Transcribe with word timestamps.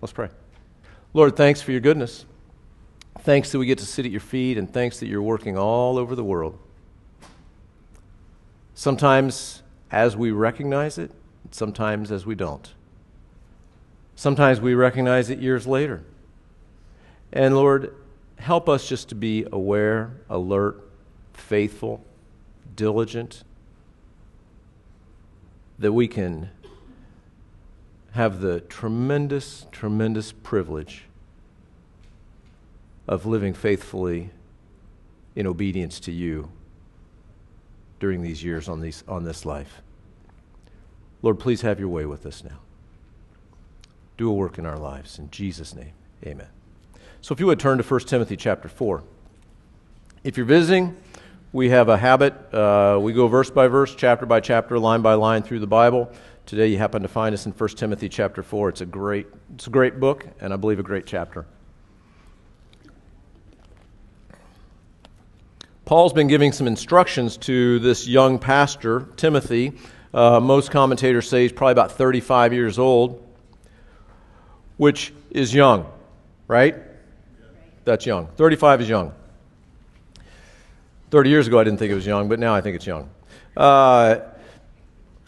Let's 0.00 0.12
pray. 0.12 0.28
Lord, 1.12 1.36
thanks 1.36 1.60
for 1.60 1.72
your 1.72 1.80
goodness. 1.80 2.24
Thanks 3.20 3.52
that 3.52 3.58
we 3.58 3.66
get 3.66 3.78
to 3.78 3.86
sit 3.86 4.06
at 4.06 4.10
your 4.10 4.20
feet, 4.20 4.56
and 4.56 4.72
thanks 4.72 5.00
that 5.00 5.08
you're 5.08 5.22
working 5.22 5.58
all 5.58 5.98
over 5.98 6.14
the 6.14 6.24
world. 6.24 6.58
Sometimes 8.74 9.62
as 9.90 10.16
we 10.16 10.30
recognize 10.30 10.96
it, 10.96 11.10
sometimes 11.50 12.10
as 12.10 12.24
we 12.24 12.34
don't. 12.34 12.72
Sometimes 14.14 14.60
we 14.60 14.74
recognize 14.74 15.30
it 15.30 15.38
years 15.38 15.66
later. 15.66 16.02
And 17.32 17.54
Lord, 17.54 17.94
help 18.38 18.68
us 18.68 18.88
just 18.88 19.08
to 19.10 19.14
be 19.14 19.46
aware, 19.52 20.12
alert, 20.28 20.80
faithful, 21.32 22.04
diligent, 22.74 23.42
that 25.78 25.92
we 25.92 26.06
can 26.08 26.50
have 28.12 28.40
the 28.40 28.60
tremendous, 28.60 29.66
tremendous 29.70 30.32
privilege 30.32 31.04
of 33.06 33.26
living 33.26 33.54
faithfully 33.54 34.30
in 35.36 35.46
obedience 35.46 36.00
to 36.00 36.12
you 36.12 36.50
during 37.98 38.22
these 38.22 38.42
years 38.42 38.68
on, 38.68 38.80
these, 38.80 39.04
on 39.06 39.24
this 39.24 39.44
life. 39.44 39.82
Lord, 41.22 41.38
please 41.38 41.60
have 41.62 41.78
your 41.78 41.88
way 41.88 42.06
with 42.06 42.24
us 42.26 42.42
now. 42.42 42.58
Do 44.16 44.30
a 44.30 44.32
work 44.32 44.58
in 44.58 44.66
our 44.66 44.78
lives. 44.78 45.18
In 45.18 45.30
Jesus' 45.30 45.74
name, 45.74 45.92
amen. 46.24 46.48
So 47.20 47.32
if 47.32 47.40
you 47.40 47.46
would 47.46 47.60
turn 47.60 47.78
to 47.78 47.84
1 47.84 48.00
Timothy 48.00 48.36
chapter 48.36 48.68
4. 48.68 49.02
If 50.24 50.36
you're 50.36 50.46
visiting, 50.46 50.96
we 51.52 51.70
have 51.70 51.88
a 51.88 51.96
habit. 51.96 52.34
Uh, 52.54 52.98
we 53.00 53.12
go 53.12 53.26
verse 53.26 53.50
by 53.50 53.68
verse, 53.68 53.94
chapter 53.94 54.24
by 54.24 54.40
chapter, 54.40 54.78
line 54.78 55.02
by 55.02 55.14
line 55.14 55.42
through 55.42 55.60
the 55.60 55.66
Bible. 55.66 56.12
Today 56.46 56.66
you 56.66 56.78
happen 56.78 57.02
to 57.02 57.08
find 57.08 57.32
us 57.32 57.46
in 57.46 57.52
1 57.52 57.68
Timothy 57.70 58.08
chapter 58.08 58.42
4. 58.42 58.70
It's 58.70 58.80
a 58.80 58.86
great, 58.86 59.26
it's 59.54 59.66
a 59.66 59.70
great 59.70 60.00
book, 60.00 60.26
and 60.40 60.52
I 60.52 60.56
believe 60.56 60.78
a 60.78 60.82
great 60.82 61.06
chapter. 61.06 61.46
Paul's 65.84 66.12
been 66.12 66.28
giving 66.28 66.52
some 66.52 66.66
instructions 66.66 67.36
to 67.38 67.78
this 67.80 68.06
young 68.06 68.38
pastor, 68.38 69.08
Timothy. 69.16 69.72
Uh, 70.14 70.40
most 70.40 70.70
commentators 70.70 71.28
say 71.28 71.42
he's 71.42 71.52
probably 71.52 71.72
about 71.72 71.92
35 71.92 72.52
years 72.52 72.78
old, 72.78 73.24
which 74.76 75.12
is 75.30 75.52
young, 75.54 75.90
right? 76.48 76.76
That's 77.84 78.06
young. 78.06 78.28
35 78.36 78.82
is 78.82 78.88
young. 78.88 79.12
30 81.10 81.30
years 81.30 81.46
ago, 81.48 81.58
I 81.58 81.64
didn't 81.64 81.78
think 81.78 81.90
it 81.90 81.96
was 81.96 82.06
young, 82.06 82.28
but 82.28 82.38
now 82.38 82.54
I 82.54 82.60
think 82.60 82.76
it's 82.76 82.86
young. 82.86 83.10
Uh, 83.56 84.18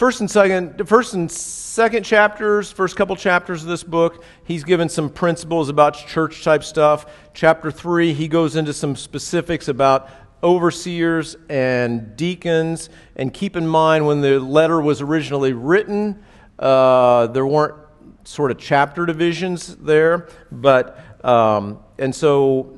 first 0.02 0.18
and 0.18 0.28
second, 0.28 0.88
first 0.88 1.14
and 1.14 1.30
second 1.30 2.02
chapters, 2.02 2.72
first 2.72 2.96
couple 2.96 3.14
chapters 3.14 3.62
of 3.62 3.68
this 3.68 3.84
book, 3.84 4.24
he's 4.42 4.64
given 4.64 4.88
some 4.88 5.08
principles 5.08 5.68
about 5.68 5.94
church 5.94 6.42
type 6.42 6.64
stuff. 6.64 7.06
Chapter 7.34 7.70
three, 7.70 8.12
he 8.12 8.26
goes 8.26 8.56
into 8.56 8.72
some 8.72 8.96
specifics 8.96 9.68
about 9.68 10.10
overseers 10.42 11.36
and 11.48 12.16
deacons. 12.16 12.90
And 13.14 13.32
keep 13.32 13.54
in 13.54 13.64
mind, 13.64 14.04
when 14.04 14.22
the 14.22 14.40
letter 14.40 14.80
was 14.80 15.00
originally 15.00 15.52
written, 15.52 16.20
uh, 16.58 17.28
there 17.28 17.46
weren't 17.46 17.76
sort 18.24 18.50
of 18.50 18.58
chapter 18.58 19.06
divisions 19.06 19.76
there, 19.76 20.28
but 20.50 21.24
um, 21.24 21.78
and 22.00 22.12
so 22.12 22.76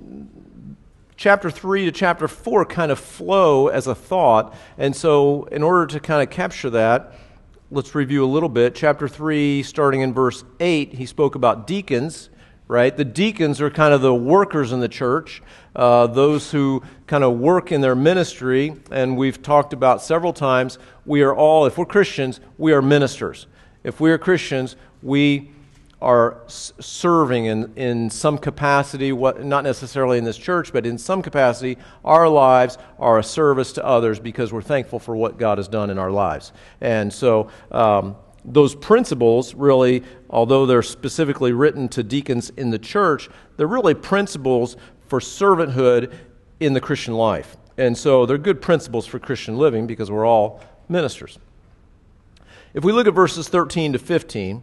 chapter 1.17 1.51
3 1.51 1.85
to 1.87 1.93
chapter 1.93 2.29
4 2.29 2.65
kind 2.67 2.91
of 2.91 2.99
flow 2.99 3.69
as 3.69 3.87
a 3.87 3.95
thought. 3.95 4.55
And 4.79 4.95
so, 4.95 5.45
in 5.45 5.63
order 5.63 5.87
to 5.87 6.01
kind 6.01 6.23
of 6.23 6.31
capture 6.31 6.71
that, 6.71 7.15
let's 7.71 7.95
review 7.95 8.25
a 8.25 8.27
little 8.27 8.49
bit. 8.49 8.75
Chapter 8.75 9.09
3, 9.09 9.63
starting 9.63 10.01
in 10.01 10.13
verse 10.13 10.45
8, 10.61 10.95
he 10.95 11.07
spoke 11.07 11.35
about 11.35 11.67
deacons, 11.67 12.31
right? 12.69 12.97
The 12.97 13.05
deacons 13.05 13.61
are 13.61 13.71
kind 13.71 13.95
of 13.95 14.01
the 14.01 14.15
workers 14.15 14.73
in 14.73 14.81
the 14.81 14.89
church, 14.89 15.43
uh, 15.77 16.07
those 16.07 16.51
who 16.51 16.83
kind 17.07 17.25
of 17.25 17.39
work 17.39 17.73
in 17.73 17.81
their 17.81 17.95
ministry. 17.95 18.77
And 18.91 19.17
we've 19.17 19.43
talked 19.43 19.73
about 19.73 20.03
several 20.03 20.33
times, 20.33 20.79
we 21.07 21.23
are 21.23 21.35
all, 21.35 21.67
if 21.67 21.79
we're 21.79 21.85
Christians, 21.87 22.41
we 22.59 22.73
are 22.73 22.83
ministers. 22.83 23.47
If 23.83 24.01
we 24.01 24.11
are 24.11 24.19
Christians, 24.19 24.77
we 25.03 25.51
are 26.05 26.43
serving 26.47 27.47
in, 27.47 27.73
in 27.77 28.11
some 28.11 28.37
capacity, 28.37 29.11
what, 29.11 29.43
not 29.43 29.65
necessarily 29.65 30.19
in 30.19 30.25
this 30.25 30.37
church, 30.37 30.71
but 30.71 30.85
in 30.85 30.99
some 30.99 31.23
capacity, 31.23 31.79
our 32.05 32.29
lives 32.29 32.77
are 32.99 33.19
a 33.19 33.23
service 33.25 33.73
to 33.73 33.85
others 33.85 34.21
because 34.21 34.53
we're 34.53 34.61
thankful 34.61 34.99
for 34.99 35.17
what 35.17 35.39
God 35.39 35.57
has 35.57 35.67
done 35.67 35.89
in 35.89 35.99
our 35.99 36.11
lives. 36.11 36.53
And 36.83 37.11
so, 37.11 37.49
um, 37.73 38.17
those 38.45 38.75
principles 38.75 39.55
really, 39.55 40.03
although 40.29 40.67
they're 40.67 40.83
specifically 40.83 41.53
written 41.53 41.89
to 41.89 42.03
deacons 42.03 42.51
in 42.51 42.69
the 42.69 42.79
church, 42.79 43.31
they're 43.57 43.67
really 43.67 43.95
principles 43.95 44.77
for 45.09 45.21
servanthood 45.21 46.13
in 46.61 46.75
the 46.75 46.81
Christian 46.83 47.15
life. 47.15 47.57
And 47.79 47.97
so 47.97 48.27
they're 48.27 48.37
good 48.37 48.61
principles 48.61 49.07
for 49.07 49.19
Christian 49.19 49.57
living 49.57 49.87
because 49.87 50.11
we're 50.11 50.27
all 50.27 50.61
ministers. 50.91 51.39
If 52.75 52.85
we 52.85 52.93
look 52.93 53.07
at 53.07 53.15
verses 53.15 53.49
13 53.49 53.95
to 53.95 53.99
15, 53.99 54.63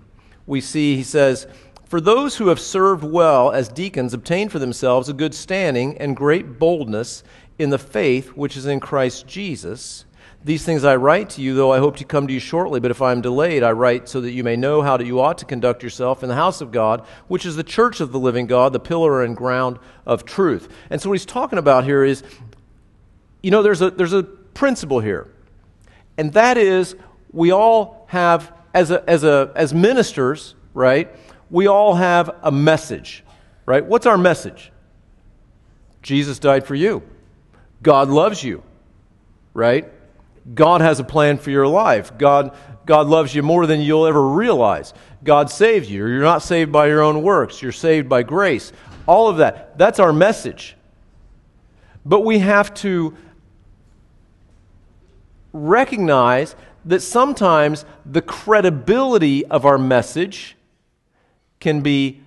we 0.51 0.61
see 0.61 0.97
he 0.97 1.03
says, 1.03 1.47
For 1.85 2.01
those 2.01 2.35
who 2.35 2.49
have 2.49 2.59
served 2.59 3.05
well 3.05 3.51
as 3.51 3.69
deacons 3.69 4.13
obtain 4.13 4.49
for 4.49 4.59
themselves 4.59 5.07
a 5.07 5.13
good 5.13 5.33
standing 5.33 5.97
and 5.97 6.15
great 6.15 6.59
boldness 6.59 7.23
in 7.57 7.69
the 7.69 7.79
faith 7.79 8.29
which 8.35 8.57
is 8.57 8.65
in 8.65 8.81
Christ 8.81 9.25
Jesus. 9.25 10.03
These 10.43 10.65
things 10.65 10.83
I 10.83 10.97
write 10.97 11.29
to 11.31 11.41
you, 11.41 11.53
though 11.53 11.71
I 11.71 11.77
hope 11.79 11.95
to 11.97 12.03
come 12.03 12.27
to 12.27 12.33
you 12.33 12.39
shortly, 12.39 12.81
but 12.81 12.91
if 12.91 13.01
I 13.01 13.13
am 13.13 13.21
delayed, 13.21 13.63
I 13.63 13.71
write 13.71 14.09
so 14.09 14.19
that 14.19 14.31
you 14.31 14.43
may 14.43 14.57
know 14.57 14.81
how 14.81 14.99
you 14.99 15.21
ought 15.21 15.37
to 15.37 15.45
conduct 15.45 15.83
yourself 15.83 16.21
in 16.21 16.27
the 16.27 16.35
house 16.35 16.59
of 16.59 16.71
God, 16.71 17.05
which 17.29 17.45
is 17.45 17.55
the 17.55 17.63
church 17.63 18.01
of 18.01 18.11
the 18.11 18.19
living 18.19 18.45
God, 18.45 18.73
the 18.73 18.79
pillar 18.79 19.23
and 19.23 19.37
ground 19.37 19.79
of 20.05 20.25
truth. 20.25 20.67
And 20.89 21.01
so 21.01 21.09
what 21.09 21.13
he's 21.13 21.25
talking 21.25 21.59
about 21.59 21.85
here 21.85 22.03
is, 22.03 22.23
you 23.41 23.51
know, 23.51 23.63
there's 23.63 23.81
a, 23.81 23.89
there's 23.89 24.13
a 24.13 24.23
principle 24.23 24.99
here, 24.99 25.31
and 26.17 26.33
that 26.33 26.57
is 26.57 26.95
we 27.31 27.53
all 27.53 28.05
have 28.09 28.51
as, 28.73 28.91
a, 28.91 29.07
as, 29.09 29.23
a, 29.23 29.51
as 29.55 29.73
ministers, 29.73 30.55
right, 30.73 31.13
we 31.49 31.67
all 31.67 31.95
have 31.95 32.35
a 32.43 32.51
message, 32.51 33.23
right? 33.65 33.85
What's 33.85 34.05
our 34.05 34.17
message? 34.17 34.71
Jesus 36.01 36.39
died 36.39 36.65
for 36.65 36.75
you. 36.75 37.03
God 37.83 38.09
loves 38.09 38.43
you, 38.43 38.63
right? 39.53 39.91
God 40.53 40.81
has 40.81 40.99
a 40.99 41.03
plan 41.03 41.37
for 41.37 41.51
your 41.51 41.67
life. 41.67 42.17
God, 42.17 42.55
God 42.85 43.07
loves 43.07 43.35
you 43.35 43.43
more 43.43 43.67
than 43.67 43.81
you'll 43.81 44.07
ever 44.07 44.21
realize. 44.27 44.93
God 45.23 45.49
saves 45.49 45.89
you. 45.89 46.07
You're 46.07 46.21
not 46.21 46.41
saved 46.41 46.71
by 46.71 46.87
your 46.87 47.01
own 47.01 47.21
works, 47.21 47.61
you're 47.61 47.71
saved 47.71 48.09
by 48.09 48.23
grace. 48.23 48.71
All 49.07 49.27
of 49.27 49.37
that. 49.37 49.77
That's 49.77 49.99
our 49.99 50.13
message. 50.13 50.75
But 52.05 52.21
we 52.21 52.39
have 52.39 52.73
to 52.75 53.15
recognize 55.53 56.55
that 56.85 57.01
sometimes 57.01 57.85
the 58.05 58.21
credibility 58.21 59.45
of 59.45 59.65
our 59.65 59.77
message 59.77 60.57
can 61.59 61.81
be 61.81 62.21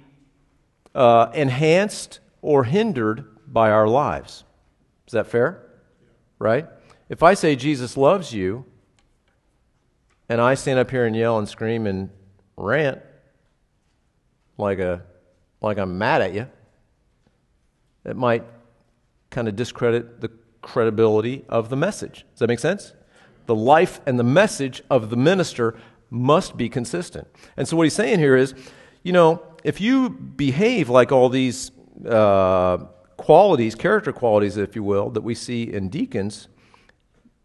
uh, 0.94 1.30
enhanced 1.34 2.20
or 2.40 2.64
hindered 2.64 3.24
by 3.46 3.70
our 3.70 3.88
lives. 3.88 4.44
Is 5.06 5.12
that 5.12 5.26
fair? 5.26 5.60
Right? 6.38 6.66
If 7.08 7.22
I 7.22 7.34
say 7.34 7.56
Jesus 7.56 7.96
loves 7.96 8.32
you, 8.32 8.64
and 10.28 10.40
I 10.40 10.54
stand 10.54 10.78
up 10.78 10.90
here 10.90 11.04
and 11.04 11.14
yell 11.14 11.38
and 11.38 11.48
scream 11.48 11.86
and 11.86 12.10
rant 12.56 13.00
like 14.56 14.78
a 14.78 15.02
like 15.60 15.78
I'm 15.78 15.98
mad 15.98 16.22
at 16.22 16.34
you, 16.34 16.48
it 18.04 18.16
might 18.16 18.44
kind 19.30 19.48
of 19.48 19.56
discredit 19.56 20.20
the 20.20 20.30
credibility 20.62 21.44
of 21.48 21.68
the 21.68 21.76
message. 21.76 22.24
Does 22.32 22.40
that 22.40 22.48
make 22.48 22.58
sense? 22.58 22.92
The 23.46 23.54
life 23.54 24.00
and 24.06 24.18
the 24.18 24.24
message 24.24 24.82
of 24.90 25.10
the 25.10 25.16
minister 25.16 25.76
must 26.10 26.56
be 26.56 26.68
consistent. 26.68 27.28
And 27.56 27.66
so 27.66 27.76
what 27.76 27.84
he's 27.84 27.94
saying 27.94 28.18
here 28.18 28.36
is, 28.36 28.54
you 29.02 29.12
know, 29.12 29.42
if 29.64 29.80
you 29.80 30.10
behave 30.10 30.88
like 30.88 31.12
all 31.12 31.28
these 31.28 31.70
uh, 32.08 32.78
qualities, 33.16 33.74
character 33.74 34.12
qualities, 34.12 34.56
if 34.56 34.76
you 34.76 34.82
will, 34.82 35.10
that 35.10 35.22
we 35.22 35.34
see 35.34 35.62
in 35.64 35.88
deacons, 35.88 36.48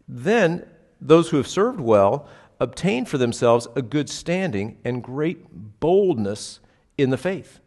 then 0.08 0.66
those 1.00 1.30
who 1.30 1.36
have 1.36 1.48
served 1.48 1.80
well 1.80 2.28
obtain 2.60 3.06
for 3.06 3.16
themselves 3.18 3.66
a 3.74 3.82
good 3.82 4.08
standing 4.08 4.78
and 4.84 5.02
great 5.02 5.80
boldness 5.80 6.60
in 6.98 7.10
the 7.10 7.16
faith. 7.16 7.60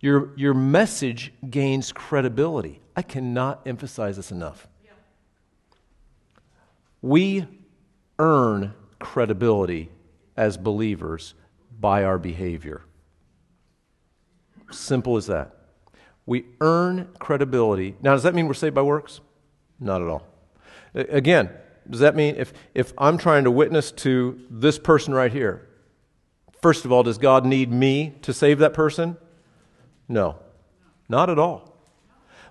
Your, 0.00 0.30
your 0.36 0.54
message 0.54 1.32
gains 1.48 1.92
credibility. 1.92 2.80
I 2.96 3.02
cannot 3.02 3.62
emphasize 3.66 4.16
this 4.16 4.30
enough. 4.30 4.68
We 7.02 7.46
earn 8.18 8.72
credibility 8.98 9.90
as 10.36 10.56
believers 10.56 11.34
by 11.78 12.04
our 12.04 12.18
behavior. 12.18 12.82
Simple 14.70 15.16
as 15.16 15.26
that. 15.26 15.54
We 16.24 16.46
earn 16.60 17.08
credibility. 17.18 17.96
Now, 18.00 18.12
does 18.12 18.22
that 18.22 18.34
mean 18.34 18.46
we're 18.46 18.54
saved 18.54 18.74
by 18.74 18.82
works? 18.82 19.20
Not 19.78 20.00
at 20.00 20.08
all. 20.08 20.26
Again, 20.94 21.50
does 21.90 22.00
that 22.00 22.14
mean 22.16 22.36
if, 22.36 22.52
if 22.74 22.94
I'm 22.96 23.18
trying 23.18 23.44
to 23.44 23.50
witness 23.50 23.90
to 23.92 24.40
this 24.48 24.78
person 24.78 25.12
right 25.12 25.32
here, 25.32 25.68
First 26.62 26.84
of 26.84 26.92
all, 26.92 27.02
does 27.02 27.18
God 27.18 27.44
need 27.44 27.72
me 27.72 28.14
to 28.22 28.32
save 28.32 28.60
that 28.60 28.72
person? 28.72 29.16
No, 30.08 30.36
not 31.08 31.28
at 31.28 31.38
all. 31.38 31.71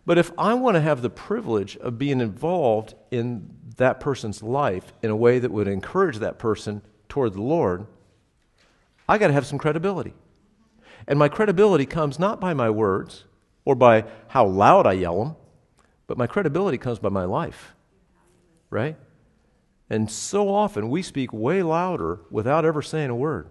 But 0.05 0.17
if 0.17 0.31
I 0.37 0.53
want 0.53 0.75
to 0.75 0.81
have 0.81 1.01
the 1.01 1.09
privilege 1.09 1.77
of 1.77 1.97
being 1.97 2.21
involved 2.21 2.95
in 3.11 3.49
that 3.77 3.99
person's 3.99 4.41
life 4.41 4.93
in 5.01 5.11
a 5.11 5.15
way 5.15 5.39
that 5.39 5.51
would 5.51 5.67
encourage 5.67 6.17
that 6.17 6.39
person 6.39 6.81
toward 7.07 7.33
the 7.33 7.41
Lord, 7.41 7.85
I 9.07 9.17
got 9.17 9.27
to 9.27 9.33
have 9.33 9.45
some 9.45 9.59
credibility. 9.59 10.13
And 11.07 11.17
my 11.19 11.29
credibility 11.29 11.85
comes 11.85 12.19
not 12.19 12.39
by 12.39 12.53
my 12.53 12.69
words 12.69 13.25
or 13.65 13.75
by 13.75 14.05
how 14.29 14.45
loud 14.45 14.87
I 14.87 14.93
yell 14.93 15.23
them, 15.23 15.35
but 16.07 16.17
my 16.17 16.27
credibility 16.27 16.77
comes 16.77 16.99
by 16.99 17.09
my 17.09 17.25
life. 17.25 17.73
Right? 18.69 18.97
And 19.89 20.09
so 20.09 20.53
often 20.53 20.89
we 20.89 21.01
speak 21.01 21.33
way 21.33 21.61
louder 21.63 22.21
without 22.29 22.65
ever 22.65 22.81
saying 22.81 23.09
a 23.09 23.15
word. 23.15 23.47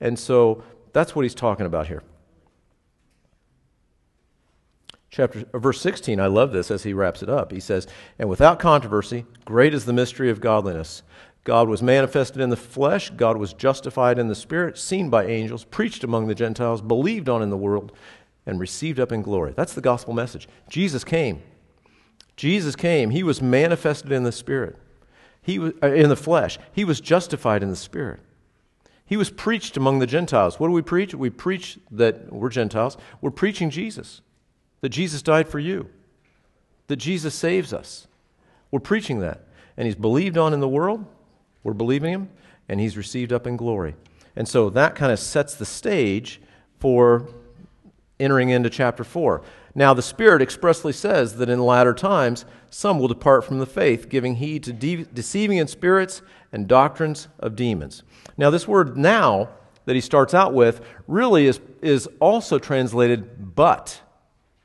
And 0.00 0.18
so 0.18 0.64
that's 0.92 1.14
what 1.14 1.22
he's 1.22 1.34
talking 1.34 1.66
about 1.66 1.86
here. 1.86 2.02
Chapter, 5.14 5.44
uh, 5.54 5.60
verse 5.60 5.80
16, 5.80 6.18
I 6.18 6.26
love 6.26 6.50
this 6.50 6.72
as 6.72 6.82
he 6.82 6.92
wraps 6.92 7.22
it 7.22 7.28
up. 7.28 7.52
He 7.52 7.60
says, 7.60 7.86
And 8.18 8.28
without 8.28 8.58
controversy, 8.58 9.24
great 9.44 9.72
is 9.72 9.84
the 9.84 9.92
mystery 9.92 10.28
of 10.28 10.40
godliness. 10.40 11.04
God 11.44 11.68
was 11.68 11.80
manifested 11.80 12.42
in 12.42 12.50
the 12.50 12.56
flesh, 12.56 13.10
God 13.10 13.36
was 13.36 13.52
justified 13.52 14.18
in 14.18 14.26
the 14.26 14.34
spirit, 14.34 14.76
seen 14.76 15.10
by 15.10 15.26
angels, 15.26 15.62
preached 15.62 16.02
among 16.02 16.26
the 16.26 16.34
Gentiles, 16.34 16.82
believed 16.82 17.28
on 17.28 17.42
in 17.42 17.50
the 17.50 17.56
world, 17.56 17.92
and 18.44 18.58
received 18.58 18.98
up 18.98 19.12
in 19.12 19.22
glory. 19.22 19.52
That's 19.54 19.74
the 19.74 19.80
gospel 19.80 20.14
message. 20.14 20.48
Jesus 20.68 21.04
came. 21.04 21.42
Jesus 22.34 22.74
came. 22.74 23.10
He 23.10 23.22
was 23.22 23.40
manifested 23.40 24.10
in 24.10 24.24
the 24.24 24.32
spirit. 24.32 24.76
He 25.40 25.60
was 25.60 25.74
uh, 25.80 25.92
in 25.92 26.08
the 26.08 26.16
flesh. 26.16 26.58
He 26.72 26.84
was 26.84 27.00
justified 27.00 27.62
in 27.62 27.70
the 27.70 27.76
spirit. 27.76 28.18
He 29.06 29.16
was 29.16 29.30
preached 29.30 29.76
among 29.76 30.00
the 30.00 30.08
Gentiles. 30.08 30.58
What 30.58 30.66
do 30.66 30.72
we 30.72 30.82
preach? 30.82 31.14
We 31.14 31.30
preach 31.30 31.78
that 31.92 32.32
we're 32.32 32.48
Gentiles. 32.48 32.96
We're 33.20 33.30
preaching 33.30 33.70
Jesus, 33.70 34.20
that 34.84 34.90
Jesus 34.90 35.22
died 35.22 35.48
for 35.48 35.58
you, 35.58 35.88
that 36.88 36.96
Jesus 36.96 37.34
saves 37.34 37.72
us. 37.72 38.06
We're 38.70 38.80
preaching 38.80 39.20
that. 39.20 39.46
And 39.78 39.86
he's 39.86 39.94
believed 39.94 40.36
on 40.36 40.52
in 40.52 40.60
the 40.60 40.68
world, 40.68 41.06
we're 41.62 41.72
believing 41.72 42.12
him, 42.12 42.28
and 42.68 42.78
he's 42.78 42.94
received 42.94 43.32
up 43.32 43.46
in 43.46 43.56
glory. 43.56 43.94
And 44.36 44.46
so 44.46 44.68
that 44.68 44.94
kind 44.94 45.10
of 45.10 45.18
sets 45.18 45.54
the 45.54 45.64
stage 45.64 46.38
for 46.80 47.26
entering 48.20 48.50
into 48.50 48.68
chapter 48.68 49.04
4. 49.04 49.40
Now, 49.74 49.94
the 49.94 50.02
Spirit 50.02 50.42
expressly 50.42 50.92
says 50.92 51.36
that 51.36 51.48
in 51.48 51.64
latter 51.64 51.94
times 51.94 52.44
some 52.68 52.98
will 52.98 53.08
depart 53.08 53.46
from 53.46 53.60
the 53.60 53.66
faith, 53.66 54.10
giving 54.10 54.34
heed 54.34 54.64
to 54.64 54.74
de- 54.74 55.04
deceiving 55.04 55.56
in 55.56 55.66
spirits 55.66 56.20
and 56.52 56.68
doctrines 56.68 57.28
of 57.38 57.56
demons. 57.56 58.02
Now, 58.36 58.50
this 58.50 58.68
word 58.68 58.98
now 58.98 59.48
that 59.86 59.94
he 59.94 60.02
starts 60.02 60.34
out 60.34 60.52
with 60.52 60.82
really 61.08 61.46
is, 61.46 61.58
is 61.80 62.06
also 62.20 62.58
translated 62.58 63.54
but, 63.56 64.02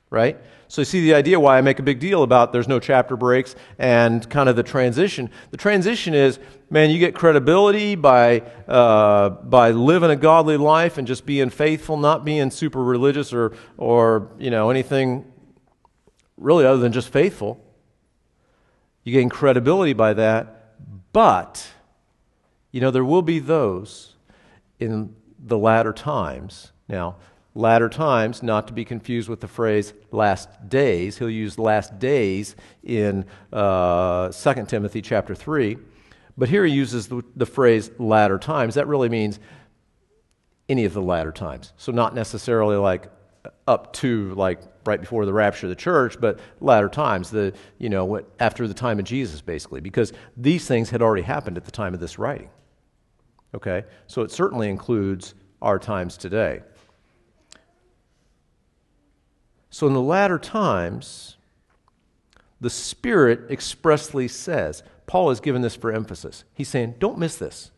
right? 0.09 0.38
So 0.67 0.81
you 0.81 0.85
see 0.85 1.01
the 1.01 1.15
idea 1.15 1.39
why 1.39 1.57
I 1.57 1.61
make 1.61 1.79
a 1.79 1.83
big 1.83 2.00
deal 2.00 2.21
about 2.21 2.53
there's 2.53 2.67
no 2.67 2.79
chapter 2.79 3.17
breaks 3.17 3.56
and 3.79 4.27
kind 4.29 4.47
of 4.50 4.56
the 4.56 4.63
transition. 4.63 5.31
The 5.50 5.57
transition 5.57 6.13
is, 6.13 6.39
man, 6.69 6.91
you 6.91 7.00
get 7.00 7.15
credibility 7.15 7.95
by, 7.95 8.41
uh, 8.67 9.29
by 9.29 9.71
living 9.71 10.11
a 10.11 10.15
godly 10.15 10.57
life 10.57 10.97
and 10.97 11.07
just 11.07 11.25
being 11.25 11.50
faithful, 11.50 11.97
not 11.97 12.23
being 12.23 12.51
super 12.51 12.83
religious 12.83 13.33
or, 13.33 13.53
or, 13.77 14.29
you 14.38 14.51
know, 14.51 14.69
anything 14.69 15.25
really 16.38 16.65
other 16.65 16.79
than 16.79 16.91
just 16.91 17.09
faithful. 17.09 17.63
You 19.03 19.13
gain 19.13 19.29
credibility 19.29 19.94
by 19.94 20.13
that. 20.13 20.75
But, 21.11 21.67
you 22.71 22.79
know, 22.79 22.91
there 22.91 23.06
will 23.06 23.23
be 23.23 23.39
those 23.39 24.15
in 24.79 25.15
the 25.39 25.57
latter 25.57 25.94
times. 25.94 26.71
Now, 26.88 27.15
latter 27.59 27.89
times, 27.89 28.41
not 28.41 28.67
to 28.67 28.73
be 28.73 28.85
confused 28.85 29.27
with 29.27 29.41
the 29.41 29.47
phrase 29.47 29.94
last 30.11 30.69
days. 30.69 31.17
He'll 31.17 31.29
use 31.29 31.59
last 31.59 32.00
days 32.00 32.56
in 32.83 33.25
uh, 33.51 34.31
2 34.31 34.65
Timothy 34.65 35.01
chapter 35.01 35.35
3. 35.35 35.77
But 36.38 36.47
here 36.47 36.63
he 36.63 36.73
uses 36.73 37.07
the, 37.07 37.21
the 37.35 37.45
phrase 37.45 37.91
latter 38.00 38.39
times. 38.39 38.75
That 38.75 38.88
really 38.88 39.09
means 39.09 39.39
any 40.69 40.85
of 40.85 40.94
the 40.94 41.01
latter 41.01 41.33
times. 41.33 41.73
So 41.75 41.91
not 41.91 42.15
necessarily 42.15 42.77
like 42.77 43.11
up 43.67 43.94
to 43.94 44.33
like 44.35 44.61
right 44.85 45.00
before 45.00 45.25
the 45.25 45.33
rapture 45.33 45.65
of 45.65 45.69
the 45.69 45.75
church, 45.75 46.19
but 46.19 46.39
latter 46.61 46.89
times, 46.89 47.29
the 47.29 47.53
you 47.77 47.89
know 47.89 48.21
after 48.39 48.67
the 48.67 48.73
time 48.73 49.00
of 49.00 49.06
Jesus, 49.06 49.41
basically, 49.41 49.81
because 49.81 50.13
these 50.38 50.65
things 50.65 50.89
had 50.89 51.01
already 51.01 51.23
happened 51.23 51.57
at 51.57 51.65
the 51.65 51.71
time 51.71 51.94
of 51.94 52.00
this 52.00 52.17
writing. 52.17 52.50
Okay, 53.53 53.83
so 54.07 54.21
it 54.21 54.31
certainly 54.31 54.69
includes 54.69 55.33
our 55.61 55.79
times 55.79 56.17
today. 56.17 56.61
So 59.69 59.88
in 59.88 59.94
the 59.94 60.01
latter 60.01 60.39
times, 60.39 61.38
the 62.62 62.69
Spirit 62.69 63.50
expressly 63.50 64.27
says, 64.27 64.83
Paul 65.06 65.30
has 65.30 65.39
given 65.39 65.62
this 65.62 65.75
for 65.75 65.92
emphasis. 65.92 66.44
He's 66.54 66.68
saying, 66.68 66.95
don't 67.00 67.18
miss 67.18 67.38
this. 67.38 67.71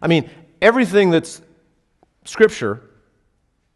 I 0.00 0.08
mean, 0.08 0.28
everything 0.60 1.10
that's 1.10 1.42
Scripture 2.24 2.82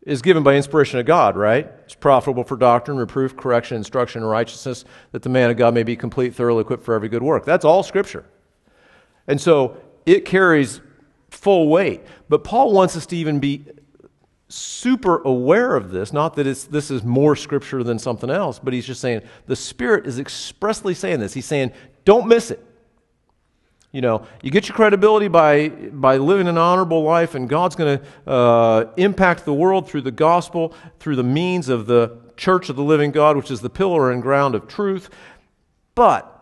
is 0.02 0.22
given 0.22 0.44
by 0.44 0.54
inspiration 0.54 1.00
of 1.00 1.06
God, 1.06 1.36
right? 1.36 1.70
It's 1.84 1.94
profitable 1.94 2.44
for 2.44 2.56
doctrine, 2.56 2.96
reproof, 2.96 3.36
correction, 3.36 3.76
instruction, 3.76 4.22
and 4.22 4.30
righteousness, 4.30 4.84
that 5.10 5.22
the 5.22 5.28
man 5.28 5.50
of 5.50 5.56
God 5.56 5.74
may 5.74 5.82
be 5.82 5.96
complete, 5.96 6.34
thoroughly 6.34 6.60
equipped 6.60 6.84
for 6.84 6.94
every 6.94 7.08
good 7.08 7.24
work. 7.24 7.44
That's 7.44 7.64
all 7.64 7.82
Scripture. 7.82 8.24
And 9.26 9.40
so 9.40 9.76
it 10.06 10.24
carries 10.24 10.80
full 11.30 11.68
weight. 11.68 12.02
But 12.28 12.44
Paul 12.44 12.72
wants 12.72 12.96
us 12.96 13.04
to 13.06 13.16
even 13.16 13.40
be 13.40 13.64
super 14.48 15.18
aware 15.22 15.74
of 15.74 15.90
this. 15.90 16.12
Not 16.12 16.36
that 16.36 16.46
it's, 16.46 16.64
this 16.64 16.90
is 16.90 17.02
more 17.02 17.34
scripture 17.34 17.82
than 17.82 17.98
something 17.98 18.30
else, 18.30 18.58
but 18.58 18.72
he's 18.72 18.86
just 18.86 19.00
saying 19.00 19.22
the 19.46 19.56
Spirit 19.56 20.06
is 20.06 20.18
expressly 20.18 20.94
saying 20.94 21.20
this. 21.20 21.34
He's 21.34 21.46
saying, 21.46 21.72
don't 22.04 22.28
miss 22.28 22.50
it. 22.50 22.64
You 23.92 24.02
know, 24.02 24.26
you 24.42 24.50
get 24.50 24.68
your 24.68 24.76
credibility 24.76 25.28
by, 25.28 25.68
by 25.68 26.18
living 26.18 26.48
an 26.48 26.58
honorable 26.58 27.02
life, 27.02 27.34
and 27.34 27.48
God's 27.48 27.76
going 27.76 27.98
to 27.98 28.30
uh, 28.30 28.92
impact 28.96 29.44
the 29.44 29.54
world 29.54 29.88
through 29.88 30.02
the 30.02 30.10
gospel, 30.10 30.74
through 31.00 31.16
the 31.16 31.22
means 31.22 31.68
of 31.68 31.86
the 31.86 32.18
church 32.36 32.68
of 32.68 32.76
the 32.76 32.82
living 32.82 33.10
God, 33.10 33.36
which 33.36 33.50
is 33.50 33.62
the 33.62 33.70
pillar 33.70 34.12
and 34.12 34.20
ground 34.20 34.54
of 34.54 34.68
truth. 34.68 35.08
But 35.94 36.32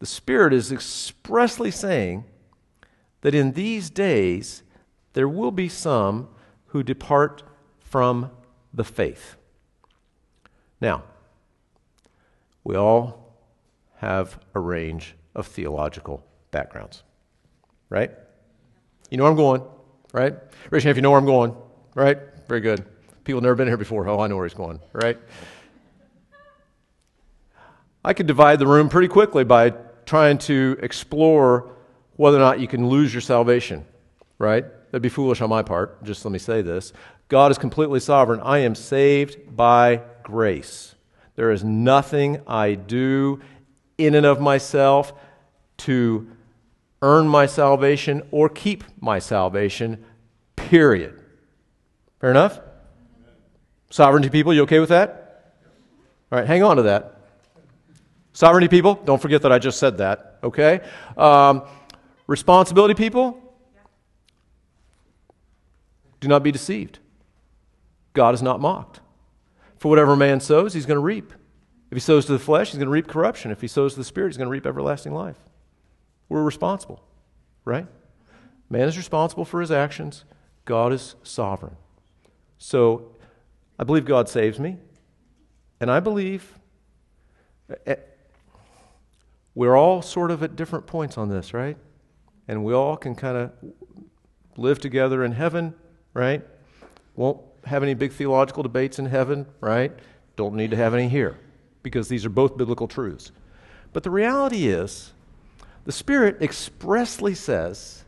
the 0.00 0.06
Spirit 0.06 0.52
is 0.52 0.72
expressly 0.72 1.70
saying 1.70 2.24
that 3.20 3.34
in 3.34 3.52
these 3.52 3.90
days 3.90 4.62
there 5.12 5.28
will 5.28 5.52
be 5.52 5.68
some 5.68 6.28
who 6.68 6.82
depart 6.82 7.42
from 7.80 8.30
the 8.72 8.84
faith. 8.84 9.36
Now, 10.80 11.02
we 12.64 12.76
all 12.76 13.36
have 13.96 14.38
a 14.54 14.60
range 14.60 15.14
of 15.34 15.46
theological 15.46 16.24
backgrounds, 16.50 17.02
right? 17.88 18.10
You 19.10 19.16
know 19.16 19.24
where 19.24 19.32
I'm 19.32 19.36
going, 19.36 19.62
right? 20.12 20.34
Raise 20.70 20.84
your 20.84 20.90
if 20.90 20.96
you 20.96 21.02
know 21.02 21.10
where 21.10 21.18
I'm 21.18 21.26
going, 21.26 21.56
right? 21.94 22.18
Very 22.46 22.60
good. 22.60 22.84
People 23.24 23.40
never 23.40 23.54
been 23.54 23.68
here 23.68 23.76
before. 23.76 24.06
Oh, 24.08 24.20
I 24.20 24.26
know 24.26 24.36
where 24.36 24.46
he's 24.46 24.54
going, 24.54 24.80
right? 24.92 25.18
I 28.04 28.12
could 28.12 28.26
divide 28.26 28.58
the 28.58 28.66
room 28.66 28.88
pretty 28.88 29.08
quickly 29.08 29.44
by 29.44 29.74
trying 30.06 30.38
to 30.38 30.78
explore 30.80 31.70
whether 32.16 32.36
or 32.36 32.40
not 32.40 32.60
you 32.60 32.68
can 32.68 32.88
lose 32.88 33.12
your 33.12 33.20
salvation, 33.20 33.84
right? 34.38 34.64
That'd 34.90 35.02
be 35.02 35.08
foolish 35.08 35.40
on 35.40 35.50
my 35.50 35.62
part. 35.62 36.02
Just 36.04 36.24
let 36.24 36.32
me 36.32 36.38
say 36.38 36.62
this 36.62 36.92
God 37.28 37.50
is 37.50 37.58
completely 37.58 38.00
sovereign. 38.00 38.40
I 38.40 38.58
am 38.58 38.74
saved 38.74 39.56
by 39.56 40.02
grace. 40.22 40.94
There 41.36 41.50
is 41.50 41.62
nothing 41.62 42.40
I 42.46 42.74
do 42.74 43.40
in 43.96 44.14
and 44.14 44.26
of 44.26 44.40
myself 44.40 45.12
to 45.78 46.28
earn 47.02 47.28
my 47.28 47.46
salvation 47.46 48.22
or 48.30 48.48
keep 48.48 48.82
my 49.00 49.18
salvation, 49.18 50.04
period. 50.56 51.22
Fair 52.20 52.30
enough? 52.30 52.60
Sovereignty 53.90 54.30
people, 54.30 54.52
you 54.52 54.62
okay 54.62 54.80
with 54.80 54.88
that? 54.88 55.54
All 56.32 56.38
right, 56.38 56.46
hang 56.46 56.62
on 56.62 56.76
to 56.76 56.82
that. 56.82 57.20
Sovereignty 58.32 58.68
people, 58.68 58.94
don't 58.94 59.20
forget 59.20 59.42
that 59.42 59.52
I 59.52 59.58
just 59.58 59.78
said 59.78 59.98
that, 59.98 60.38
okay? 60.42 60.80
Um, 61.16 61.62
responsibility 62.26 62.94
people, 62.94 63.47
do 66.20 66.28
not 66.28 66.42
be 66.42 66.52
deceived. 66.52 66.98
God 68.12 68.34
is 68.34 68.42
not 68.42 68.60
mocked. 68.60 69.00
For 69.78 69.88
whatever 69.88 70.16
man 70.16 70.40
sows, 70.40 70.74
he's 70.74 70.86
going 70.86 70.96
to 70.96 71.00
reap. 71.00 71.32
If 71.90 71.96
he 71.96 72.00
sows 72.00 72.26
to 72.26 72.32
the 72.32 72.38
flesh, 72.38 72.70
he's 72.70 72.78
going 72.78 72.86
to 72.86 72.92
reap 72.92 73.06
corruption. 73.06 73.50
If 73.50 73.60
he 73.60 73.68
sows 73.68 73.94
to 73.94 74.00
the 74.00 74.04
spirit, 74.04 74.28
he's 74.28 74.36
going 74.36 74.46
to 74.46 74.52
reap 74.52 74.66
everlasting 74.66 75.14
life. 75.14 75.38
We're 76.28 76.42
responsible, 76.42 77.02
right? 77.64 77.86
Man 78.68 78.88
is 78.88 78.96
responsible 78.96 79.44
for 79.44 79.60
his 79.60 79.70
actions, 79.70 80.24
God 80.64 80.92
is 80.92 81.14
sovereign. 81.22 81.76
So 82.58 83.12
I 83.78 83.84
believe 83.84 84.04
God 84.04 84.28
saves 84.28 84.58
me, 84.58 84.76
and 85.80 85.90
I 85.90 86.00
believe 86.00 86.58
eh, 87.86 87.96
we're 89.54 89.76
all 89.76 90.02
sort 90.02 90.30
of 90.30 90.42
at 90.42 90.56
different 90.56 90.86
points 90.86 91.16
on 91.16 91.28
this, 91.28 91.54
right? 91.54 91.78
And 92.46 92.64
we 92.64 92.74
all 92.74 92.96
can 92.96 93.14
kind 93.14 93.36
of 93.36 93.52
live 94.56 94.80
together 94.80 95.24
in 95.24 95.32
heaven, 95.32 95.74
right? 96.18 96.42
Won't 97.14 97.40
have 97.64 97.82
any 97.82 97.94
big 97.94 98.12
theological 98.12 98.62
debates 98.62 98.98
in 98.98 99.06
heaven, 99.06 99.46
right? 99.60 99.92
Don't 100.36 100.54
need 100.54 100.70
to 100.72 100.76
have 100.76 100.92
any 100.92 101.08
here 101.08 101.38
because 101.82 102.08
these 102.08 102.26
are 102.26 102.30
both 102.30 102.56
biblical 102.56 102.88
truths. 102.88 103.30
But 103.92 104.02
the 104.02 104.10
reality 104.10 104.66
is, 104.66 105.12
the 105.84 105.92
Spirit 105.92 106.42
expressly 106.42 107.34
says 107.34 108.04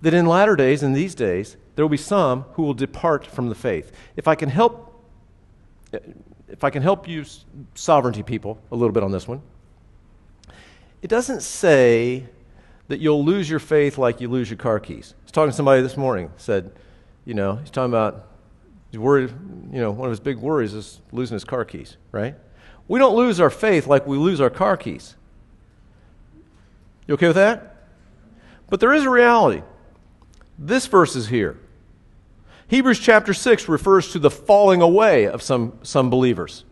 that 0.00 0.14
in 0.14 0.26
latter 0.26 0.56
days, 0.56 0.82
in 0.82 0.92
these 0.92 1.14
days, 1.14 1.56
there 1.74 1.84
will 1.84 1.90
be 1.90 1.96
some 1.96 2.42
who 2.52 2.62
will 2.62 2.74
depart 2.74 3.26
from 3.26 3.48
the 3.48 3.54
faith. 3.54 3.90
If 4.16 4.28
I 4.28 4.36
can 4.36 4.48
help, 4.48 5.04
if 6.48 6.62
I 6.62 6.70
can 6.70 6.82
help 6.82 7.08
you 7.08 7.24
sovereignty 7.74 8.22
people 8.22 8.58
a 8.70 8.76
little 8.76 8.92
bit 8.92 9.02
on 9.02 9.10
this 9.10 9.26
one, 9.26 9.42
it 11.02 11.08
doesn't 11.08 11.42
say 11.42 12.24
that 12.88 13.00
you'll 13.00 13.24
lose 13.24 13.50
your 13.50 13.58
faith 13.58 13.98
like 13.98 14.20
you 14.20 14.28
lose 14.28 14.48
your 14.48 14.56
car 14.56 14.78
keys. 14.78 15.14
I 15.18 15.22
was 15.24 15.32
talking 15.32 15.50
to 15.50 15.56
somebody 15.56 15.82
this 15.82 15.96
morning, 15.96 16.30
said, 16.36 16.70
you 17.24 17.34
know, 17.34 17.56
he's 17.56 17.70
talking 17.70 17.90
about 17.90 18.26
he's 18.90 18.98
worried, 18.98 19.32
you 19.72 19.80
know, 19.80 19.90
one 19.90 20.06
of 20.06 20.10
his 20.10 20.20
big 20.20 20.38
worries 20.38 20.74
is 20.74 21.00
losing 21.12 21.34
his 21.34 21.44
car 21.44 21.64
keys, 21.64 21.96
right? 22.12 22.34
We 22.86 22.98
don't 22.98 23.16
lose 23.16 23.40
our 23.40 23.50
faith 23.50 23.86
like 23.86 24.06
we 24.06 24.16
lose 24.16 24.40
our 24.40 24.50
car 24.50 24.76
keys. 24.76 25.14
You 27.06 27.14
okay 27.14 27.26
with 27.26 27.36
that? 27.36 27.76
But 28.68 28.80
there 28.80 28.92
is 28.92 29.04
a 29.04 29.10
reality. 29.10 29.62
This 30.58 30.86
verse 30.86 31.16
is 31.16 31.28
here. 31.28 31.58
Hebrews 32.68 32.98
chapter 32.98 33.34
6 33.34 33.68
refers 33.68 34.12
to 34.12 34.18
the 34.18 34.30
falling 34.30 34.80
away 34.80 35.26
of 35.26 35.42
some, 35.42 35.78
some 35.82 36.10
believers. 36.10 36.64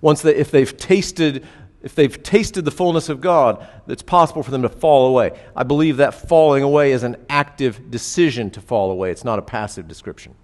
Once 0.00 0.20
they, 0.20 0.34
if 0.34 0.50
they've 0.50 0.76
tasted 0.76 1.46
if 1.82 1.94
they've 1.94 2.22
tasted 2.22 2.64
the 2.64 2.70
fullness 2.70 3.08
of 3.08 3.20
God, 3.20 3.66
it's 3.88 4.02
possible 4.02 4.42
for 4.42 4.50
them 4.50 4.62
to 4.62 4.68
fall 4.68 5.08
away. 5.08 5.38
I 5.56 5.64
believe 5.64 5.96
that 5.96 6.14
falling 6.14 6.62
away 6.62 6.92
is 6.92 7.02
an 7.02 7.16
active 7.28 7.90
decision 7.90 8.50
to 8.52 8.60
fall 8.60 8.90
away. 8.90 9.10
It's 9.10 9.24
not 9.24 9.38
a 9.38 9.42
passive 9.42 9.88
description, 9.88 10.34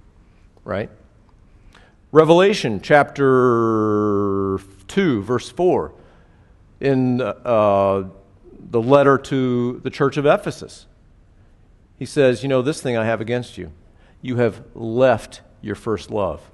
right? 0.64 0.90
Revelation 2.10 2.80
chapter 2.80 4.58
2, 4.88 5.22
verse 5.22 5.48
4, 5.48 5.92
in 6.80 7.20
uh, 7.20 8.08
the 8.70 8.82
letter 8.82 9.18
to 9.18 9.80
the 9.80 9.90
church 9.90 10.16
of 10.16 10.26
Ephesus, 10.26 10.86
he 11.98 12.06
says, 12.06 12.42
You 12.42 12.48
know, 12.48 12.62
this 12.62 12.80
thing 12.80 12.96
I 12.96 13.04
have 13.04 13.20
against 13.20 13.58
you. 13.58 13.72
You 14.22 14.36
have 14.36 14.62
left 14.74 15.42
your 15.60 15.74
first 15.74 16.10
love. 16.10 16.50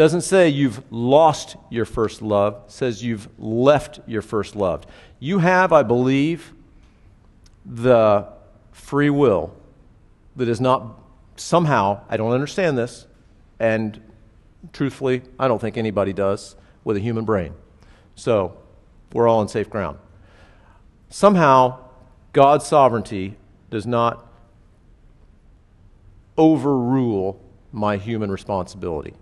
Doesn't 0.00 0.22
say 0.22 0.48
you've 0.48 0.82
lost 0.90 1.56
your 1.68 1.84
first 1.84 2.22
love, 2.22 2.62
says 2.68 3.04
you've 3.04 3.28
left 3.38 4.00
your 4.06 4.22
first 4.22 4.56
love. 4.56 4.86
You 5.18 5.40
have, 5.40 5.74
I 5.74 5.82
believe, 5.82 6.54
the 7.66 8.26
free 8.72 9.10
will 9.10 9.54
that 10.36 10.48
is 10.48 10.58
not 10.58 10.98
somehow, 11.36 12.00
I 12.08 12.16
don't 12.16 12.32
understand 12.32 12.78
this, 12.78 13.06
and 13.58 14.00
truthfully, 14.72 15.20
I 15.38 15.48
don't 15.48 15.60
think 15.60 15.76
anybody 15.76 16.14
does 16.14 16.56
with 16.82 16.96
a 16.96 17.00
human 17.00 17.26
brain. 17.26 17.52
So 18.14 18.56
we're 19.12 19.28
all 19.28 19.40
on 19.40 19.48
safe 19.48 19.68
ground. 19.68 19.98
Somehow, 21.10 21.78
God's 22.32 22.66
sovereignty 22.66 23.36
does 23.68 23.86
not 23.86 24.26
overrule 26.38 27.38
my 27.70 27.98
human 27.98 28.30
responsibility. 28.30 29.12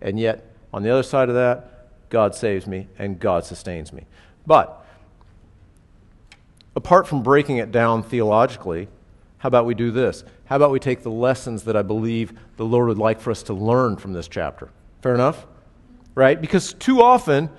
And 0.00 0.18
yet, 0.18 0.44
on 0.72 0.82
the 0.82 0.90
other 0.90 1.02
side 1.02 1.28
of 1.28 1.34
that, 1.34 1.88
God 2.10 2.34
saves 2.34 2.66
me 2.66 2.88
and 2.98 3.18
God 3.18 3.44
sustains 3.44 3.92
me. 3.92 4.04
But, 4.46 4.84
apart 6.74 7.06
from 7.06 7.22
breaking 7.22 7.58
it 7.58 7.70
down 7.70 8.02
theologically, 8.02 8.88
how 9.38 9.48
about 9.48 9.66
we 9.66 9.74
do 9.74 9.90
this? 9.90 10.24
How 10.46 10.56
about 10.56 10.70
we 10.70 10.80
take 10.80 11.02
the 11.02 11.10
lessons 11.10 11.64
that 11.64 11.76
I 11.76 11.82
believe 11.82 12.32
the 12.56 12.64
Lord 12.64 12.88
would 12.88 12.98
like 12.98 13.20
for 13.20 13.30
us 13.30 13.42
to 13.44 13.54
learn 13.54 13.96
from 13.96 14.12
this 14.12 14.28
chapter? 14.28 14.70
Fair 15.02 15.14
enough? 15.14 15.46
Right? 16.14 16.40
Because 16.40 16.72
too 16.72 17.02
often 17.02 17.50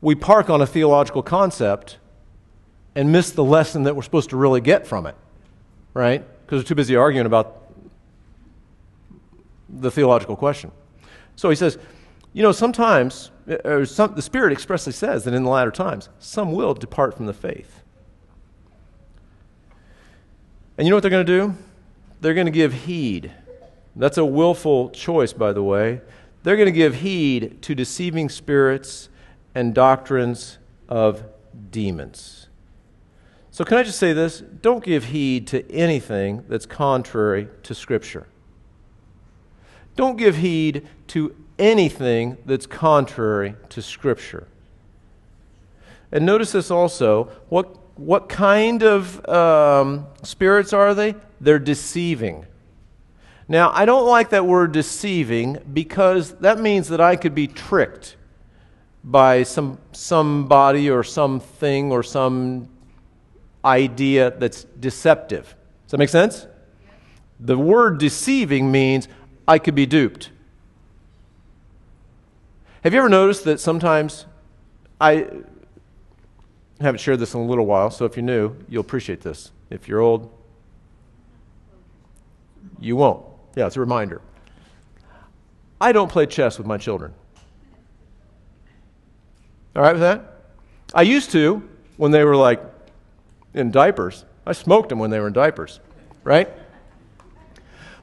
we 0.00 0.14
park 0.14 0.50
on 0.50 0.60
a 0.60 0.66
theological 0.66 1.22
concept 1.22 1.98
and 2.94 3.10
miss 3.10 3.30
the 3.30 3.44
lesson 3.44 3.84
that 3.84 3.96
we're 3.96 4.02
supposed 4.02 4.30
to 4.30 4.36
really 4.36 4.60
get 4.60 4.86
from 4.86 5.06
it. 5.06 5.16
Right? 5.94 6.24
Because 6.44 6.62
we're 6.62 6.68
too 6.68 6.74
busy 6.74 6.94
arguing 6.94 7.26
about 7.26 7.62
the 9.68 9.90
theological 9.90 10.36
question. 10.36 10.70
So 11.36 11.50
he 11.50 11.56
says, 11.56 11.78
you 12.32 12.42
know, 12.42 12.52
sometimes, 12.52 13.30
uh, 13.48 13.56
or 13.64 13.86
some, 13.86 14.14
the 14.14 14.22
Spirit 14.22 14.52
expressly 14.52 14.92
says 14.92 15.24
that 15.24 15.34
in 15.34 15.44
the 15.44 15.50
latter 15.50 15.70
times, 15.70 16.08
some 16.18 16.52
will 16.52 16.74
depart 16.74 17.16
from 17.16 17.26
the 17.26 17.32
faith. 17.32 17.82
And 20.76 20.86
you 20.86 20.90
know 20.90 20.96
what 20.96 21.02
they're 21.02 21.10
going 21.10 21.24
to 21.24 21.38
do? 21.38 21.54
They're 22.20 22.34
going 22.34 22.46
to 22.46 22.52
give 22.52 22.72
heed. 22.72 23.32
That's 23.94 24.18
a 24.18 24.24
willful 24.24 24.90
choice, 24.90 25.32
by 25.32 25.52
the 25.52 25.62
way. 25.62 26.02
They're 26.42 26.56
going 26.56 26.66
to 26.66 26.72
give 26.72 26.96
heed 26.96 27.62
to 27.62 27.74
deceiving 27.74 28.28
spirits 28.28 29.08
and 29.54 29.74
doctrines 29.74 30.58
of 30.88 31.24
demons. 31.70 32.48
So, 33.50 33.64
can 33.64 33.78
I 33.78 33.82
just 33.82 33.98
say 33.98 34.12
this? 34.12 34.40
Don't 34.40 34.84
give 34.84 35.06
heed 35.06 35.46
to 35.48 35.70
anything 35.72 36.44
that's 36.48 36.66
contrary 36.66 37.48
to 37.62 37.74
Scripture. 37.74 38.26
Don't 39.96 40.16
give 40.16 40.36
heed 40.36 40.86
to 41.08 41.34
anything 41.58 42.36
that's 42.44 42.66
contrary 42.66 43.54
to 43.70 43.82
Scripture. 43.82 44.46
And 46.12 46.24
notice 46.24 46.52
this 46.52 46.70
also. 46.70 47.24
What, 47.48 47.76
what 47.98 48.28
kind 48.28 48.82
of 48.82 49.26
um, 49.28 50.06
spirits 50.22 50.72
are 50.72 50.94
they? 50.94 51.14
They're 51.40 51.58
deceiving. 51.58 52.46
Now, 53.48 53.70
I 53.72 53.84
don't 53.84 54.06
like 54.06 54.30
that 54.30 54.44
word 54.44 54.72
deceiving 54.72 55.58
because 55.72 56.32
that 56.36 56.58
means 56.58 56.88
that 56.88 57.00
I 57.00 57.16
could 57.16 57.34
be 57.34 57.46
tricked 57.46 58.16
by 59.04 59.44
some, 59.44 59.78
somebody 59.92 60.90
or 60.90 61.04
something 61.04 61.92
or 61.92 62.02
some 62.02 62.68
idea 63.64 64.32
that's 64.32 64.64
deceptive. 64.64 65.54
Does 65.84 65.92
that 65.92 65.98
make 65.98 66.08
sense? 66.08 66.46
The 67.38 67.56
word 67.56 67.98
deceiving 67.98 68.72
means 68.72 69.08
I 69.48 69.58
could 69.58 69.74
be 69.74 69.86
duped. 69.86 70.30
Have 72.82 72.92
you 72.92 72.98
ever 72.98 73.08
noticed 73.08 73.44
that 73.44 73.60
sometimes 73.60 74.26
I 75.00 75.28
haven't 76.80 77.00
shared 77.00 77.18
this 77.18 77.34
in 77.34 77.40
a 77.40 77.44
little 77.44 77.66
while, 77.66 77.90
so 77.90 78.04
if 78.04 78.16
you're 78.16 78.24
new, 78.24 78.54
you'll 78.68 78.82
appreciate 78.82 79.22
this. 79.22 79.50
If 79.70 79.88
you're 79.88 80.00
old, 80.00 80.32
you 82.78 82.96
won't. 82.96 83.24
Yeah, 83.56 83.66
it's 83.66 83.76
a 83.76 83.80
reminder. 83.80 84.20
I 85.80 85.92
don't 85.92 86.10
play 86.10 86.26
chess 86.26 86.58
with 86.58 86.66
my 86.66 86.78
children. 86.78 87.14
All 89.74 89.82
right 89.82 89.92
with 89.92 90.00
that? 90.00 90.44
I 90.94 91.02
used 91.02 91.30
to 91.32 91.68
when 91.96 92.10
they 92.10 92.24
were 92.24 92.36
like 92.36 92.62
in 93.54 93.70
diapers. 93.70 94.24
I 94.46 94.52
smoked 94.52 94.88
them 94.88 94.98
when 94.98 95.10
they 95.10 95.18
were 95.18 95.26
in 95.26 95.32
diapers, 95.32 95.80
right? 96.24 96.48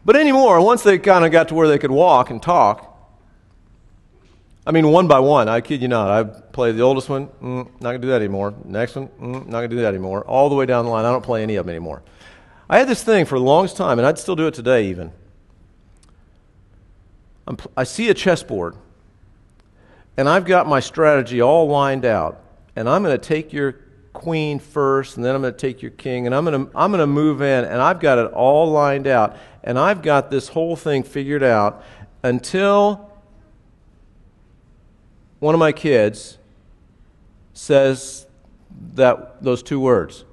But 0.06 0.16
anymore, 0.16 0.60
once 0.62 0.84
they 0.84 0.98
kind 0.98 1.24
of 1.24 1.32
got 1.32 1.48
to 1.50 1.56
where 1.56 1.68
they 1.68 1.78
could 1.78 1.92
walk 1.92 2.30
and 2.30 2.42
talk, 2.42 2.90
I 4.66 4.72
mean, 4.72 4.90
one 4.90 5.08
by 5.08 5.20
one, 5.20 5.50
I 5.50 5.62
kid 5.62 5.82
you 5.82 5.88
not. 5.88 6.10
I 6.10 6.24
play 6.24 6.72
the 6.72 6.82
oldest 6.82 7.10
one, 7.10 7.28
mm, 7.42 7.66
not 7.82 7.82
going 7.82 8.02
to 8.02 8.08
do 8.08 8.10
that 8.10 8.22
anymore. 8.22 8.54
Next 8.64 8.96
one, 8.96 9.08
mm, 9.08 9.46
not 9.46 9.60
going 9.60 9.70
to 9.70 9.76
do 9.76 9.82
that 9.82 9.90
anymore. 9.90 10.24
All 10.24 10.50
the 10.50 10.56
way 10.56 10.66
down 10.66 10.86
the 10.86 10.92
line, 10.92 11.06
I 11.06 11.12
don't 11.12 11.24
play 11.24 11.44
any 11.44 11.56
of 11.56 11.66
them 11.66 11.72
anymore. 11.72 12.02
I 12.70 12.80
had 12.80 12.88
this 12.88 13.04
thing 13.04 13.26
for 13.26 13.38
the 13.38 13.44
longest 13.44 13.76
time, 13.76 14.00
and 14.00 14.08
I'd 14.08 14.18
still 14.18 14.38
do 14.38 14.48
it 14.48 14.54
today 14.54 14.88
even. 14.88 15.12
I'm, 17.46 17.58
I 17.76 17.84
see 17.84 18.10
a 18.10 18.14
chessboard, 18.14 18.76
and 20.16 20.30
I've 20.30 20.46
got 20.46 20.66
my 20.66 20.80
strategy 20.80 21.42
all 21.42 21.68
lined 21.68 22.06
out, 22.06 22.42
and 22.76 22.88
I'm 22.88 23.04
going 23.04 23.18
to 23.20 23.24
take 23.24 23.52
your 23.52 23.80
queen 24.14 24.60
first, 24.60 25.18
and 25.18 25.26
then 25.26 25.36
I'm 25.36 25.42
going 25.42 25.54
to 25.54 25.60
take 25.60 25.82
your 25.82 25.92
king, 25.92 26.26
and 26.26 26.34
I'm 26.34 26.46
going 26.46 26.68
to, 26.68 26.72
I'm 26.74 26.92
going 26.92 27.02
to 27.02 27.08
move 27.08 27.42
in, 27.42 27.66
and 27.66 27.82
I've 27.82 28.00
got 28.00 28.18
it 28.18 28.32
all 28.32 28.72
lined 28.72 29.08
out, 29.08 29.36
and 29.64 29.80
I've 29.80 30.02
got 30.02 30.30
this 30.30 30.50
whole 30.50 30.76
thing 30.76 31.04
figured 31.04 31.44
out 31.44 31.84
until 32.24 33.10
one 35.40 35.54
of 35.56 35.60
my 35.60 35.72
kids 35.72 36.38
says 37.54 38.26
that 38.96 39.44
those 39.44 39.62
two 39.62 39.80
words. 39.80 40.26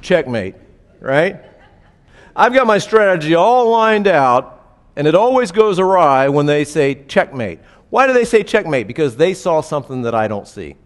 Checkmate 0.00 0.54
right? 1.00 1.44
I've 2.34 2.52
got 2.52 2.66
my 2.66 2.78
strategy 2.78 3.34
all 3.34 3.70
lined 3.70 4.06
out 4.06 4.54
and 4.96 5.06
it 5.06 5.14
always 5.14 5.52
goes 5.52 5.78
awry 5.78 6.28
when 6.28 6.46
they 6.46 6.64
say 6.64 6.94
checkmate. 7.06 7.60
Why 7.90 8.06
do 8.06 8.12
they 8.12 8.24
say 8.24 8.42
checkmate? 8.42 8.86
Because 8.86 9.16
they 9.16 9.34
saw 9.34 9.60
something 9.60 10.02
that 10.02 10.14
i 10.14 10.28
don't 10.28 10.46
see. 10.46 10.76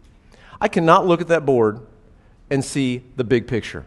I 0.61 0.69
cannot 0.69 1.07
look 1.07 1.21
at 1.21 1.29
that 1.29 1.45
board 1.45 1.81
and 2.51 2.65
see 2.65 3.03
the 3.17 3.25
big 3.25 3.47
picture. 3.47 3.85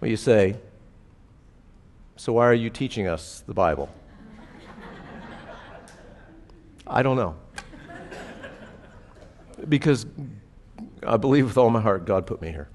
Well 0.00 0.10
you 0.10 0.16
say 0.16 0.56
so 2.18 2.34
why 2.34 2.46
are 2.46 2.52
you 2.54 2.68
teaching 2.68 3.06
us 3.06 3.42
the 3.46 3.54
bible 3.54 3.88
I 6.90 7.02
don't 7.02 7.16
know. 7.16 7.36
because 9.68 10.06
I 11.06 11.16
believe 11.18 11.44
with 11.44 11.58
all 11.58 11.70
my 11.70 11.80
heart 11.80 12.06
God 12.06 12.26
put 12.26 12.40
me 12.40 12.48
here. 12.48 12.68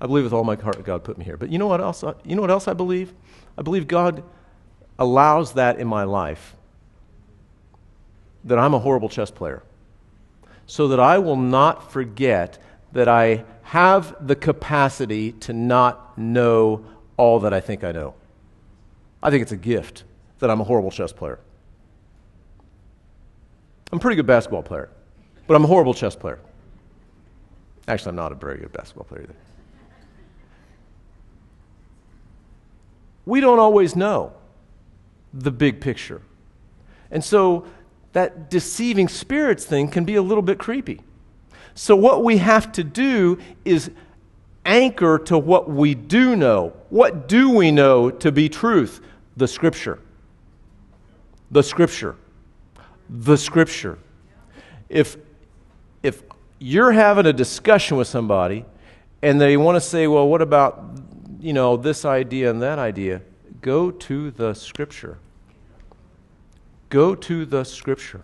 I 0.00 0.06
believe 0.06 0.24
with 0.24 0.32
all 0.32 0.44
my 0.44 0.54
heart 0.54 0.84
God 0.84 1.04
put 1.04 1.18
me 1.18 1.24
here. 1.24 1.36
But 1.36 1.50
you 1.50 1.58
know 1.58 1.66
what 1.66 1.80
else? 1.80 2.04
Uh, 2.04 2.14
you 2.24 2.36
know 2.36 2.42
what 2.42 2.50
else 2.50 2.68
I 2.68 2.72
believe? 2.72 3.14
I 3.58 3.62
believe 3.62 3.88
God 3.88 4.22
allows 4.98 5.54
that 5.54 5.78
in 5.78 5.88
my 5.88 6.04
life 6.04 6.54
that 8.44 8.58
I'm 8.58 8.74
a 8.74 8.78
horrible 8.78 9.08
chess 9.08 9.30
player 9.30 9.62
so 10.66 10.88
that 10.88 11.00
I 11.00 11.18
will 11.18 11.36
not 11.36 11.92
forget 11.92 12.58
that 12.92 13.08
I 13.08 13.44
have 13.62 14.26
the 14.26 14.36
capacity 14.36 15.32
to 15.32 15.52
not 15.52 16.16
know 16.18 16.84
all 17.22 17.38
that 17.38 17.54
I 17.54 17.60
think 17.60 17.84
I 17.84 17.92
know. 17.92 18.14
I 19.22 19.30
think 19.30 19.42
it's 19.42 19.52
a 19.52 19.56
gift 19.56 20.02
that 20.40 20.50
I'm 20.50 20.60
a 20.60 20.64
horrible 20.64 20.90
chess 20.90 21.12
player. 21.12 21.38
I'm 23.92 23.98
a 23.98 24.00
pretty 24.00 24.16
good 24.16 24.26
basketball 24.26 24.64
player, 24.64 24.90
but 25.46 25.54
I'm 25.54 25.62
a 25.62 25.68
horrible 25.68 25.94
chess 25.94 26.16
player. 26.16 26.40
Actually, 27.86 28.08
I'm 28.10 28.16
not 28.16 28.32
a 28.32 28.34
very 28.34 28.58
good 28.58 28.72
basketball 28.72 29.04
player 29.04 29.22
either. 29.22 29.36
We 33.24 33.40
don't 33.40 33.60
always 33.60 33.94
know 33.94 34.32
the 35.32 35.52
big 35.52 35.80
picture. 35.80 36.22
And 37.12 37.22
so 37.22 37.66
that 38.14 38.50
deceiving 38.50 39.06
spirits 39.06 39.64
thing 39.64 39.86
can 39.86 40.04
be 40.04 40.16
a 40.16 40.22
little 40.22 40.42
bit 40.42 40.58
creepy. 40.58 41.02
So, 41.76 41.94
what 41.94 42.24
we 42.24 42.38
have 42.38 42.72
to 42.72 42.82
do 42.82 43.38
is 43.64 43.92
anchor 44.64 45.18
to 45.18 45.38
what 45.38 45.68
we 45.68 45.94
do 45.94 46.36
know. 46.36 46.72
What 46.90 47.28
do 47.28 47.50
we 47.50 47.70
know 47.70 48.10
to 48.10 48.32
be 48.32 48.48
truth? 48.48 49.00
The 49.36 49.48
Scripture. 49.48 49.98
The 51.50 51.62
Scripture. 51.62 52.16
The 53.08 53.36
Scripture. 53.36 53.98
If, 54.88 55.16
if 56.02 56.22
you're 56.58 56.92
having 56.92 57.26
a 57.26 57.32
discussion 57.32 57.96
with 57.96 58.08
somebody 58.08 58.64
and 59.22 59.40
they 59.40 59.56
want 59.56 59.76
to 59.76 59.80
say, 59.80 60.06
well, 60.06 60.28
what 60.28 60.42
about, 60.42 60.84
you 61.40 61.52
know, 61.52 61.76
this 61.76 62.04
idea 62.04 62.50
and 62.50 62.62
that 62.62 62.78
idea? 62.78 63.22
Go 63.60 63.90
to 63.90 64.30
the 64.30 64.54
Scripture. 64.54 65.18
Go 66.88 67.14
to 67.14 67.46
the 67.46 67.64
Scripture. 67.64 68.22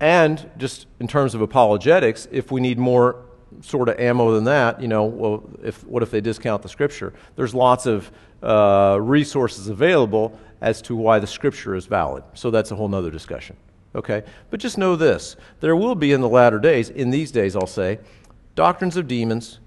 And 0.00 0.50
just 0.56 0.86
in 1.00 1.08
terms 1.08 1.34
of 1.34 1.40
apologetics, 1.40 2.28
if 2.30 2.52
we 2.52 2.60
need 2.60 2.78
more 2.78 3.16
sort 3.60 3.88
of 3.88 3.98
ammo 3.98 4.32
than 4.34 4.44
that, 4.44 4.80
you 4.80 4.88
know, 4.88 5.04
well, 5.04 5.50
if, 5.62 5.84
what 5.84 6.02
if 6.02 6.10
they 6.10 6.20
discount 6.20 6.62
the 6.62 6.68
Scripture? 6.68 7.12
There's 7.36 7.54
lots 7.54 7.86
of 7.86 8.10
uh, 8.42 8.98
resources 9.00 9.68
available 9.68 10.38
as 10.60 10.82
to 10.82 10.96
why 10.96 11.18
the 11.18 11.26
Scripture 11.26 11.74
is 11.74 11.86
valid. 11.86 12.24
So 12.34 12.50
that's 12.50 12.70
a 12.70 12.76
whole 12.76 12.92
other 12.94 13.10
discussion. 13.10 13.56
Okay? 13.94 14.22
But 14.50 14.60
just 14.60 14.78
know 14.78 14.96
this 14.96 15.36
there 15.60 15.76
will 15.76 15.94
be 15.94 16.12
in 16.12 16.20
the 16.20 16.28
latter 16.28 16.58
days, 16.58 16.90
in 16.90 17.10
these 17.10 17.30
days, 17.30 17.56
I'll 17.56 17.66
say, 17.66 17.98
doctrines 18.54 18.96
of 18.96 19.08
demons 19.08 19.58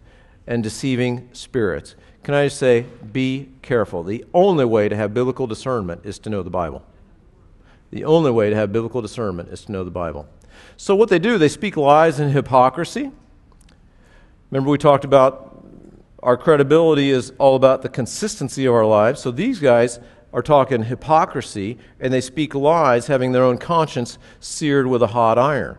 and 0.47 0.63
deceiving 0.63 1.29
spirits. 1.33 1.95
Can 2.23 2.33
I 2.33 2.45
just 2.45 2.59
say, 2.59 2.85
be 3.11 3.49
careful. 3.61 4.03
The 4.03 4.25
only 4.33 4.65
way 4.65 4.89
to 4.89 4.95
have 4.95 5.13
biblical 5.13 5.47
discernment 5.47 6.05
is 6.05 6.19
to 6.19 6.29
know 6.29 6.43
the 6.43 6.51
Bible. 6.51 6.83
The 7.89 8.05
only 8.05 8.31
way 8.31 8.49
to 8.49 8.55
have 8.55 8.71
biblical 8.71 9.01
discernment 9.01 9.49
is 9.49 9.65
to 9.65 9.71
know 9.71 9.83
the 9.83 9.91
Bible. 9.91 10.27
So, 10.77 10.95
what 10.95 11.09
they 11.09 11.19
do, 11.19 11.37
they 11.37 11.49
speak 11.49 11.77
lies 11.77 12.19
and 12.19 12.31
hypocrisy. 12.31 13.11
Remember, 14.51 14.69
we 14.69 14.77
talked 14.77 15.05
about 15.05 15.47
our 16.21 16.37
credibility 16.37 17.09
is 17.09 17.31
all 17.39 17.55
about 17.55 17.81
the 17.81 17.89
consistency 17.89 18.65
of 18.65 18.73
our 18.73 18.85
lives. 18.85 19.21
So, 19.21 19.31
these 19.31 19.59
guys 19.59 19.99
are 20.33 20.41
talking 20.41 20.83
hypocrisy 20.83 21.77
and 21.99 22.13
they 22.13 22.21
speak 22.21 22.53
lies, 22.53 23.07
having 23.07 23.31
their 23.31 23.43
own 23.43 23.57
conscience 23.57 24.17
seared 24.39 24.87
with 24.87 25.01
a 25.01 25.07
hot 25.07 25.39
iron. 25.39 25.77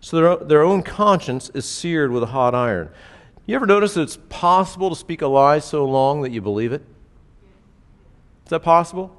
So, 0.00 0.16
their, 0.16 0.36
their 0.36 0.62
own 0.62 0.82
conscience 0.82 1.50
is 1.52 1.66
seared 1.66 2.10
with 2.10 2.22
a 2.22 2.26
hot 2.26 2.54
iron. 2.54 2.88
You 3.44 3.54
ever 3.54 3.66
notice 3.66 3.94
that 3.94 4.02
it's 4.02 4.18
possible 4.28 4.90
to 4.90 4.96
speak 4.96 5.22
a 5.22 5.28
lie 5.28 5.58
so 5.58 5.84
long 5.84 6.22
that 6.22 6.32
you 6.32 6.40
believe 6.40 6.72
it? 6.72 6.82
Is 8.44 8.50
that 8.50 8.60
possible? 8.60 9.14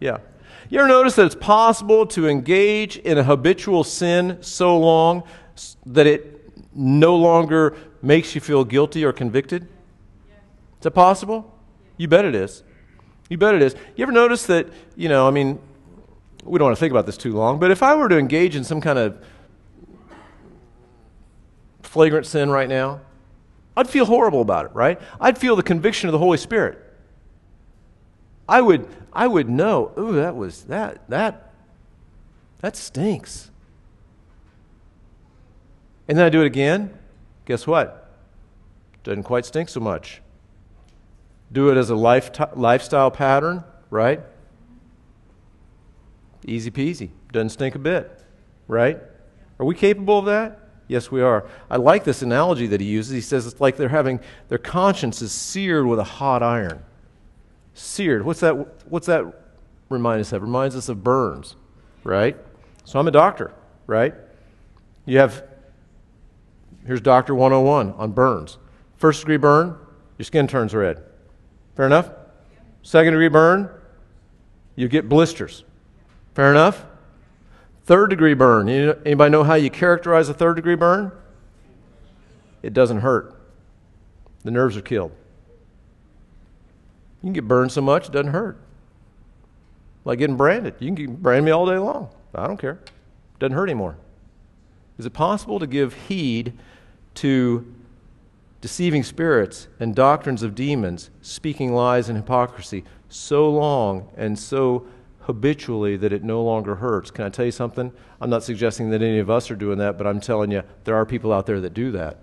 Yeah. 0.00 0.18
You 0.70 0.78
ever 0.78 0.88
notice 0.88 1.14
that 1.16 1.26
it's 1.26 1.34
possible 1.34 2.06
to 2.06 2.26
engage 2.26 2.96
in 2.96 3.18
a 3.18 3.22
habitual 3.22 3.84
sin 3.84 4.38
so 4.40 4.78
long 4.78 5.24
that 5.84 6.06
it 6.06 6.40
no 6.74 7.16
longer 7.16 7.76
makes 8.02 8.34
you 8.34 8.40
feel 8.40 8.64
guilty 8.64 9.04
or 9.04 9.12
convicted? 9.12 9.62
Is 9.64 10.82
that 10.82 10.92
possible? 10.92 11.54
You 11.96 12.08
bet 12.08 12.24
it 12.24 12.34
is. 12.34 12.62
You 13.28 13.36
bet 13.36 13.54
it 13.54 13.62
is. 13.62 13.74
You 13.96 14.02
ever 14.02 14.12
notice 14.12 14.46
that, 14.46 14.68
you 14.96 15.08
know, 15.08 15.28
I 15.28 15.30
mean, 15.30 15.60
we 16.44 16.58
don't 16.58 16.66
want 16.66 16.76
to 16.76 16.80
think 16.80 16.90
about 16.90 17.06
this 17.06 17.16
too 17.16 17.32
long, 17.32 17.58
but 17.58 17.70
if 17.70 17.82
I 17.82 17.94
were 17.94 18.08
to 18.08 18.18
engage 18.18 18.56
in 18.56 18.64
some 18.64 18.80
kind 18.80 18.98
of 18.98 19.22
flagrant 21.82 22.26
sin 22.26 22.50
right 22.50 22.68
now, 22.68 23.00
I'd 23.76 23.88
feel 23.88 24.04
horrible 24.04 24.40
about 24.40 24.66
it, 24.66 24.72
right? 24.74 25.00
I'd 25.20 25.38
feel 25.38 25.56
the 25.56 25.62
conviction 25.62 26.08
of 26.08 26.12
the 26.12 26.18
Holy 26.18 26.38
Spirit. 26.38 26.78
I 28.48 28.60
would, 28.60 28.88
I 29.12 29.26
would 29.26 29.48
know, 29.48 29.92
ooh, 29.98 30.12
that 30.12 30.34
was, 30.34 30.64
that, 30.64 31.08
that, 31.08 31.52
that 32.60 32.76
stinks. 32.76 33.50
And 36.08 36.18
then 36.18 36.26
I 36.26 36.30
do 36.30 36.42
it 36.42 36.46
again. 36.46 36.98
Guess 37.44 37.66
what? 37.66 38.10
Doesn't 39.02 39.24
quite 39.24 39.46
stink 39.46 39.68
so 39.68 39.80
much. 39.80 40.22
Do 41.52 41.70
it 41.70 41.76
as 41.76 41.90
a 41.90 41.96
life 41.96 42.30
lifestyle 42.54 43.10
pattern, 43.10 43.64
right? 43.88 44.20
Easy 46.46 46.70
peasy. 46.70 47.10
Doesn't 47.32 47.50
stink 47.50 47.74
a 47.74 47.78
bit, 47.78 48.22
right? 48.68 48.98
Are 49.58 49.66
we 49.66 49.74
capable 49.74 50.18
of 50.18 50.26
that? 50.26 50.58
Yes, 50.86 51.10
we 51.10 51.22
are. 51.22 51.46
I 51.70 51.76
like 51.76 52.04
this 52.04 52.22
analogy 52.22 52.66
that 52.68 52.80
he 52.80 52.86
uses. 52.86 53.12
He 53.12 53.20
says 53.20 53.46
it's 53.46 53.60
like 53.60 53.76
they're 53.76 53.88
having 53.88 54.20
their 54.48 54.58
conscience 54.58 55.22
is 55.22 55.32
seared 55.32 55.86
with 55.86 55.98
a 55.98 56.04
hot 56.04 56.42
iron 56.42 56.84
seared. 57.74 58.24
What's 58.24 58.40
that, 58.40 58.54
what's 58.90 59.06
that 59.06 59.24
remind 59.88 60.20
us 60.20 60.32
of? 60.32 60.42
Reminds 60.42 60.76
us 60.76 60.88
of 60.88 61.02
burns, 61.02 61.56
right? 62.04 62.36
So 62.84 62.98
I'm 62.98 63.08
a 63.08 63.12
doctor, 63.12 63.52
right? 63.86 64.14
You 65.06 65.18
have, 65.18 65.44
here's 66.90 67.00
Doctor 67.00 67.36
101 67.36 67.92
on 67.92 68.10
burns. 68.10 68.58
First 68.96 69.20
degree 69.20 69.36
burn, 69.36 69.76
your 70.18 70.24
skin 70.24 70.48
turns 70.48 70.74
red. 70.74 71.00
Fair 71.76 71.86
enough? 71.86 72.10
Second 72.82 73.12
degree 73.12 73.28
burn, 73.28 73.70
you 74.74 74.88
get 74.88 75.08
blisters. 75.08 75.62
Fair 76.34 76.50
enough? 76.50 76.84
Third 77.84 78.10
degree 78.10 78.34
burn. 78.34 78.68
Anybody 78.68 79.30
know 79.30 79.44
how 79.44 79.54
you 79.54 79.70
characterize 79.70 80.28
a 80.28 80.34
third 80.34 80.56
degree 80.56 80.74
burn? 80.74 81.12
It 82.60 82.74
doesn't 82.74 83.02
hurt. 83.02 83.40
The 84.42 84.50
nerves 84.50 84.76
are 84.76 84.82
killed. 84.82 85.12
You 87.22 87.28
can 87.28 87.34
get 87.34 87.46
burned 87.46 87.70
so 87.70 87.82
much, 87.82 88.08
it 88.08 88.12
doesn't 88.12 88.32
hurt. 88.32 88.58
Like 90.04 90.18
getting 90.18 90.36
branded. 90.36 90.74
You 90.80 90.88
can 90.88 90.94
get, 90.96 91.22
brand 91.22 91.44
me 91.44 91.52
all 91.52 91.66
day 91.66 91.78
long. 91.78 92.08
I 92.34 92.48
don't 92.48 92.56
care. 92.56 92.80
It 92.82 93.38
doesn't 93.38 93.54
hurt 93.54 93.68
anymore. 93.68 93.96
Is 94.98 95.06
it 95.06 95.12
possible 95.12 95.60
to 95.60 95.68
give 95.68 95.94
heed 96.08 96.52
to 97.14 97.74
deceiving 98.60 99.02
spirits 99.02 99.68
and 99.78 99.94
doctrines 99.94 100.42
of 100.42 100.54
demons, 100.54 101.10
speaking 101.22 101.72
lies 101.72 102.08
and 102.08 102.16
hypocrisy 102.16 102.84
so 103.08 103.50
long 103.50 104.08
and 104.16 104.38
so 104.38 104.86
habitually 105.20 105.96
that 105.96 106.12
it 106.12 106.22
no 106.22 106.42
longer 106.42 106.76
hurts? 106.76 107.10
Can 107.10 107.24
I 107.24 107.28
tell 107.28 107.44
you 107.44 107.52
something? 107.52 107.92
I'm 108.20 108.30
not 108.30 108.42
suggesting 108.42 108.90
that 108.90 109.02
any 109.02 109.18
of 109.18 109.30
us 109.30 109.50
are 109.50 109.56
doing 109.56 109.78
that, 109.78 109.98
but 109.98 110.06
I'm 110.06 110.20
telling 110.20 110.50
you, 110.50 110.62
there 110.84 110.94
are 110.94 111.06
people 111.06 111.32
out 111.32 111.46
there 111.46 111.60
that 111.60 111.74
do 111.74 111.90
that. 111.92 112.18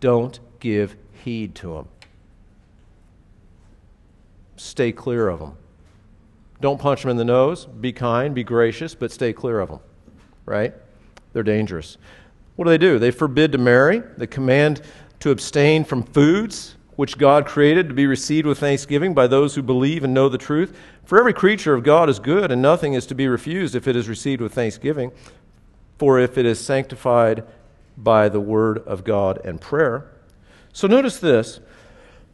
Don't 0.00 0.40
give 0.60 0.96
heed 1.12 1.54
to 1.56 1.74
them 1.74 1.88
stay 4.60 4.92
clear 4.92 5.28
of 5.28 5.40
them. 5.40 5.56
Don't 6.60 6.80
punch 6.80 7.02
them 7.02 7.10
in 7.10 7.16
the 7.16 7.24
nose. 7.24 7.66
Be 7.66 7.92
kind, 7.92 8.34
be 8.34 8.44
gracious, 8.44 8.94
but 8.94 9.12
stay 9.12 9.32
clear 9.32 9.60
of 9.60 9.68
them, 9.68 9.80
right? 10.44 10.74
They're 11.32 11.42
dangerous. 11.42 11.96
What 12.58 12.64
do 12.64 12.70
they 12.70 12.78
do? 12.78 12.98
They 12.98 13.12
forbid 13.12 13.52
to 13.52 13.58
marry, 13.58 14.02
they 14.16 14.26
command 14.26 14.82
to 15.20 15.30
abstain 15.30 15.84
from 15.84 16.02
foods 16.02 16.74
which 16.96 17.16
God 17.16 17.46
created 17.46 17.86
to 17.86 17.94
be 17.94 18.08
received 18.08 18.48
with 18.48 18.58
thanksgiving 18.58 19.14
by 19.14 19.28
those 19.28 19.54
who 19.54 19.62
believe 19.62 20.02
and 20.02 20.12
know 20.12 20.28
the 20.28 20.38
truth. 20.38 20.76
For 21.04 21.20
every 21.20 21.32
creature 21.32 21.72
of 21.72 21.84
God 21.84 22.08
is 22.08 22.18
good, 22.18 22.50
and 22.50 22.60
nothing 22.60 22.94
is 22.94 23.06
to 23.06 23.14
be 23.14 23.28
refused 23.28 23.76
if 23.76 23.86
it 23.86 23.94
is 23.94 24.08
received 24.08 24.42
with 24.42 24.54
thanksgiving, 24.54 25.12
for 25.98 26.18
if 26.18 26.36
it 26.36 26.44
is 26.44 26.58
sanctified 26.58 27.44
by 27.96 28.28
the 28.28 28.40
word 28.40 28.78
of 28.78 29.04
God 29.04 29.40
and 29.44 29.60
prayer. 29.60 30.10
So 30.72 30.88
notice 30.88 31.20
this 31.20 31.60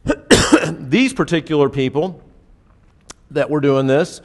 these 0.71 1.13
particular 1.13 1.69
people 1.69 2.19
that 3.29 3.51
were 3.51 3.61
doing 3.61 3.85
this, 3.85 4.21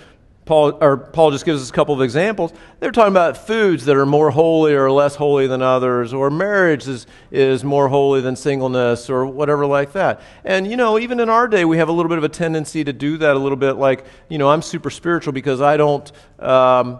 Paul, 0.50 0.78
or 0.80 0.96
Paul 0.96 1.30
just 1.30 1.44
gives 1.44 1.62
us 1.62 1.70
a 1.70 1.72
couple 1.72 1.94
of 1.94 2.02
examples. 2.02 2.52
They're 2.80 2.90
talking 2.90 3.12
about 3.12 3.36
foods 3.36 3.84
that 3.84 3.94
are 3.94 4.04
more 4.04 4.32
holy 4.32 4.74
or 4.74 4.90
less 4.90 5.14
holy 5.14 5.46
than 5.46 5.62
others, 5.62 6.12
or 6.12 6.28
marriage 6.28 6.88
is, 6.88 7.06
is 7.30 7.62
more 7.62 7.86
holy 7.86 8.20
than 8.20 8.34
singleness, 8.34 9.08
or 9.08 9.26
whatever 9.26 9.64
like 9.64 9.92
that. 9.92 10.20
And, 10.44 10.68
you 10.68 10.76
know, 10.76 10.98
even 10.98 11.20
in 11.20 11.28
our 11.28 11.46
day, 11.46 11.64
we 11.64 11.78
have 11.78 11.88
a 11.88 11.92
little 11.92 12.08
bit 12.08 12.18
of 12.18 12.24
a 12.24 12.28
tendency 12.28 12.82
to 12.82 12.92
do 12.92 13.16
that 13.18 13.36
a 13.36 13.38
little 13.38 13.54
bit 13.54 13.74
like, 13.74 14.04
you 14.28 14.38
know, 14.38 14.50
I'm 14.50 14.60
super 14.60 14.90
spiritual 14.90 15.32
because 15.32 15.60
I 15.60 15.76
don't 15.76 16.10
um, 16.40 16.98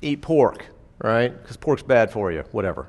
eat 0.00 0.20
pork, 0.20 0.66
right? 0.98 1.28
Because 1.28 1.56
pork's 1.56 1.84
bad 1.84 2.10
for 2.10 2.32
you, 2.32 2.42
whatever. 2.50 2.88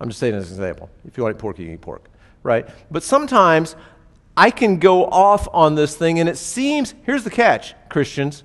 I'm 0.00 0.08
just 0.08 0.18
saying 0.18 0.34
as 0.34 0.50
an 0.50 0.56
example. 0.56 0.88
If 1.06 1.18
you 1.18 1.24
want 1.24 1.34
to 1.34 1.38
eat 1.38 1.42
pork, 1.42 1.58
you 1.58 1.70
eat 1.70 1.82
pork, 1.82 2.08
right? 2.42 2.66
But 2.90 3.02
sometimes 3.02 3.76
I 4.36 4.50
can 4.50 4.78
go 4.78 5.06
off 5.06 5.48
on 5.52 5.74
this 5.74 5.96
thing, 5.96 6.18
and 6.18 6.28
it 6.28 6.38
seems 6.38 6.94
here's 7.04 7.24
the 7.24 7.30
catch, 7.30 7.74
Christians 7.88 8.42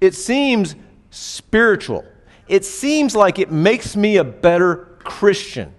it 0.00 0.14
seems 0.14 0.74
spiritual. 1.10 2.04
It 2.48 2.64
seems 2.64 3.16
like 3.16 3.38
it 3.38 3.50
makes 3.50 3.96
me 3.96 4.18
a 4.18 4.24
better 4.24 4.96
Christian. 5.00 5.72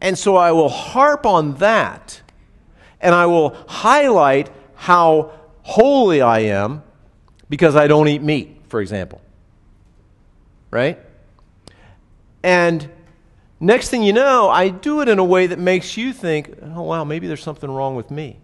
And 0.00 0.16
so 0.16 0.36
I 0.36 0.52
will 0.52 0.68
harp 0.68 1.26
on 1.26 1.54
that, 1.56 2.20
and 3.00 3.14
I 3.14 3.26
will 3.26 3.56
highlight 3.68 4.50
how 4.74 5.32
holy 5.62 6.20
I 6.20 6.40
am 6.40 6.82
because 7.48 7.74
I 7.74 7.86
don't 7.88 8.06
eat 8.06 8.22
meat, 8.22 8.62
for 8.68 8.80
example. 8.80 9.20
Right? 10.70 10.98
And 12.42 12.88
next 13.58 13.88
thing 13.88 14.02
you 14.02 14.12
know, 14.12 14.48
I 14.48 14.68
do 14.68 15.00
it 15.00 15.08
in 15.08 15.18
a 15.18 15.24
way 15.24 15.48
that 15.48 15.58
makes 15.58 15.96
you 15.96 16.12
think, 16.12 16.54
oh, 16.62 16.82
wow, 16.82 17.04
maybe 17.04 17.26
there's 17.26 17.42
something 17.42 17.70
wrong 17.70 17.96
with 17.96 18.10
me. 18.10 18.38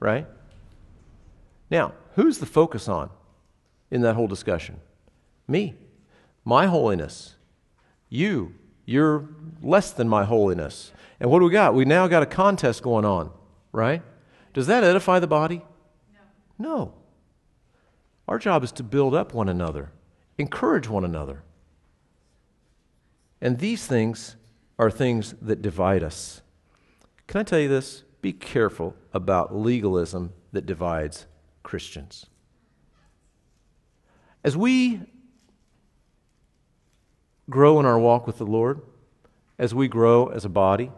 Right? 0.00 0.26
Now, 1.70 1.92
who's 2.14 2.38
the 2.38 2.46
focus 2.46 2.88
on 2.88 3.10
in 3.90 4.02
that 4.02 4.14
whole 4.14 4.28
discussion? 4.28 4.80
Me. 5.48 5.74
My 6.44 6.66
holiness. 6.66 7.36
You. 8.08 8.54
You're 8.84 9.28
less 9.62 9.90
than 9.90 10.08
my 10.08 10.24
holiness. 10.24 10.92
And 11.18 11.30
what 11.30 11.40
do 11.40 11.46
we 11.46 11.50
got? 11.50 11.74
We 11.74 11.84
now 11.84 12.06
got 12.06 12.22
a 12.22 12.26
contest 12.26 12.82
going 12.82 13.04
on, 13.04 13.30
right? 13.72 14.02
Does 14.52 14.66
that 14.68 14.84
edify 14.84 15.18
the 15.18 15.26
body? 15.26 15.62
No. 16.58 16.68
no. 16.68 16.94
Our 18.28 18.38
job 18.38 18.64
is 18.64 18.72
to 18.72 18.82
build 18.82 19.14
up 19.14 19.34
one 19.34 19.48
another, 19.48 19.92
encourage 20.38 20.88
one 20.88 21.04
another. 21.04 21.42
And 23.40 23.58
these 23.58 23.86
things 23.86 24.36
are 24.78 24.90
things 24.90 25.34
that 25.40 25.62
divide 25.62 26.02
us. 26.02 26.42
Can 27.26 27.40
I 27.40 27.44
tell 27.44 27.58
you 27.58 27.68
this? 27.68 28.02
Be 28.26 28.32
careful 28.32 28.96
about 29.12 29.54
legalism 29.54 30.32
that 30.50 30.66
divides 30.66 31.26
Christians. 31.62 32.26
As 34.42 34.56
we 34.56 35.02
grow 37.48 37.78
in 37.78 37.86
our 37.86 38.00
walk 38.00 38.26
with 38.26 38.38
the 38.38 38.44
Lord, 38.44 38.80
as 39.60 39.76
we 39.76 39.86
grow 39.86 40.26
as 40.26 40.44
a 40.44 40.48
body, 40.48 40.90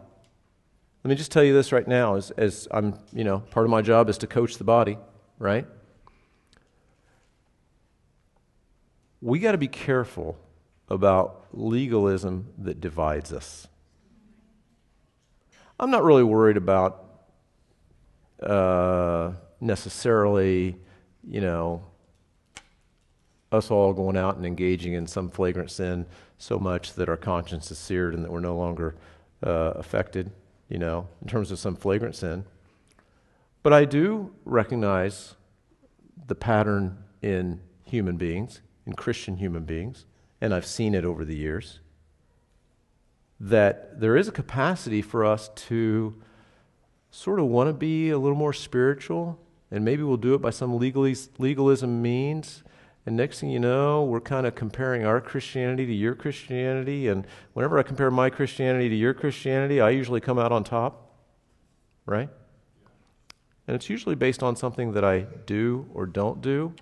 let 1.03 1.09
me 1.09 1.13
just 1.13 1.31
tell 1.31 1.43
you 1.43 1.53
this 1.53 1.71
right 1.71 1.87
now 1.87 2.15
as, 2.15 2.31
as 2.31 2.67
I'm, 2.71 2.97
you 3.13 3.23
know, 3.23 3.41
part 3.51 3.63
of 3.63 3.69
my 3.69 3.83
job 3.83 4.09
is 4.09 4.17
to 4.17 4.25
coach 4.25 4.57
the 4.57 4.63
body, 4.63 4.97
right? 5.37 5.67
We 9.21 9.37
got 9.37 9.51
to 9.51 9.59
be 9.59 9.67
careful 9.67 10.35
about 10.87 11.45
legalism 11.51 12.47
that 12.57 12.81
divides 12.81 13.31
us. 13.31 13.67
I'm 15.79 15.91
not 15.91 16.03
really 16.03 16.23
worried 16.23 16.57
about 16.57 17.05
uh, 18.43 19.31
necessarily, 19.59 20.77
you 21.27 21.41
know, 21.41 21.83
us 23.51 23.71
all 23.71 23.93
going 23.93 24.15
out 24.15 24.37
and 24.37 24.45
engaging 24.45 24.93
in 24.93 25.07
some 25.07 25.29
flagrant 25.29 25.71
sin 25.71 26.05
so 26.37 26.59
much 26.59 26.93
that 26.93 27.09
our 27.09 27.17
conscience 27.17 27.71
is 27.71 27.77
seared 27.77 28.13
and 28.13 28.23
that 28.23 28.31
we're 28.31 28.39
no 28.39 28.55
longer 28.55 28.95
uh, 29.43 29.73
affected, 29.75 30.31
you 30.69 30.77
know, 30.77 31.07
in 31.21 31.27
terms 31.27 31.51
of 31.51 31.59
some 31.59 31.75
flagrant 31.75 32.15
sin. 32.15 32.45
But 33.63 33.73
I 33.73 33.85
do 33.85 34.33
recognize 34.45 35.35
the 36.27 36.35
pattern 36.35 37.03
in 37.21 37.59
human 37.83 38.17
beings, 38.17 38.61
in 38.85 38.93
Christian 38.93 39.37
human 39.37 39.63
beings, 39.63 40.05
and 40.39 40.53
I've 40.53 40.65
seen 40.65 40.93
it 40.93 41.03
over 41.03 41.25
the 41.25 41.35
years, 41.35 41.79
that 43.39 43.99
there 43.99 44.15
is 44.15 44.27
a 44.27 44.31
capacity 44.31 45.01
for 45.01 45.25
us 45.25 45.49
to 45.55 46.15
sort 47.11 47.39
of 47.39 47.47
want 47.47 47.69
to 47.69 47.73
be 47.73 48.09
a 48.09 48.17
little 48.17 48.37
more 48.37 48.53
spiritual, 48.53 49.39
and 49.71 49.83
maybe 49.83 50.03
we'll 50.03 50.17
do 50.17 50.33
it 50.33 50.41
by 50.41 50.49
some 50.49 50.77
legalism 50.77 52.01
means. 52.01 52.63
And 53.05 53.15
next 53.15 53.39
thing 53.39 53.49
you 53.49 53.59
know, 53.59 54.03
we're 54.03 54.19
kind 54.19 54.45
of 54.45 54.55
comparing 54.55 55.05
our 55.05 55.21
Christianity 55.21 55.85
to 55.85 55.93
your 55.93 56.13
Christianity. 56.13 57.07
And 57.07 57.25
whenever 57.53 57.79
I 57.79 57.83
compare 57.83 58.11
my 58.11 58.29
Christianity 58.29 58.89
to 58.89 58.95
your 58.95 59.13
Christianity, 59.13 59.81
I 59.81 59.89
usually 59.89 60.19
come 60.19 60.37
out 60.37 60.51
on 60.51 60.63
top, 60.63 61.11
right? 62.05 62.29
And 63.67 63.75
it's 63.75 63.89
usually 63.89 64.15
based 64.15 64.43
on 64.43 64.55
something 64.55 64.91
that 64.93 65.03
I 65.03 65.25
do 65.45 65.87
or 65.93 66.05
don't 66.05 66.41
do. 66.41 66.73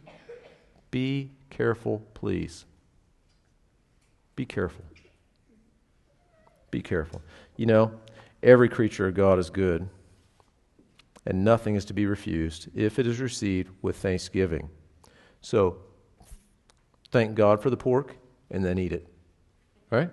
Be 0.92 1.32
careful, 1.50 2.02
please. 2.14 2.66
Be 4.36 4.46
careful. 4.46 4.84
Be 6.72 6.82
careful. 6.82 7.22
You 7.56 7.68
know, 7.68 7.92
every 8.44 8.70
creature 8.70 9.08
of 9.08 9.14
God 9.14 9.40
is 9.40 9.50
good, 9.50 9.88
and 11.28 11.44
nothing 11.44 11.76
is 11.76 11.84
to 11.84 11.94
be 11.94 12.06
refused 12.06 12.70
if 12.74 12.98
it 12.98 13.06
is 13.06 13.20
received 13.20 13.70
with 13.82 13.98
thanksgiving. 13.98 14.70
So, 15.42 15.80
thank 17.12 17.36
God 17.36 17.62
for 17.62 17.70
the 17.70 17.76
pork 17.76 18.16
and 18.50 18.64
then 18.64 18.80
eat 18.80 18.94
it. 18.94 19.06
Right? 19.92 20.10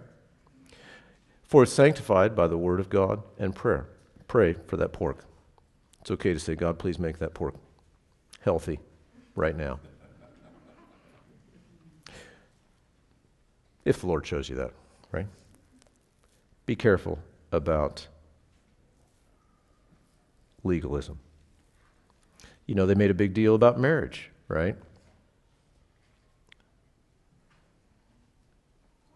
For 1.45 1.63
it's 1.63 1.73
sanctified 1.73 2.35
by 2.35 2.49
the 2.49 2.59
word 2.59 2.81
of 2.81 2.91
God 2.91 3.23
and 3.39 3.55
prayer. 3.55 3.87
Pray 4.27 4.57
for 4.67 4.77
that 4.77 4.93
pork. 4.93 5.25
It's 6.01 6.11
okay 6.11 6.35
to 6.35 6.41
say, 6.41 6.57
God, 6.57 6.81
please 6.81 6.99
make 6.99 7.21
that 7.21 7.33
pork 7.33 7.55
healthy 8.41 8.81
right 9.37 9.57
now. 9.57 9.79
if 13.85 14.01
the 14.01 14.07
Lord 14.07 14.27
shows 14.27 14.49
you 14.49 14.57
that, 14.57 14.73
right? 15.13 15.27
Be 16.67 16.75
careful 16.75 17.21
about 17.53 18.09
legalism. 20.65 21.19
You 22.67 22.75
know, 22.75 22.87
they 22.87 22.95
made 22.95 23.11
a 23.11 23.15
big 23.15 23.35
deal 23.35 23.55
about 23.55 23.79
marriage, 23.79 24.31
right? 24.49 24.77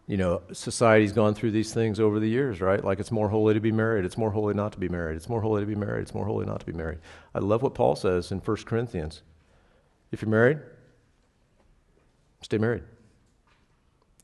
You 0.06 0.16
know, 0.16 0.42
society's 0.52 1.12
gone 1.12 1.34
through 1.34 1.50
these 1.50 1.74
things 1.74 2.00
over 2.00 2.18
the 2.18 2.28
years, 2.28 2.60
right? 2.60 2.82
Like 2.82 2.98
it's 2.98 3.10
more 3.10 3.28
holy 3.28 3.54
to 3.54 3.60
be 3.60 3.72
married, 3.72 4.04
it's 4.04 4.16
more 4.16 4.30
holy 4.30 4.54
not 4.54 4.72
to 4.72 4.78
be 4.78 4.88
married, 4.88 5.16
it's 5.16 5.28
more 5.28 5.42
holy 5.42 5.60
to 5.60 5.66
be 5.66 5.74
married, 5.74 6.02
it's 6.02 6.14
more 6.14 6.24
holy 6.24 6.46
not 6.46 6.60
to 6.60 6.66
be 6.66 6.72
married. 6.72 6.98
I 7.34 7.40
love 7.40 7.62
what 7.62 7.74
Paul 7.74 7.94
says 7.94 8.32
in 8.32 8.38
1 8.38 8.56
Corinthians. 8.64 9.22
If 10.10 10.22
you're 10.22 10.30
married, 10.30 10.60
stay 12.40 12.56
married. 12.56 12.84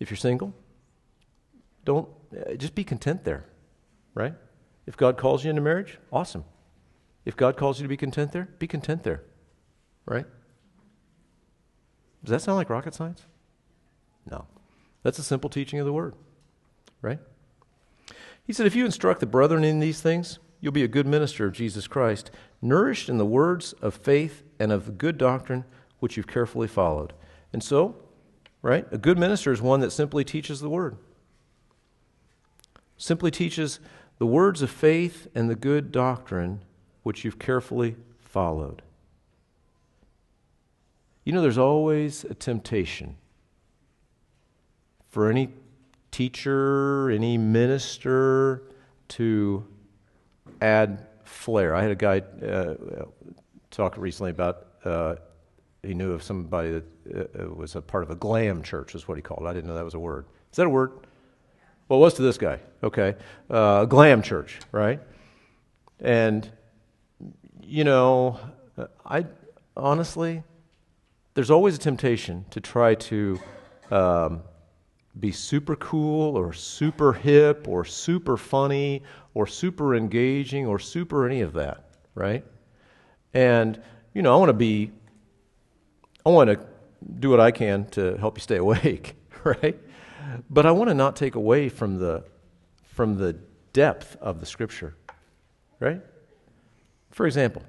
If 0.01 0.11
you're 0.11 0.17
single, 0.17 0.55
don't 1.85 2.09
uh, 2.35 2.55
just 2.55 2.75
be 2.75 2.85
content 2.85 3.25
there, 3.25 3.45
right? 4.15 4.35
If 4.87 4.97
God 4.97 5.17
calls 5.19 5.45
you 5.45 5.51
into 5.51 5.63
marriage, 5.63 5.99
awesome. 6.11 6.45
If 7.25 7.37
God 7.37 7.57
calls 7.57 7.79
you 7.79 7.85
to 7.85 7.89
be 7.89 7.97
content 7.97 8.33
there, 8.33 8.49
be 8.59 8.67
content 8.67 9.03
there, 9.03 9.23
right? 10.07 10.27
Does 12.23 12.31
that 12.31 12.43
sound 12.43 12.57
like 12.57 12.71
rocket 12.71 12.95
science? 12.95 13.27
No. 14.31 14.47
That's 15.03 15.19
a 15.19 15.23
simple 15.23 15.51
teaching 15.51 15.79
of 15.79 15.87
the 15.87 15.93
word, 15.93 16.15
right? 17.03 17.19
He 18.47 18.53
said, 18.53 18.67
If 18.67 18.75
you 18.75 18.85
instruct 18.85 19.21
the 19.21 19.27
brethren 19.27 19.65
in 19.65 19.81
these 19.81 20.01
things, 20.01 20.39
you'll 20.61 20.73
be 20.73 20.83
a 20.83 20.89
good 20.89 21.07
minister 21.07 21.47
of 21.47 21.53
Jesus 21.53 21.87
Christ, 21.87 22.31
nourished 22.63 23.09
in 23.09 23.19
the 23.19 23.27
words 23.27 23.75
of 23.75 23.95
faith 23.95 24.43
and 24.59 24.73
of 24.73 24.99
good 24.99 25.19
doctrine 25.19 25.65
which 26.01 26.17
you've 26.17 26.27
carefully 26.27 26.69
followed. 26.69 27.13
And 27.53 27.63
so, 27.63 27.97
right? 28.63 28.87
A 28.91 28.99
good 28.99 29.19
minister 29.19 29.53
is 29.53 29.61
one 29.61 29.81
that 29.81 29.91
simply 29.91 30.25
teaches 30.25 30.61
the 30.61 30.71
word. 30.71 30.97
Simply 32.97 33.31
teaches 33.31 33.81
the 34.19 34.27
words 34.27 34.63
of 34.63 34.71
faith 34.71 35.29
and 35.35 35.51
the 35.51 35.55
good 35.55 35.93
doctrine 35.93 36.63
which 37.05 37.25
you've 37.25 37.39
carefully 37.39 37.95
followed. 38.19 38.83
You 41.23 41.33
know, 41.33 41.41
there's 41.41 41.59
always 41.59 42.25
a 42.25 42.35
temptation 42.35 43.17
for 45.09 45.31
any 45.31 45.51
teacher, 46.11 47.09
any 47.11 47.39
minister 47.39 48.65
to 49.09 49.65
add 50.61 51.07
flair. 51.25 51.75
I 51.75 51.83
had 51.83 51.91
a 51.93 51.95
guy 51.95 52.19
uh, 52.45 52.75
talk 53.71 53.97
recently 53.97 54.31
about 54.31 54.67
uh, 54.85 55.17
he 55.83 55.95
knew 55.95 56.13
of 56.13 56.23
somebody 56.23 56.73
that 56.73 56.85
uh, 57.39 57.43
uh, 57.43 57.49
was 57.55 57.77
a 57.77 57.83
part 57.83 58.03
of 58.03 58.11
a 58.11 58.15
glam 58.15 58.63
church, 58.63 58.95
is 58.95 59.07
what 59.07 59.17
he 59.17 59.23
called 59.23 59.43
it. 59.43 59.47
I 59.47 59.53
didn't 59.53 59.69
know 59.69 59.75
that 59.75 59.85
was 59.85 59.95
a 59.95 59.99
word. 59.99 60.27
Is 60.51 60.57
that 60.57 60.67
a 60.67 60.71
word? 60.71 60.93
Well, 61.89 61.99
it 61.99 62.03
was 62.03 62.15
to 62.15 62.23
this 62.23 62.39
guy, 62.39 62.61
okay? 62.83 63.17
Uh, 63.51 63.85
glam 63.85 64.23
church, 64.23 64.59
right? 64.73 65.01
And, 66.01 66.51
you 67.67 67.85
know, 67.85 68.39
I 69.05 69.27
honestly, 69.77 70.43
there's 71.35 71.51
always 71.51 71.77
a 71.77 71.79
temptation 71.79 72.45
to 72.51 72.61
try 72.61 72.95
to 72.95 73.41
um, 73.91 74.43
be 75.19 75.33
super 75.33 75.77
cool 75.77 76.37
or 76.37 76.53
super 76.53 77.13
hip 77.13 77.67
or 77.69 77.85
super 77.85 78.37
funny 78.37 79.03
or 79.35 79.47
super 79.47 79.95
engaging 79.95 80.67
or 80.67 80.79
super 80.79 81.27
any 81.27 81.41
of 81.41 81.53
that, 81.55 81.85
right? 82.15 82.45
And, 83.33 83.81
you 84.13 84.23
know, 84.23 84.35
I 84.35 84.37
want 84.37 84.51
to 84.51 84.55
be 84.55 84.93
I 86.27 86.31
want 86.31 86.49
to 86.49 86.59
do 87.21 87.29
what 87.29 87.41
I 87.41 87.51
can 87.51 87.85
to 87.91 88.17
help 88.17 88.39
you 88.39 88.43
stay 88.43 88.57
awake, 88.59 89.15
right? 89.45 89.79
But 90.49 90.67
I 90.67 90.71
want 90.71 90.89
to 90.89 90.95
not 90.95 91.17
take 91.17 91.35
away 91.35 91.69
from 91.69 91.99
the 91.99 92.25
from 92.85 93.19
the 93.19 93.35
depth 93.73 94.17
of 94.21 94.41
the 94.41 94.47
scripture, 94.47 94.95
right? 95.81 96.01
For 97.15 97.27
example, 97.27 97.63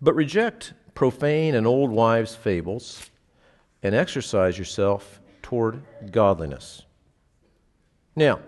but 0.00 0.14
reject 0.14 0.72
profane 0.94 1.56
and 1.56 1.66
old 1.66 1.90
wives' 1.90 2.36
fables 2.36 3.10
and 3.82 3.92
exercise 3.92 4.56
yourself 4.56 5.20
toward 5.42 5.82
godliness. 6.12 6.82
Now, 8.14 8.38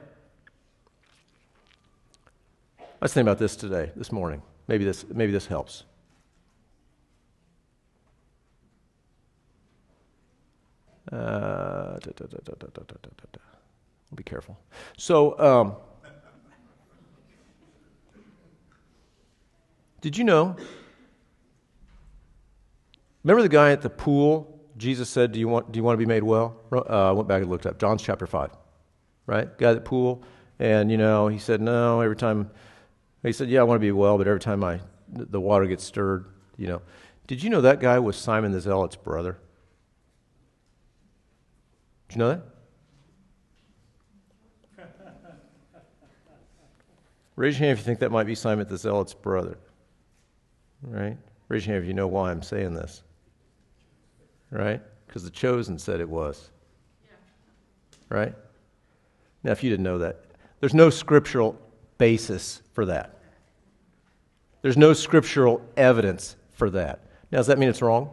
let's 3.00 3.12
think 3.12 3.24
about 3.24 3.40
this 3.40 3.56
today, 3.56 3.90
this 3.96 4.12
morning. 4.12 4.40
Maybe 4.68 4.84
this, 4.84 5.04
maybe 5.12 5.32
this 5.32 5.46
helps. 5.46 5.82
Uh, 11.10 11.98
be 14.14 14.22
careful. 14.22 14.56
So, 14.96 15.36
um, 15.40 15.76
did 20.00 20.16
you 20.16 20.24
know? 20.24 20.56
Remember 23.24 23.42
the 23.42 23.48
guy 23.48 23.72
at 23.72 23.82
the 23.82 23.90
pool? 23.90 24.56
Jesus 24.76 25.08
said, 25.08 25.32
"Do 25.32 25.40
you 25.40 25.48
want? 25.48 25.72
Do 25.72 25.78
you 25.78 25.82
want 25.82 25.94
to 25.94 25.98
be 25.98 26.06
made 26.06 26.22
well?" 26.22 26.60
Uh, 26.70 27.08
I 27.08 27.12
went 27.12 27.26
back 27.28 27.42
and 27.42 27.50
looked 27.50 27.66
up 27.66 27.78
John's 27.78 28.02
chapter 28.02 28.26
five, 28.26 28.50
right? 29.26 29.56
Guy 29.58 29.70
at 29.70 29.74
the 29.74 29.80
pool, 29.80 30.22
and 30.58 30.90
you 30.90 30.96
know, 30.96 31.28
he 31.28 31.38
said, 31.38 31.60
"No." 31.60 32.00
Every 32.00 32.14
time, 32.14 32.50
he 33.22 33.32
said, 33.32 33.48
"Yeah, 33.48 33.60
I 33.60 33.62
want 33.64 33.76
to 33.76 33.80
be 33.80 33.90
well," 33.90 34.16
but 34.16 34.28
every 34.28 34.38
time 34.38 34.62
I 34.62 34.80
the 35.08 35.40
water 35.40 35.66
gets 35.66 35.82
stirred, 35.82 36.26
you 36.56 36.66
know. 36.66 36.82
Did 37.26 37.42
you 37.42 37.50
know 37.50 37.60
that 37.62 37.80
guy 37.80 37.98
was 37.98 38.16
Simon 38.16 38.52
the 38.52 38.60
Zealot's 38.60 38.94
brother? 38.94 39.38
Did 42.08 42.14
you 42.14 42.18
know 42.20 42.28
that? 42.28 42.42
Raise 47.36 47.58
your 47.58 47.66
hand 47.66 47.72
if 47.72 47.78
you 47.78 47.84
think 47.84 47.98
that 48.00 48.12
might 48.12 48.26
be 48.26 48.36
Simon 48.36 48.68
the 48.68 48.78
Zealot's 48.78 49.14
brother. 49.14 49.58
Right? 50.86 51.18
Raise 51.48 51.66
your 51.66 51.74
hand 51.74 51.84
if 51.84 51.88
you 51.88 51.94
know 51.94 52.06
why 52.06 52.30
I'm 52.30 52.42
saying 52.42 52.74
this. 52.74 53.02
Right? 54.50 54.80
Because 55.06 55.24
the 55.24 55.30
chosen 55.30 55.78
said 55.78 56.00
it 56.00 56.08
was. 56.08 56.50
Right? 58.08 58.34
Now, 59.42 59.52
if 59.52 59.62
you 59.62 59.70
didn't 59.70 59.84
know 59.84 59.98
that, 59.98 60.24
there's 60.60 60.74
no 60.74 60.90
scriptural 60.90 61.60
basis 61.98 62.62
for 62.72 62.86
that. 62.86 63.18
There's 64.62 64.76
no 64.76 64.92
scriptural 64.92 65.62
evidence 65.76 66.36
for 66.52 66.70
that. 66.70 67.00
Now, 67.30 67.38
does 67.38 67.48
that 67.48 67.58
mean 67.58 67.68
it's 67.68 67.82
wrong? 67.82 68.10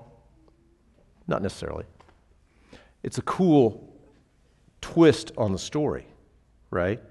Not 1.28 1.42
necessarily. 1.42 1.86
It's 3.04 3.18
a 3.18 3.22
cool 3.22 3.90
twist 4.82 5.32
on 5.38 5.52
the 5.52 5.60
story, 5.60 6.08
right? 6.70 7.02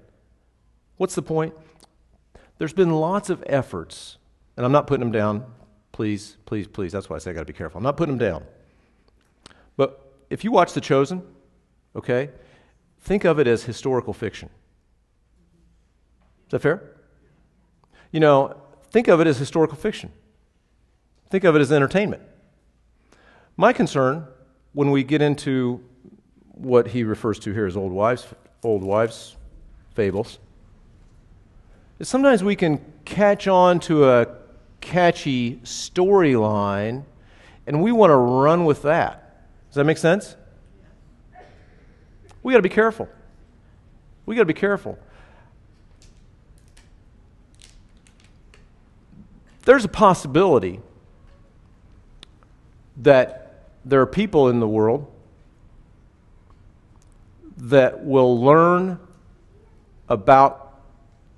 What's 0.97 1.15
the 1.15 1.21
point? 1.21 1.53
There's 2.57 2.73
been 2.73 2.91
lots 2.91 3.29
of 3.29 3.43
efforts, 3.47 4.17
and 4.57 4.65
I'm 4.65 4.71
not 4.71 4.87
putting 4.87 5.01
them 5.01 5.11
down. 5.11 5.45
Please, 5.91 6.37
please, 6.45 6.67
please. 6.67 6.91
That's 6.91 7.09
why 7.09 7.15
I 7.15 7.19
say 7.19 7.31
I 7.31 7.33
got 7.33 7.41
to 7.41 7.45
be 7.45 7.53
careful. 7.53 7.77
I'm 7.77 7.83
not 7.83 7.97
putting 7.97 8.17
them 8.17 8.29
down. 8.29 8.43
But 9.77 10.13
if 10.29 10.43
you 10.43 10.51
watch 10.51 10.73
The 10.73 10.81
Chosen, 10.81 11.21
okay, 11.95 12.29
think 13.01 13.23
of 13.25 13.39
it 13.39 13.47
as 13.47 13.63
historical 13.63 14.13
fiction. 14.13 14.49
Is 16.47 16.51
that 16.51 16.59
fair? 16.59 16.83
You 18.11 18.19
know, 18.19 18.55
think 18.91 19.07
of 19.07 19.19
it 19.21 19.27
as 19.27 19.37
historical 19.37 19.77
fiction. 19.77 20.11
Think 21.29 21.43
of 21.43 21.55
it 21.55 21.59
as 21.61 21.71
entertainment. 21.71 22.21
My 23.57 23.73
concern 23.73 24.27
when 24.73 24.91
we 24.91 25.03
get 25.03 25.21
into 25.21 25.83
what 26.45 26.87
he 26.87 27.03
refers 27.03 27.39
to 27.39 27.53
here 27.53 27.65
as 27.65 27.77
old 27.77 27.91
wives, 27.91 28.27
old 28.63 28.83
wives 28.83 29.35
fables, 29.95 30.39
is 31.99 32.07
sometimes 32.07 32.43
we 32.43 32.55
can 32.55 32.83
catch 33.05 33.47
on 33.47 33.79
to 33.79 34.09
a 34.09 34.27
catchy 34.83 35.55
storyline 35.63 37.05
and 37.65 37.81
we 37.81 37.91
want 37.91 38.11
to 38.11 38.15
run 38.15 38.65
with 38.65 38.81
that. 38.83 39.47
Does 39.69 39.75
that 39.75 39.85
make 39.85 39.97
sense? 39.97 40.35
We 42.43 42.51
got 42.51 42.57
to 42.57 42.63
be 42.63 42.69
careful. 42.69 43.07
We 44.25 44.35
got 44.35 44.41
to 44.41 44.45
be 44.45 44.53
careful. 44.53 44.99
There's 49.63 49.85
a 49.85 49.89
possibility 49.89 50.81
that 52.97 53.63
there 53.85 54.01
are 54.01 54.05
people 54.05 54.49
in 54.49 54.59
the 54.59 54.67
world 54.67 55.09
that 57.57 58.03
will 58.03 58.41
learn 58.41 58.99
about 60.09 60.81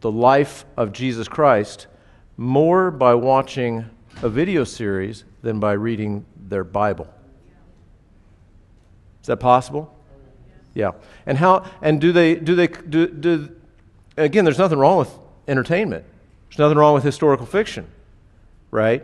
the 0.01 0.11
life 0.11 0.65
of 0.75 0.91
Jesus 0.91 1.27
Christ 1.27 1.87
more 2.37 2.91
by 2.91 3.13
watching 3.15 3.85
a 4.21 4.29
video 4.29 4.63
series 4.63 5.23
than 5.41 5.59
by 5.59 5.73
reading 5.73 6.25
their 6.35 6.63
Bible. 6.63 7.07
Is 9.21 9.27
that 9.27 9.37
possible? 9.37 9.91
Yeah. 10.73 10.91
And 11.25 11.37
how 11.37 11.65
and 11.81 11.99
do 11.99 12.11
they 12.11 12.35
do 12.35 12.55
they 12.55 12.67
do, 12.67 13.07
do 13.07 13.55
again 14.17 14.45
there's 14.45 14.59
nothing 14.59 14.77
wrong 14.77 14.97
with 14.97 15.11
entertainment. 15.47 16.05
There's 16.49 16.59
nothing 16.59 16.77
wrong 16.77 16.93
with 16.93 17.03
historical 17.03 17.45
fiction, 17.45 17.87
right? 18.71 19.03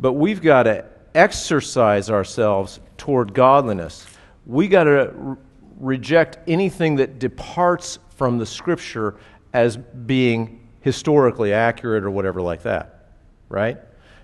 But 0.00 0.14
we've 0.14 0.42
got 0.42 0.64
to 0.64 0.84
exercise 1.14 2.10
ourselves 2.10 2.80
toward 2.96 3.34
godliness. 3.34 4.06
We 4.46 4.66
got 4.66 4.84
to 4.84 5.36
reject 5.78 6.38
anything 6.48 6.96
that 6.96 7.18
departs 7.18 7.98
from 8.16 8.38
the 8.38 8.46
scripture 8.46 9.16
as 9.52 9.76
being 9.76 10.61
historically 10.82 11.52
accurate 11.52 12.04
or 12.04 12.10
whatever 12.10 12.42
like 12.42 12.62
that, 12.62 13.06
right? 13.48 13.78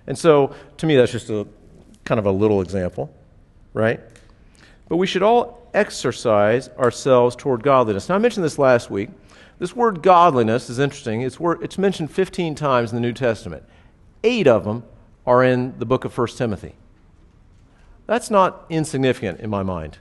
And 0.06 0.18
so, 0.18 0.54
to 0.76 0.86
me, 0.86 0.96
that's 0.96 1.12
just 1.12 1.30
a 1.30 1.46
kind 2.04 2.18
of 2.18 2.26
a 2.26 2.30
little 2.30 2.60
example, 2.60 3.12
right? 3.72 4.00
But 4.88 4.96
we 4.96 5.06
should 5.06 5.22
all 5.22 5.68
exercise 5.74 6.68
ourselves 6.70 7.36
toward 7.36 7.62
godliness. 7.62 8.08
Now, 8.08 8.14
I 8.14 8.18
mentioned 8.18 8.44
this 8.44 8.58
last 8.58 8.90
week. 8.90 9.10
This 9.58 9.74
word 9.74 10.02
godliness 10.02 10.70
is 10.70 10.78
interesting. 10.78 11.22
It's, 11.22 11.38
word, 11.40 11.62
it's 11.62 11.78
mentioned 11.78 12.10
15 12.10 12.54
times 12.54 12.90
in 12.90 12.96
the 12.96 13.00
New 13.00 13.12
Testament. 13.12 13.64
Eight 14.24 14.46
of 14.46 14.64
them 14.64 14.84
are 15.26 15.44
in 15.44 15.78
the 15.78 15.86
book 15.86 16.04
of 16.04 16.16
1 16.16 16.28
Timothy. 16.28 16.74
That's 18.06 18.30
not 18.30 18.64
insignificant 18.70 19.40
in 19.40 19.50
my 19.50 19.62
mind. 19.62 19.98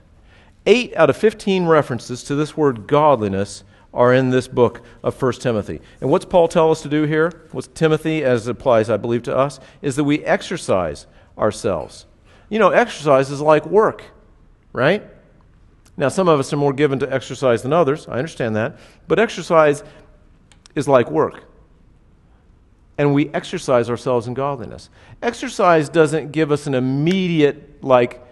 Eight 0.64 0.96
out 0.96 1.10
of 1.10 1.16
15 1.16 1.66
references 1.66 2.24
to 2.24 2.34
this 2.34 2.56
word 2.56 2.86
godliness 2.86 3.64
are 3.92 4.12
in 4.12 4.30
this 4.30 4.48
book 4.48 4.82
of 5.02 5.20
1 5.20 5.32
Timothy. 5.34 5.80
And 6.00 6.10
what's 6.10 6.24
Paul 6.24 6.48
tell 6.48 6.70
us 6.70 6.82
to 6.82 6.88
do 6.88 7.04
here? 7.04 7.46
What's 7.52 7.68
Timothy, 7.68 8.22
as 8.22 8.46
it 8.46 8.52
applies, 8.52 8.90
I 8.90 8.96
believe, 8.96 9.22
to 9.24 9.36
us, 9.36 9.60
is 9.80 9.96
that 9.96 10.04
we 10.04 10.24
exercise 10.24 11.06
ourselves. 11.36 12.06
You 12.48 12.58
know, 12.58 12.70
exercise 12.70 13.30
is 13.30 13.40
like 13.40 13.66
work, 13.66 14.02
right? 14.72 15.02
Now, 15.96 16.08
some 16.08 16.28
of 16.28 16.38
us 16.38 16.52
are 16.52 16.56
more 16.56 16.72
given 16.72 16.98
to 17.00 17.12
exercise 17.12 17.62
than 17.62 17.72
others. 17.72 18.06
I 18.08 18.18
understand 18.18 18.54
that. 18.56 18.78
But 19.08 19.18
exercise 19.18 19.82
is 20.74 20.86
like 20.86 21.10
work. 21.10 21.44
And 22.98 23.14
we 23.14 23.28
exercise 23.30 23.90
ourselves 23.90 24.26
in 24.26 24.34
godliness. 24.34 24.90
Exercise 25.22 25.88
doesn't 25.88 26.32
give 26.32 26.52
us 26.52 26.66
an 26.66 26.74
immediate, 26.74 27.82
like, 27.82 28.24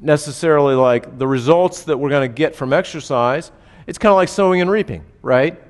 necessarily 0.00 0.74
like 0.74 1.18
the 1.18 1.26
results 1.26 1.84
that 1.84 1.98
we're 1.98 2.08
going 2.08 2.28
to 2.28 2.34
get 2.34 2.54
from 2.54 2.72
exercise. 2.72 3.52
It's 3.90 3.98
kind 3.98 4.12
of 4.12 4.16
like 4.16 4.28
sowing 4.28 4.60
and 4.60 4.70
reaping, 4.70 5.04
right? 5.20 5.60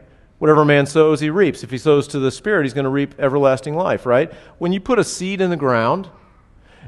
Whatever 0.41 0.63
man 0.63 0.85
sows, 0.85 1.21
he 1.21 1.31
reaps. 1.31 1.65
If 1.65 1.71
he 1.71 1.79
sows 1.79 2.07
to 2.09 2.19
the 2.19 2.31
Spirit, 2.31 2.65
he's 2.65 2.75
going 2.75 2.85
to 2.85 2.91
reap 2.91 3.19
everlasting 3.19 3.75
life, 3.75 4.05
right? 4.05 4.31
When 4.59 4.75
you 4.75 4.79
put 4.79 4.99
a 4.99 5.05
seed 5.05 5.41
in 5.41 5.49
the 5.49 5.57
ground 5.57 6.11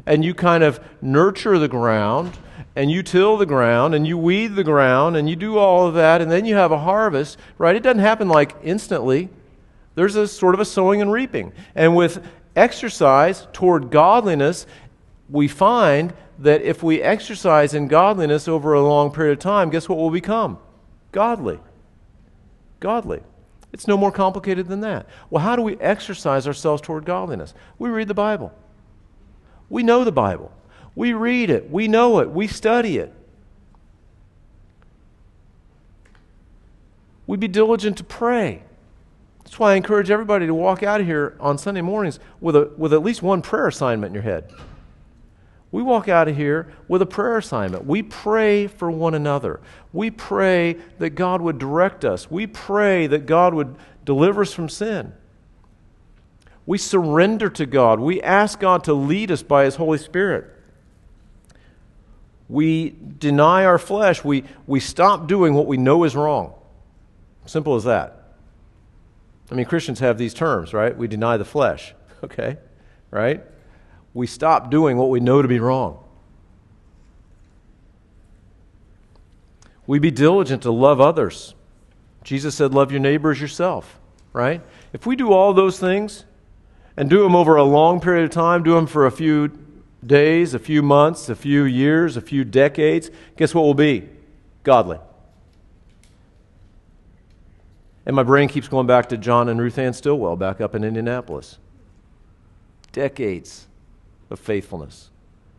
and 0.04 0.22
you 0.22 0.34
kind 0.34 0.62
of 0.62 0.78
nurture 1.00 1.58
the 1.58 1.68
ground 1.68 2.36
and 2.76 2.90
you 2.90 3.02
till 3.02 3.38
the 3.38 3.46
ground 3.46 3.94
and 3.94 4.06
you 4.06 4.18
weed 4.18 4.48
the 4.48 4.62
ground 4.62 5.16
and 5.16 5.26
you 5.26 5.34
do 5.34 5.56
all 5.56 5.86
of 5.86 5.94
that 5.94 6.20
and 6.20 6.30
then 6.30 6.44
you 6.44 6.54
have 6.54 6.70
a 6.70 6.80
harvest, 6.80 7.38
right? 7.56 7.74
It 7.74 7.82
doesn't 7.82 8.00
happen 8.00 8.28
like 8.28 8.54
instantly. 8.62 9.30
There's 9.94 10.16
a 10.16 10.28
sort 10.28 10.52
of 10.52 10.60
a 10.60 10.66
sowing 10.66 11.00
and 11.00 11.10
reaping. 11.10 11.54
And 11.74 11.96
with 11.96 12.22
exercise 12.54 13.48
toward 13.54 13.90
godliness, 13.90 14.66
we 15.30 15.48
find 15.48 16.12
that 16.40 16.60
if 16.60 16.82
we 16.82 17.00
exercise 17.00 17.72
in 17.72 17.88
godliness 17.88 18.48
over 18.48 18.74
a 18.74 18.82
long 18.82 19.10
period 19.10 19.32
of 19.32 19.38
time, 19.38 19.70
guess 19.70 19.88
what 19.88 19.96
we'll 19.96 20.10
become? 20.10 20.58
Godly. 21.12 21.60
Godly. 22.80 23.20
It's 23.72 23.86
no 23.86 23.96
more 23.96 24.12
complicated 24.12 24.68
than 24.68 24.80
that. 24.80 25.06
Well, 25.30 25.42
how 25.42 25.56
do 25.56 25.62
we 25.62 25.76
exercise 25.78 26.46
ourselves 26.46 26.82
toward 26.82 27.04
godliness? 27.04 27.54
We 27.78 27.88
read 27.90 28.08
the 28.08 28.14
Bible. 28.14 28.52
We 29.70 29.82
know 29.82 30.04
the 30.04 30.12
Bible. 30.12 30.52
We 30.94 31.14
read 31.14 31.48
it. 31.48 31.70
We 31.70 31.88
know 31.88 32.18
it. 32.18 32.30
We 32.30 32.46
study 32.46 32.98
it. 32.98 33.14
We 37.26 37.38
be 37.38 37.48
diligent 37.48 37.96
to 37.98 38.04
pray. 38.04 38.62
That's 39.44 39.58
why 39.58 39.72
I 39.72 39.76
encourage 39.76 40.10
everybody 40.10 40.46
to 40.46 40.54
walk 40.54 40.82
out 40.82 41.00
of 41.00 41.06
here 41.06 41.36
on 41.40 41.56
Sunday 41.56 41.80
mornings 41.80 42.18
with, 42.40 42.56
a, 42.56 42.70
with 42.76 42.92
at 42.92 43.02
least 43.02 43.22
one 43.22 43.40
prayer 43.40 43.68
assignment 43.68 44.10
in 44.10 44.14
your 44.14 44.22
head. 44.22 44.52
We 45.72 45.82
walk 45.82 46.06
out 46.06 46.28
of 46.28 46.36
here 46.36 46.70
with 46.86 47.00
a 47.00 47.06
prayer 47.06 47.38
assignment. 47.38 47.86
We 47.86 48.02
pray 48.02 48.66
for 48.66 48.90
one 48.90 49.14
another. 49.14 49.58
We 49.92 50.10
pray 50.10 50.74
that 50.98 51.10
God 51.10 51.40
would 51.40 51.58
direct 51.58 52.04
us. 52.04 52.30
We 52.30 52.46
pray 52.46 53.06
that 53.06 53.24
God 53.24 53.54
would 53.54 53.74
deliver 54.04 54.42
us 54.42 54.52
from 54.52 54.68
sin. 54.68 55.14
We 56.66 56.76
surrender 56.76 57.48
to 57.50 57.64
God. 57.64 58.00
We 58.00 58.20
ask 58.20 58.60
God 58.60 58.84
to 58.84 58.92
lead 58.92 59.30
us 59.30 59.42
by 59.42 59.64
His 59.64 59.76
Holy 59.76 59.96
Spirit. 59.96 60.50
We 62.50 62.94
deny 63.18 63.64
our 63.64 63.78
flesh. 63.78 64.22
We, 64.22 64.44
we 64.66 64.78
stop 64.78 65.26
doing 65.26 65.54
what 65.54 65.66
we 65.66 65.78
know 65.78 66.04
is 66.04 66.14
wrong. 66.14 66.52
Simple 67.46 67.76
as 67.76 67.84
that. 67.84 68.34
I 69.50 69.54
mean, 69.54 69.64
Christians 69.64 70.00
have 70.00 70.18
these 70.18 70.34
terms, 70.34 70.74
right? 70.74 70.96
We 70.96 71.08
deny 71.08 71.38
the 71.38 71.46
flesh, 71.46 71.94
okay? 72.24 72.58
Right? 73.10 73.42
We 74.14 74.26
stop 74.26 74.70
doing 74.70 74.96
what 74.96 75.10
we 75.10 75.20
know 75.20 75.42
to 75.42 75.48
be 75.48 75.58
wrong. 75.58 75.98
We 79.86 79.98
be 79.98 80.10
diligent 80.10 80.62
to 80.62 80.70
love 80.70 81.00
others. 81.00 81.54
Jesus 82.22 82.54
said, 82.54 82.72
Love 82.72 82.92
your 82.92 83.00
neighbor 83.00 83.30
as 83.30 83.40
yourself, 83.40 83.98
right? 84.32 84.62
If 84.92 85.06
we 85.06 85.16
do 85.16 85.32
all 85.32 85.52
those 85.52 85.78
things 85.78 86.24
and 86.96 87.10
do 87.10 87.22
them 87.22 87.34
over 87.34 87.56
a 87.56 87.64
long 87.64 88.00
period 88.00 88.24
of 88.24 88.30
time, 88.30 88.62
do 88.62 88.74
them 88.74 88.86
for 88.86 89.06
a 89.06 89.10
few 89.10 89.50
days, 90.04 90.54
a 90.54 90.58
few 90.58 90.82
months, 90.82 91.28
a 91.28 91.34
few 91.34 91.64
years, 91.64 92.16
a 92.16 92.20
few 92.20 92.44
decades, 92.44 93.10
guess 93.36 93.54
what 93.54 93.64
we'll 93.64 93.74
be? 93.74 94.08
Godly. 94.62 94.98
And 98.04 98.16
my 98.16 98.24
brain 98.24 98.48
keeps 98.48 98.68
going 98.68 98.86
back 98.86 99.08
to 99.10 99.16
John 99.16 99.48
and 99.48 99.60
Ruth 99.60 99.78
Ann 99.78 99.92
Stillwell 99.92 100.36
back 100.36 100.60
up 100.60 100.74
in 100.74 100.82
Indianapolis. 100.82 101.58
Decades 102.90 103.68
of 104.32 104.40
faithfulness. 104.40 105.10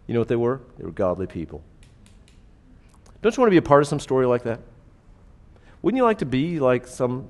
You 0.08 0.14
know 0.14 0.20
what 0.20 0.28
they 0.28 0.36
were? 0.36 0.60
They 0.78 0.84
were 0.84 0.92
godly 0.92 1.28
people. 1.28 1.62
Don't 3.22 3.36
you 3.36 3.42
want 3.42 3.48
to 3.48 3.54
be 3.54 3.58
a 3.58 3.62
part 3.62 3.82
of 3.82 3.88
some 3.88 4.00
story 4.00 4.26
like 4.26 4.44
that? 4.44 4.60
Wouldn't 5.82 5.98
you 5.98 6.04
like 6.04 6.18
to 6.20 6.26
be 6.26 6.60
like 6.60 6.88
some, 6.88 7.30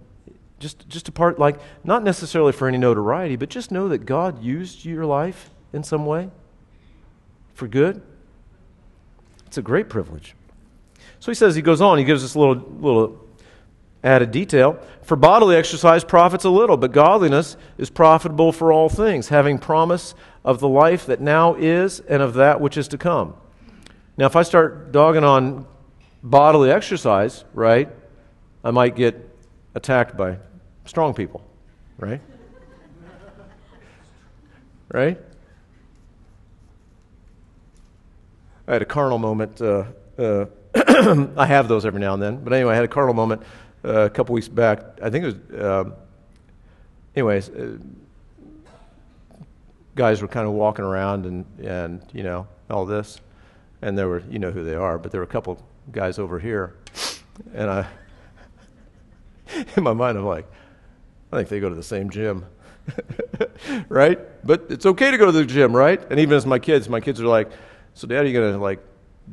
just, 0.60 0.88
just 0.90 1.08
a 1.08 1.12
part, 1.12 1.38
like, 1.38 1.60
not 1.84 2.04
necessarily 2.04 2.52
for 2.52 2.68
any 2.68 2.78
notoriety, 2.78 3.36
but 3.36 3.50
just 3.50 3.72
know 3.72 3.88
that 3.90 4.06
God 4.06 4.44
used 4.44 4.86
your 4.86 5.06
life 5.06 5.52
in 5.72 5.84
some 5.84 6.06
way 6.06 6.30
for 7.54 7.68
good? 7.68 8.02
It's 9.46 9.58
a 9.58 9.62
great 9.62 9.90
privilege. 9.90 10.36
So 11.20 11.32
he 11.32 11.36
says, 11.36 11.56
he 11.56 11.62
goes 11.62 11.80
on, 11.80 12.00
he 12.00 12.04
gives 12.04 12.24
us 12.24 12.34
a 12.36 12.40
little, 12.40 12.56
little 12.80 13.28
added 14.04 14.32
detail. 14.32 14.80
For 15.04 15.16
bodily 15.16 15.56
exercise 15.56 16.04
profits 16.04 16.44
a 16.44 16.50
little, 16.50 16.76
but 16.76 16.92
godliness 16.92 17.56
is 17.78 17.90
profitable 17.90 18.52
for 18.52 18.72
all 18.72 18.90
things, 18.90 19.30
having 19.30 19.60
promise 19.60 20.16
of 20.44 20.60
the 20.60 20.68
life 20.68 21.06
that 21.06 21.22
now 21.22 21.54
is 21.56 22.00
and 22.02 22.22
of 22.22 22.34
that 22.36 22.60
which 22.60 22.78
is 22.78 22.88
to 22.90 22.98
come. 22.98 23.36
Now, 24.18 24.26
if 24.26 24.36
I 24.36 24.44
start 24.44 24.92
dogging 24.92 25.24
on 25.24 25.66
bodily 26.22 26.70
exercise, 26.70 27.44
right, 27.54 27.90
I 28.64 28.72
might 28.72 28.96
get 28.96 29.30
attacked 29.76 30.16
by 30.16 30.38
strong 30.86 31.14
people, 31.14 31.44
right? 31.98 32.22
right? 34.92 35.20
I 38.68 38.74
had 38.74 38.82
a 38.82 38.86
carnal 38.86 39.18
moment. 39.18 39.62
Uh, 39.62 39.86
uh, 40.18 40.46
I 41.38 41.46
have 41.46 41.68
those 41.68 41.86
every 41.86 42.00
now 42.00 42.14
and 42.14 42.22
then. 42.22 42.38
But 42.44 42.54
anyway, 42.54 42.74
I 42.74 42.76
had 42.76 42.86
a 42.86 42.90
carnal 42.90 43.14
moment 43.14 43.42
uh, 43.84 44.02
a 44.02 44.10
couple 44.10 44.34
weeks 44.36 44.48
back. 44.48 44.80
I 45.02 45.10
think 45.10 45.26
it 45.26 45.36
was, 45.52 45.62
um, 45.62 45.94
anyways, 47.16 47.50
uh, 47.50 47.78
guys 49.96 50.22
were 50.22 50.28
kind 50.28 50.48
of 50.48 50.54
walking 50.54 50.86
around 50.86 51.26
and, 51.26 51.46
and, 51.60 52.02
you 52.14 52.24
know, 52.24 52.48
all 52.70 52.86
this. 52.86 53.20
And 53.82 53.98
there 53.98 54.08
were, 54.08 54.24
you 54.30 54.40
know 54.40 54.52
who 54.52 54.64
they 54.64 54.76
are, 54.76 54.98
but 54.98 55.12
there 55.12 55.20
were 55.20 55.26
a 55.26 55.28
couple 55.28 55.64
guys 55.92 56.18
over 56.18 56.40
here. 56.40 56.76
And 57.54 57.70
I, 57.70 57.88
in 59.76 59.84
my 59.84 59.94
mind, 59.94 60.18
I'm 60.18 60.26
like, 60.26 60.50
I 61.32 61.38
think 61.38 61.50
they 61.50 61.60
go 61.60 61.70
to 61.70 61.76
the 61.76 61.84
same 61.84 62.10
gym. 62.10 62.46
right? 63.90 64.20
But 64.46 64.66
it's 64.70 64.86
okay 64.86 65.12
to 65.12 65.18
go 65.18 65.26
to 65.26 65.32
the 65.32 65.46
gym, 65.46 65.76
right? 65.76 66.02
And 66.10 66.20
even 66.20 66.36
as 66.36 66.46
my 66.46 66.60
kids, 66.60 66.90
my 66.90 67.00
kids 67.00 67.22
are 67.22 67.28
like, 67.28 67.52
so 67.94 68.08
dad, 68.08 68.24
are 68.24 68.28
you 68.28 68.34
going 68.34 68.54
to 68.54 68.60
like 68.60 68.80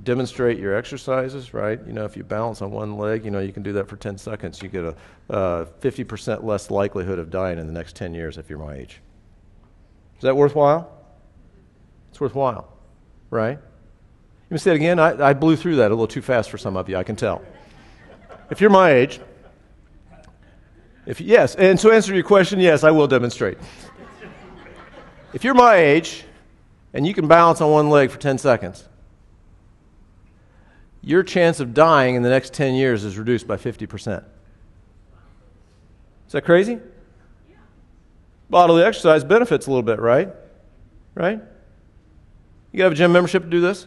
demonstrate 0.02 0.58
your 0.58 0.74
exercises, 0.74 1.52
right? 1.52 1.80
You 1.86 1.92
know, 1.92 2.04
if 2.04 2.16
you 2.16 2.24
balance 2.24 2.62
on 2.62 2.70
one 2.70 2.96
leg, 2.96 3.24
you 3.24 3.30
know, 3.30 3.40
you 3.40 3.52
can 3.52 3.62
do 3.62 3.72
that 3.74 3.88
for 3.88 3.96
10 3.96 4.18
seconds. 4.18 4.62
You 4.62 4.68
get 4.68 4.84
a 4.84 4.94
uh, 5.28 5.64
50% 5.80 6.44
less 6.44 6.70
likelihood 6.70 7.18
of 7.18 7.30
dying 7.30 7.58
in 7.58 7.66
the 7.66 7.72
next 7.72 7.96
10 7.96 8.14
years 8.14 8.38
if 8.38 8.48
you're 8.48 8.58
my 8.58 8.74
age. 8.74 9.00
Is 10.20 10.24
that 10.24 10.36
worthwhile? 10.36 10.92
It's 12.10 12.20
worthwhile, 12.20 12.70
right? 13.30 13.58
Let 13.58 14.50
me 14.50 14.58
say 14.58 14.72
it 14.72 14.76
again. 14.76 14.98
I, 14.98 15.28
I 15.28 15.32
blew 15.32 15.56
through 15.56 15.76
that 15.76 15.86
a 15.90 15.94
little 15.94 16.06
too 16.06 16.20
fast 16.20 16.50
for 16.50 16.58
some 16.58 16.76
of 16.76 16.90
you, 16.90 16.96
I 16.98 17.04
can 17.04 17.16
tell. 17.16 17.40
If 18.50 18.60
you're 18.60 18.68
my 18.68 18.90
age, 18.92 19.18
if 21.06 21.22
yes, 21.22 21.54
and 21.54 21.78
to 21.78 21.90
answer 21.90 22.12
your 22.12 22.22
question, 22.22 22.60
yes, 22.60 22.84
I 22.84 22.90
will 22.90 23.06
demonstrate. 23.06 23.56
if 25.32 25.42
you're 25.42 25.54
my 25.54 25.76
age 25.76 26.24
and 26.92 27.06
you 27.06 27.14
can 27.14 27.26
balance 27.26 27.62
on 27.62 27.70
one 27.70 27.88
leg 27.88 28.10
for 28.10 28.18
10 28.18 28.36
seconds, 28.36 28.86
your 31.00 31.22
chance 31.22 31.60
of 31.60 31.72
dying 31.72 32.14
in 32.14 32.22
the 32.22 32.28
next 32.28 32.52
10 32.52 32.74
years 32.74 33.04
is 33.04 33.16
reduced 33.16 33.46
by 33.46 33.56
50%. 33.56 34.22
Is 36.26 36.32
that 36.32 36.44
crazy? 36.44 36.78
Bodily 38.50 38.82
exercise 38.82 39.22
benefits 39.22 39.66
a 39.66 39.70
little 39.70 39.82
bit, 39.82 40.00
right? 40.00 40.28
Right? 41.14 41.40
You 42.72 42.78
got 42.78 42.84
have 42.84 42.92
a 42.92 42.96
gym 42.96 43.12
membership 43.12 43.44
to 43.44 43.48
do 43.48 43.60
this? 43.60 43.86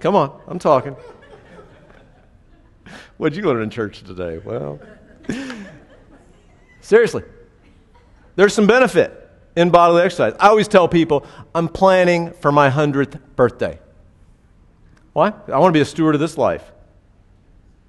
Come 0.00 0.14
on, 0.14 0.40
I'm 0.46 0.58
talking. 0.58 0.96
What'd 3.16 3.36
you 3.36 3.44
learn 3.44 3.62
in 3.62 3.70
church 3.70 4.02
today? 4.02 4.38
Well, 4.38 4.78
seriously, 6.80 7.22
there's 8.36 8.54
some 8.54 8.66
benefit 8.66 9.30
in 9.56 9.70
bodily 9.70 10.02
exercise. 10.02 10.34
I 10.38 10.48
always 10.48 10.68
tell 10.68 10.86
people, 10.86 11.26
I'm 11.54 11.68
planning 11.68 12.32
for 12.32 12.52
my 12.52 12.70
100th 12.70 13.18
birthday. 13.36 13.78
Why? 15.14 15.32
I 15.48 15.58
want 15.58 15.72
to 15.72 15.76
be 15.76 15.80
a 15.80 15.86
steward 15.86 16.14
of 16.14 16.20
this 16.20 16.36
life. 16.36 16.70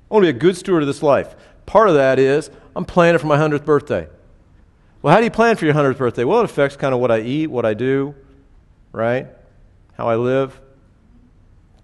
I 0.10 0.14
want 0.14 0.26
to 0.26 0.32
be 0.32 0.38
a 0.38 0.40
good 0.40 0.56
steward 0.56 0.82
of 0.82 0.88
this 0.88 1.04
life. 1.04 1.36
Part 1.68 1.90
of 1.90 1.96
that 1.96 2.18
is 2.18 2.50
I'm 2.76 2.86
planning 2.86 3.20
for 3.20 3.28
my 3.28 3.38
100th 3.38 3.66
birthday. 3.66 4.08
Well, 5.02 5.14
how 5.14 5.20
do 5.20 5.26
you 5.26 5.32
plan 5.32 5.56
for 5.58 5.66
your 5.66 5.76
100th 5.76 5.98
birthday? 5.98 6.24
Well, 6.24 6.40
it 6.40 6.46
affects 6.46 6.76
kind 6.76 6.96
of 6.96 7.00
what 7.00 7.12
I 7.12 7.20
eat, 7.20 7.48
what 7.48 7.66
I 7.66 7.76
do, 7.76 8.16
right? 8.92 9.28
How 9.94 10.08
I 10.08 10.16
live. 10.16 10.60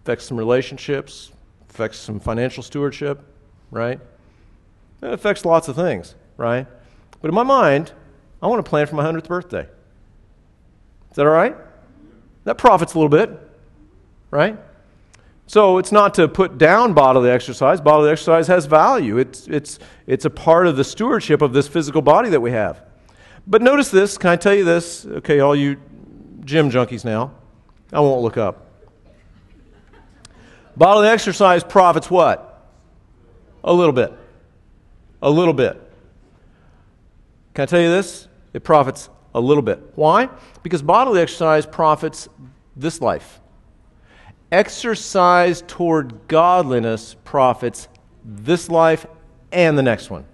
Affects 0.02 0.26
some 0.26 0.38
relationships, 0.38 1.32
affects 1.70 2.00
some 2.00 2.20
financial 2.20 2.64
stewardship, 2.64 3.22
right? 3.72 4.00
It 5.02 5.14
affects 5.14 5.46
lots 5.46 5.68
of 5.68 5.76
things, 5.76 6.16
right? 6.38 6.66
But 7.22 7.28
in 7.28 7.36
my 7.36 7.44
mind, 7.44 7.92
I 8.42 8.48
want 8.48 8.66
to 8.66 8.70
plan 8.70 8.88
for 8.88 8.96
my 8.96 9.04
100th 9.04 9.28
birthday. 9.28 9.68
Is 11.12 11.16
that 11.16 11.26
all 11.26 11.32
right? 11.32 11.56
That 12.46 12.58
profits 12.58 12.94
a 12.94 12.98
little 12.98 13.10
bit, 13.10 13.30
right? 14.32 14.58
So 15.54 15.78
it's 15.78 15.92
not 15.92 16.16
to 16.16 16.28
put 16.28 16.58
down 16.58 16.96
bodily 16.96 17.30
exercise. 17.30 17.80
Bodily 17.80 18.10
exercise 18.10 18.48
has 18.48 18.66
value. 18.66 19.20
It's, 19.20 19.48
it's, 19.48 19.78
it's 20.08 20.26
a 20.26 20.30
part 20.32 20.66
of 20.66 20.78
the 20.78 20.84
stewardship 20.84 21.44
of 21.44 21.54
this 21.54 21.68
physical 21.68 22.02
body 22.02 22.30
that 22.30 22.42
we 22.42 22.50
have. 22.50 22.82
But 23.46 23.62
notice 23.62 23.92
this. 23.92 24.18
Can 24.18 24.32
I 24.32 24.36
tell 24.36 24.56
you 24.56 24.64
this? 24.64 25.06
Okay, 25.06 25.42
all 25.42 25.56
you 25.56 25.80
gym 26.44 26.72
junkies 26.72 27.06
now. 27.06 27.36
I 27.92 28.00
won't 28.00 28.24
look 28.24 28.36
up. 28.36 28.66
Bodily 30.76 31.10
exercise 31.10 31.64
profits 31.64 32.10
what? 32.10 32.68
A 33.64 33.72
little 33.72 33.94
bit. 33.94 34.12
A 35.22 35.30
little 35.30 35.54
bit. 35.54 35.80
Can 37.54 37.62
I 37.62 37.66
tell 37.68 37.80
you 37.80 37.92
this? 37.92 38.28
it 38.54 38.64
profits 38.64 39.08
a 39.36 39.40
little 39.40 39.62
bit. 39.62 39.84
Why? 39.94 40.30
Because 40.64 40.82
bodily 40.82 41.22
exercise 41.22 41.68
profits 41.68 42.28
this 42.76 43.02
life. 43.02 43.40
Exercise 44.54 45.64
toward 45.66 46.28
godliness 46.28 47.16
profits 47.24 47.88
this 48.24 48.70
life 48.70 49.08
and 49.52 49.76
the 49.76 49.82
next 49.82 50.12
one. 50.12 50.26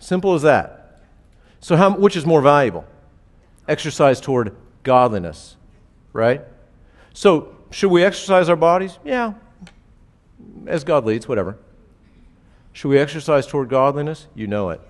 Simple 0.00 0.34
as 0.34 0.42
that. 0.42 1.00
So, 1.60 1.76
how, 1.76 1.96
which 1.96 2.16
is 2.16 2.26
more 2.26 2.42
valuable? 2.42 2.84
Exercise 3.68 4.20
toward 4.20 4.56
godliness, 4.82 5.56
right? 6.12 6.42
So, 7.14 7.54
should 7.70 7.92
we 7.92 8.02
exercise 8.02 8.48
our 8.48 8.56
bodies? 8.56 8.98
Yeah, 9.04 9.34
as 10.66 10.82
God 10.82 11.04
leads, 11.04 11.28
whatever. 11.28 11.56
Should 12.72 12.88
we 12.88 12.98
exercise 12.98 13.46
toward 13.46 13.68
godliness? 13.68 14.26
You 14.34 14.48
know 14.48 14.70
it. 14.70 14.80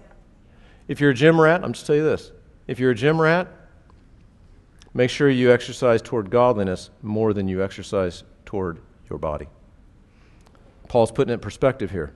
If 0.88 0.98
you're 0.98 1.10
a 1.10 1.14
gym 1.14 1.38
rat, 1.38 1.62
I'm 1.62 1.74
just 1.74 1.86
tell 1.86 1.96
you 1.96 2.04
this 2.04 2.32
if 2.66 2.80
you're 2.80 2.92
a 2.92 2.94
gym 2.94 3.20
rat, 3.20 3.48
make 4.94 5.10
sure 5.10 5.28
you 5.28 5.52
exercise 5.52 6.00
toward 6.00 6.30
godliness 6.30 6.88
more 7.02 7.34
than 7.34 7.48
you 7.48 7.62
exercise 7.62 8.24
toward 8.52 8.78
your 9.08 9.18
body. 9.18 9.48
Paul's 10.86 11.10
putting 11.10 11.30
it 11.30 11.34
in 11.34 11.40
perspective 11.40 11.90
here. 11.90 12.12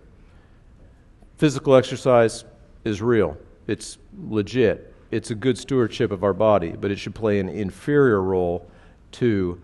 Physical 1.38 1.74
exercise 1.74 2.44
is 2.84 3.00
real, 3.00 3.38
it's 3.66 3.96
legit. 4.28 4.92
it's 5.10 5.30
a 5.30 5.34
good 5.34 5.56
stewardship 5.56 6.10
of 6.10 6.22
our 6.22 6.34
body, 6.34 6.72
but 6.78 6.90
it 6.90 6.98
should 6.98 7.14
play 7.14 7.40
an 7.40 7.48
inferior 7.48 8.20
role 8.20 8.68
to 9.12 9.58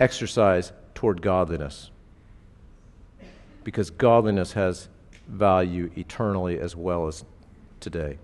exercise 0.00 0.72
toward 0.94 1.20
godliness. 1.20 1.90
Because 3.62 3.90
godliness 3.90 4.54
has 4.54 4.88
value 5.28 5.90
eternally 5.98 6.58
as 6.58 6.74
well 6.74 7.06
as 7.06 7.22
today. 7.80 8.16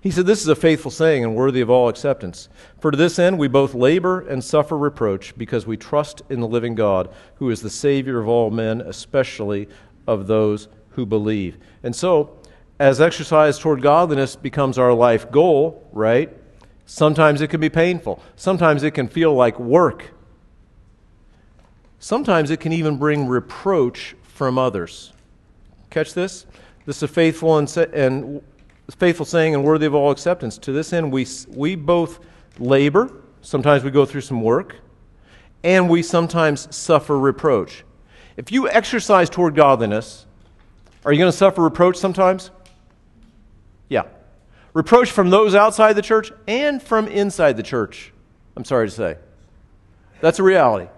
He 0.00 0.10
said, 0.10 0.26
This 0.26 0.42
is 0.42 0.48
a 0.48 0.56
faithful 0.56 0.90
saying 0.90 1.24
and 1.24 1.34
worthy 1.34 1.60
of 1.60 1.70
all 1.70 1.88
acceptance. 1.88 2.48
For 2.78 2.90
to 2.90 2.96
this 2.96 3.18
end 3.18 3.38
we 3.38 3.48
both 3.48 3.74
labor 3.74 4.20
and 4.20 4.42
suffer 4.42 4.76
reproach 4.76 5.36
because 5.36 5.66
we 5.66 5.76
trust 5.76 6.22
in 6.28 6.40
the 6.40 6.48
living 6.48 6.74
God, 6.74 7.12
who 7.36 7.50
is 7.50 7.60
the 7.60 7.70
Savior 7.70 8.18
of 8.18 8.28
all 8.28 8.50
men, 8.50 8.80
especially 8.80 9.68
of 10.06 10.26
those 10.26 10.68
who 10.90 11.06
believe. 11.06 11.58
And 11.82 11.94
so, 11.94 12.38
as 12.78 13.00
exercise 13.00 13.58
toward 13.58 13.82
godliness 13.82 14.36
becomes 14.36 14.78
our 14.78 14.92
life 14.92 15.30
goal, 15.30 15.88
right? 15.92 16.30
Sometimes 16.84 17.40
it 17.40 17.48
can 17.48 17.60
be 17.60 17.68
painful. 17.68 18.22
Sometimes 18.36 18.82
it 18.82 18.92
can 18.92 19.08
feel 19.08 19.34
like 19.34 19.58
work. 19.58 20.12
Sometimes 21.98 22.50
it 22.50 22.60
can 22.60 22.72
even 22.72 22.98
bring 22.98 23.26
reproach 23.26 24.14
from 24.22 24.58
others. 24.58 25.12
Catch 25.90 26.14
this? 26.14 26.46
This 26.84 26.98
is 26.98 27.02
a 27.02 27.08
faithful 27.08 27.58
and, 27.58 27.76
and 27.76 28.42
faithful 28.94 29.26
saying 29.26 29.54
and 29.54 29.64
worthy 29.64 29.86
of 29.86 29.94
all 29.94 30.10
acceptance. 30.10 30.58
To 30.58 30.72
this 30.72 30.92
end, 30.92 31.12
we, 31.12 31.26
we 31.48 31.74
both 31.74 32.20
labor, 32.58 33.10
sometimes 33.42 33.82
we 33.82 33.90
go 33.90 34.06
through 34.06 34.20
some 34.20 34.40
work, 34.40 34.76
and 35.64 35.90
we 35.90 36.02
sometimes 36.02 36.74
suffer 36.74 37.18
reproach. 37.18 37.84
If 38.36 38.52
you 38.52 38.68
exercise 38.68 39.28
toward 39.28 39.54
godliness, 39.54 40.26
are 41.04 41.12
you 41.12 41.18
going 41.18 41.30
to 41.30 41.36
suffer 41.36 41.62
reproach 41.62 41.96
sometimes? 41.96 42.50
Yeah. 43.88 44.04
Reproach 44.74 45.10
from 45.10 45.30
those 45.30 45.54
outside 45.54 45.94
the 45.94 46.02
church 46.02 46.30
and 46.46 46.82
from 46.82 47.08
inside 47.08 47.56
the 47.56 47.62
church, 47.62 48.12
I'm 48.56 48.64
sorry 48.64 48.88
to 48.88 48.94
say. 48.94 49.16
That's 50.20 50.38
a 50.38 50.42
reality. 50.42 50.88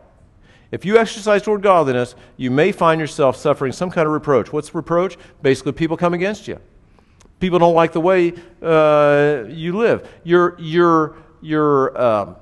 If 0.71 0.85
you 0.85 0.99
exercise 0.99 1.43
toward 1.43 1.63
godliness, 1.63 2.15
you 2.37 2.51
may 2.51 2.73
find 2.73 3.01
yourself 3.01 3.37
suffering 3.37 3.73
some 3.73 3.91
kind 3.91 4.07
of 4.07 4.13
reproach. 4.13 4.53
What's 4.53 4.75
reproach? 4.75 5.17
Basically, 5.41 5.73
people 5.73 5.97
come 5.97 6.13
against 6.13 6.47
you. 6.47 6.59
People 7.41 7.59
don't 7.59 7.75
like 7.75 7.93
the 7.93 8.01
way 8.01 8.33
uh, 8.61 9.45
you 9.49 9.77
live. 9.77 10.09
Your, 10.25 10.57
your, 10.59 11.17
your, 11.41 12.01
um, 12.01 12.37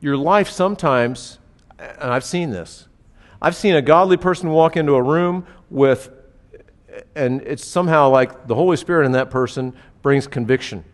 your 0.00 0.16
life 0.16 0.48
sometimes, 0.48 1.38
and 1.78 2.12
I've 2.12 2.24
seen 2.24 2.50
this, 2.50 2.86
I've 3.42 3.56
seen 3.56 3.74
a 3.74 3.82
godly 3.82 4.16
person 4.16 4.50
walk 4.50 4.76
into 4.76 4.94
a 4.94 5.02
room 5.02 5.46
with, 5.68 6.10
and 7.14 7.42
it's 7.42 7.64
somehow 7.64 8.10
like 8.10 8.46
the 8.46 8.54
Holy 8.54 8.76
Spirit 8.76 9.06
in 9.06 9.12
that 9.12 9.30
person 9.30 9.74
brings 10.02 10.26
conviction. 10.26 10.84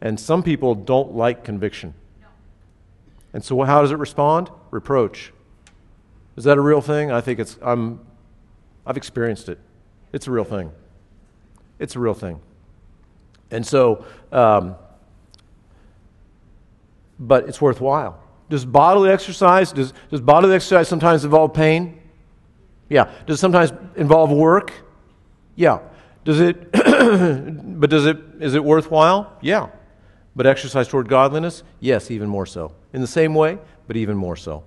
And 0.00 0.20
some 0.20 0.42
people 0.42 0.74
don't 0.74 1.14
like 1.14 1.42
conviction. 1.42 1.94
And 3.32 3.42
so, 3.42 3.62
how 3.62 3.80
does 3.82 3.90
it 3.90 3.98
respond? 3.98 4.50
Reproach. 4.70 5.32
Is 6.36 6.44
that 6.44 6.58
a 6.58 6.60
real 6.60 6.82
thing? 6.82 7.10
I 7.10 7.20
think 7.20 7.40
it's, 7.40 7.58
I'm 7.62 8.00
I've 8.86 8.96
experienced 8.96 9.48
it. 9.48 9.58
It's 10.12 10.26
a 10.26 10.30
real 10.30 10.44
thing. 10.44 10.70
It's 11.78 11.96
a 11.96 11.98
real 11.98 12.14
thing. 12.14 12.40
And 13.50 13.66
so, 13.66 14.04
um, 14.32 14.76
but 17.18 17.48
it's 17.48 17.60
worthwhile. 17.60 18.22
Does 18.48 18.64
bodily 18.64 19.10
exercise, 19.10 19.72
does, 19.72 19.92
does 20.10 20.20
bodily 20.20 20.54
exercise 20.54 20.88
sometimes 20.88 21.24
involve 21.24 21.52
pain? 21.52 22.00
Yeah. 22.88 23.10
Does 23.26 23.38
it 23.38 23.40
sometimes 23.40 23.72
involve 23.96 24.30
work? 24.30 24.72
Yeah. 25.56 25.80
Does 26.24 26.40
it, 26.40 26.70
but 26.72 27.90
does 27.90 28.06
it, 28.06 28.18
is 28.40 28.54
it 28.54 28.62
worthwhile? 28.62 29.36
Yeah. 29.40 29.68
But 30.36 30.46
exercise 30.46 30.86
toward 30.86 31.08
godliness? 31.08 31.62
Yes, 31.80 32.10
even 32.10 32.28
more 32.28 32.46
so. 32.46 32.72
In 32.92 33.00
the 33.00 33.06
same 33.06 33.34
way, 33.34 33.58
but 33.86 33.96
even 33.96 34.16
more 34.16 34.36
so. 34.36 34.64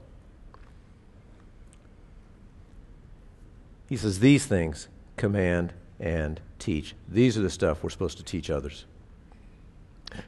He 3.90 3.98
says, 3.98 4.20
These 4.20 4.46
things 4.46 4.88
command 5.18 5.74
and 6.00 6.40
teach. 6.60 6.96
These 7.10 7.38
are 7.38 7.42
the 7.42 7.50
stuff 7.50 7.84
we're 7.84 7.90
supposed 7.90 8.18
to 8.20 8.24
teach 8.24 8.50
others. 8.50 8.86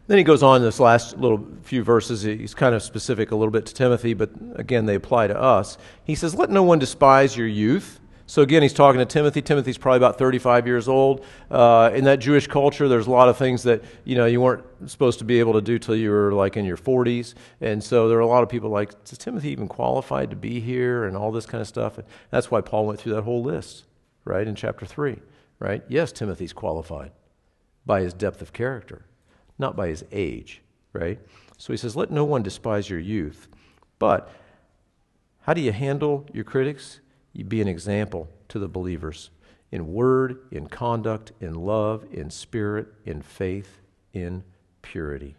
Then 0.08 0.18
he 0.18 0.24
goes 0.24 0.44
on 0.44 0.62
this 0.62 0.80
last 0.80 1.18
little 1.18 1.48
few 1.64 1.84
verses. 1.84 2.24
He's 2.24 2.54
kind 2.54 2.76
of 2.76 2.84
specific 2.84 3.32
a 3.32 3.36
little 3.36 3.52
bit 3.52 3.66
to 3.68 3.74
Timothy, 3.74 4.14
but 4.14 4.32
again, 4.56 4.86
they 4.86 4.96
apply 4.96 5.28
to 5.28 5.40
us. 5.40 5.78
He 6.04 6.16
says, 6.16 6.36
Let 6.36 6.50
no 6.50 6.64
one 6.64 6.80
despise 6.80 7.38
your 7.38 7.48
youth. 7.48 8.00
So 8.26 8.42
again, 8.42 8.62
he's 8.62 8.74
talking 8.74 9.00
to 9.00 9.06
Timothy. 9.06 9.42
Timothy's 9.42 9.78
probably 9.78 9.98
about 9.98 10.18
35 10.18 10.66
years 10.66 10.88
old. 10.88 11.26
Uh, 11.50 11.92
in 11.94 12.06
that 12.06 12.20
Jewish 12.20 12.48
culture, 12.48 12.88
there's 12.88 13.08
a 13.08 13.12
lot 13.12 13.28
of 13.28 13.38
things 13.38 13.64
that 13.64 13.84
you 14.06 14.16
know 14.16 14.26
you 14.26 14.40
weren't 14.40 14.64
supposed 14.88 15.20
to 15.20 15.26
be 15.26 15.40
able 15.40 15.54
to 15.54 15.62
do 15.62 15.78
till 15.78 15.96
you 15.96 16.12
were 16.12 16.32
like 16.32 16.56
in 16.56 16.66
your 16.66 16.78
40s, 16.78 17.34
and 17.60 17.84
so 17.84 18.08
there 18.08 18.18
are 18.18 18.22
a 18.22 18.28
lot 18.28 18.44
of 18.44 18.50
people 18.50 18.70
like, 18.70 18.94
is 19.12 19.18
Timothy 19.18 19.50
even 19.50 19.68
qualified 19.68 20.30
to 20.30 20.36
be 20.36 20.60
here, 20.60 21.04
and 21.04 21.18
all 21.18 21.32
this 21.32 21.46
kind 21.46 21.62
of 21.62 21.68
stuff. 21.68 21.98
And 21.98 22.08
that's 22.30 22.50
why 22.50 22.62
Paul 22.62 22.86
went 22.86 23.00
through 23.00 23.14
that 23.16 23.24
whole 23.24 23.44
list, 23.44 23.86
right, 24.24 24.48
in 24.48 24.56
chapter 24.56 24.86
three, 24.86 25.20
right? 25.60 25.84
Yes, 25.90 26.12
Timothy's 26.12 26.54
qualified 26.54 27.12
by 27.86 28.02
his 28.02 28.14
depth 28.14 28.42
of 28.42 28.54
character, 28.54 29.06
not 29.58 29.76
by 29.76 29.88
his 29.88 30.06
age, 30.12 30.62
right? 30.94 31.20
So 31.58 31.74
he 31.74 31.78
says, 31.78 31.96
let 31.96 32.12
no 32.12 32.24
one 32.24 32.44
despise 32.44 32.90
your 32.90 33.00
youth, 33.00 33.48
but 34.00 34.32
how 35.42 35.54
do 35.54 35.62
you 35.62 35.72
handle 35.72 36.26
your 36.34 36.44
critics? 36.44 37.01
You 37.34 37.46
be 37.46 37.62
an 37.62 37.68
example 37.68 38.30
to 38.50 38.60
the 38.60 38.68
believers 38.68 39.30
in 39.72 39.94
word, 39.94 40.40
in 40.52 40.68
conduct, 40.68 41.32
in 41.40 41.54
love, 41.54 42.06
in 42.12 42.30
spirit, 42.30 42.88
in 43.06 43.22
faith, 43.22 43.80
in 44.14 44.44
purity. 44.82 45.36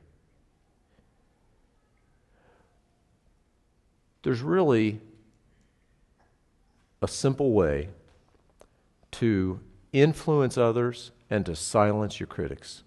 There's 4.23 4.41
really 4.41 5.01
a 7.03 7.09
simple 7.09 7.53
way 7.53 7.89
to 9.13 9.61
influence 9.93 10.57
others 10.57 11.11
and 11.29 11.45
to 11.45 11.57
silence 11.57 12.21
your 12.21 12.29
critics. 12.29 12.85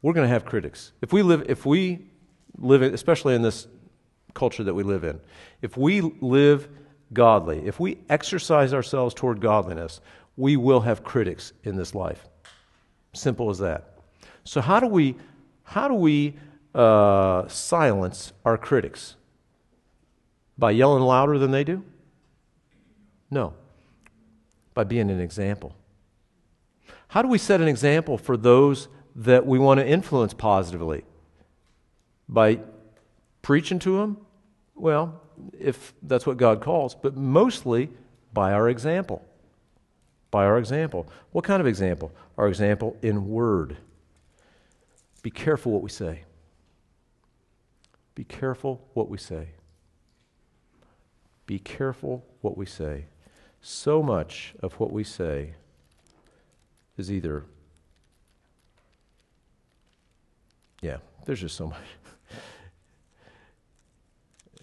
We're 0.00 0.12
going 0.12 0.26
to 0.26 0.32
have 0.32 0.44
critics. 0.44 0.92
If 1.02 1.12
we 1.12 1.22
live, 1.22 1.44
if 1.48 1.66
we 1.66 2.06
live, 2.58 2.82
especially 2.82 3.34
in 3.34 3.42
this 3.42 3.66
culture 4.32 4.62
that 4.64 4.74
we 4.74 4.82
live 4.82 5.04
in, 5.04 5.20
if 5.60 5.76
we 5.76 6.00
live 6.00 6.68
godly, 7.14 7.62
if 7.64 7.80
we 7.80 7.98
exercise 8.08 8.74
ourselves 8.74 9.14
toward 9.14 9.40
godliness, 9.40 10.00
we 10.36 10.56
will 10.56 10.80
have 10.80 11.04
critics 11.04 11.52
in 11.62 11.76
this 11.76 11.94
life. 11.94 12.28
Simple 13.12 13.50
as 13.50 13.58
that. 13.58 13.98
So, 14.44 14.60
how 14.60 14.80
do 14.80 14.86
we, 14.86 15.16
how 15.62 15.88
do 15.88 15.94
we 15.94 16.34
uh, 16.74 17.46
silence 17.48 18.32
our 18.44 18.58
critics? 18.58 19.16
By 20.58 20.72
yelling 20.72 21.02
louder 21.02 21.38
than 21.38 21.50
they 21.50 21.64
do? 21.64 21.84
No. 23.30 23.54
By 24.74 24.84
being 24.84 25.10
an 25.10 25.20
example. 25.20 25.74
How 27.08 27.22
do 27.22 27.28
we 27.28 27.38
set 27.38 27.60
an 27.60 27.68
example 27.68 28.18
for 28.18 28.36
those 28.36 28.88
that 29.16 29.46
we 29.46 29.58
want 29.58 29.78
to 29.78 29.86
influence 29.86 30.34
positively? 30.34 31.04
By 32.28 32.58
preaching 33.42 33.78
to 33.80 33.98
them? 33.98 34.23
Well, 34.74 35.20
if 35.58 35.92
that's 36.02 36.26
what 36.26 36.36
God 36.36 36.60
calls, 36.60 36.94
but 36.94 37.16
mostly 37.16 37.90
by 38.32 38.52
our 38.52 38.68
example. 38.68 39.24
By 40.30 40.44
our 40.44 40.58
example. 40.58 41.06
What 41.32 41.44
kind 41.44 41.60
of 41.60 41.66
example? 41.66 42.12
Our 42.36 42.48
example 42.48 42.96
in 43.02 43.28
word. 43.28 43.76
Be 45.22 45.30
careful 45.30 45.72
what 45.72 45.82
we 45.82 45.90
say. 45.90 46.22
Be 48.14 48.24
careful 48.24 48.86
what 48.94 49.08
we 49.08 49.18
say. 49.18 49.48
Be 51.46 51.58
careful 51.58 52.24
what 52.40 52.56
we 52.56 52.66
say. 52.66 53.06
So 53.60 54.02
much 54.02 54.54
of 54.60 54.74
what 54.74 54.92
we 54.92 55.04
say 55.04 55.54
is 56.96 57.10
either, 57.10 57.44
yeah, 60.80 60.98
there's 61.24 61.40
just 61.40 61.56
so 61.56 61.68
much 61.68 61.80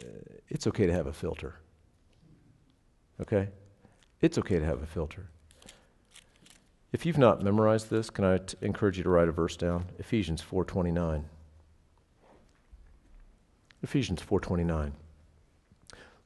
Uh, 0.03 0.07
it's 0.49 0.67
okay 0.67 0.85
to 0.85 0.93
have 0.93 1.07
a 1.07 1.13
filter. 1.13 1.55
Okay? 3.21 3.49
It's 4.21 4.37
okay 4.37 4.59
to 4.59 4.65
have 4.65 4.81
a 4.81 4.85
filter. 4.85 5.29
If 6.91 7.05
you've 7.05 7.17
not 7.17 7.41
memorized 7.41 7.89
this, 7.89 8.09
can 8.09 8.25
I 8.25 8.37
t- 8.37 8.57
encourage 8.61 8.97
you 8.97 9.03
to 9.03 9.09
write 9.09 9.29
a 9.29 9.31
verse 9.31 9.55
down? 9.55 9.85
Ephesians 9.97 10.41
4:29. 10.41 11.25
Ephesians 13.81 14.21
4:29. 14.21 14.93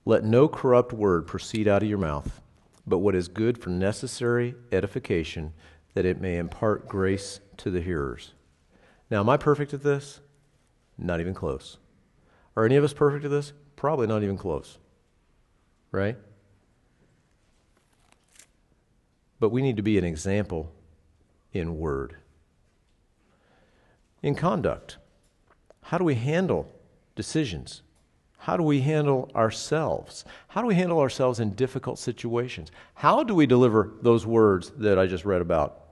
Let 0.06 0.24
no 0.24 0.48
corrupt 0.48 0.92
word 0.92 1.28
proceed 1.28 1.68
out 1.68 1.84
of 1.84 1.90
your 1.90 1.98
mouth, 1.98 2.42
but 2.86 3.00
what 3.00 3.16
is 3.16 3.28
good 3.28 3.58
for 3.58 3.70
necessary 3.70 4.56
edification, 4.72 5.54
that 5.94 6.06
it 6.06 6.20
may 6.20 6.38
impart 6.38 6.88
grace 6.88 7.40
to 7.58 7.72
the 7.72 7.82
hearers. 7.82 8.34
Now, 9.10 9.22
am 9.22 9.30
I 9.30 9.38
perfect 9.38 9.74
at 9.74 9.84
this? 9.84 10.20
Not 10.98 11.20
even 11.20 11.34
close. 11.34 11.78
Are 12.56 12.66
any 12.66 12.76
of 12.76 12.84
us 12.84 12.94
perfect 12.94 13.26
at 13.26 13.32
this? 13.32 13.54
Probably 13.76 14.08
not 14.08 14.24
even 14.24 14.38
close. 14.38 14.78
Right? 15.92 16.18
But 19.40 19.50
we 19.50 19.62
need 19.62 19.78
to 19.78 19.84
be 19.84 19.98
an 19.98 20.06
example 20.06 20.72
in 21.54 21.78
word. 21.78 22.16
In 24.22 24.36
conduct, 24.36 24.98
how 25.84 25.98
do 25.98 26.04
we 26.04 26.16
handle 26.16 26.72
decisions? 27.16 27.82
How 28.40 28.58
do 28.58 28.64
we 28.64 28.82
handle 28.82 29.32
ourselves? 29.36 30.26
How 30.48 30.62
do 30.62 30.68
we 30.68 30.76
handle 30.76 31.00
ourselves 31.00 31.40
in 31.40 31.52
difficult 31.52 32.00
situations? 32.00 32.72
How 32.94 33.24
do 33.24 33.36
we 33.36 33.46
deliver 33.46 33.92
those 34.02 34.26
words 34.26 34.72
that 34.78 35.00
I 35.00 35.08
just 35.08 35.26
read 35.26 35.42
about? 35.42 35.85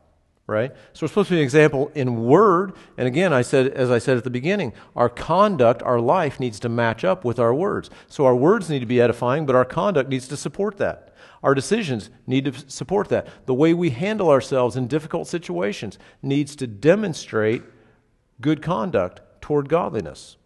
Right? 0.45 0.73
So 0.91 1.03
we're 1.03 1.07
supposed 1.07 1.29
to 1.29 1.35
be 1.35 1.39
an 1.39 1.43
example 1.43 1.89
in 1.95 2.25
word. 2.25 2.73
And 2.97 3.07
again, 3.07 3.31
I 3.31 3.41
said, 3.41 3.67
as 3.67 3.89
I 3.89 3.97
said 3.97 4.17
at 4.17 4.25
the 4.25 4.29
beginning, 4.29 4.73
our 4.93 5.07
conduct, 5.07 5.81
our 5.83 6.01
life 6.01 6.37
needs 6.39 6.59
to 6.61 6.69
match 6.69 7.05
up 7.05 7.23
with 7.23 7.39
our 7.39 7.53
words. 7.53 7.89
So 8.07 8.25
our 8.25 8.35
words 8.35 8.69
need 8.69 8.79
to 8.79 8.85
be 8.85 8.99
edifying, 8.99 9.45
but 9.45 9.55
our 9.55 9.63
conduct 9.63 10.09
needs 10.09 10.27
to 10.27 10.37
support 10.37 10.77
that. 10.77 11.13
Our 11.43 11.55
decisions 11.55 12.09
need 12.27 12.45
to 12.45 12.53
support 12.69 13.07
that. 13.09 13.27
The 13.45 13.53
way 13.53 13.73
we 13.73 13.91
handle 13.91 14.29
ourselves 14.29 14.75
in 14.75 14.87
difficult 14.87 15.27
situations 15.27 15.97
needs 16.21 16.55
to 16.57 16.67
demonstrate 16.67 17.63
good 18.41 18.61
conduct 18.61 19.21
toward 19.41 19.69
godliness. 19.69 20.37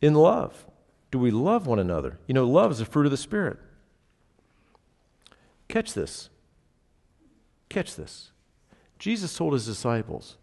In 0.00 0.14
love, 0.14 0.66
do 1.10 1.18
we 1.18 1.30
love 1.30 1.66
one 1.66 1.78
another? 1.78 2.18
You 2.26 2.34
know, 2.34 2.46
love 2.46 2.70
is 2.70 2.80
a 2.80 2.84
fruit 2.84 3.06
of 3.06 3.10
the 3.10 3.16
Spirit. 3.16 3.58
Catch 5.68 5.94
this. 5.94 6.30
Catch 7.70 7.96
this. 7.96 8.32
Jesus 8.98 9.34
told 9.34 9.54
his 9.54 9.64
disciples, 9.64 10.36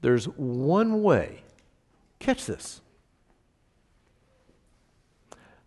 there's 0.00 0.24
one 0.24 1.02
way. 1.02 1.42
Catch 2.18 2.46
this. 2.46 2.80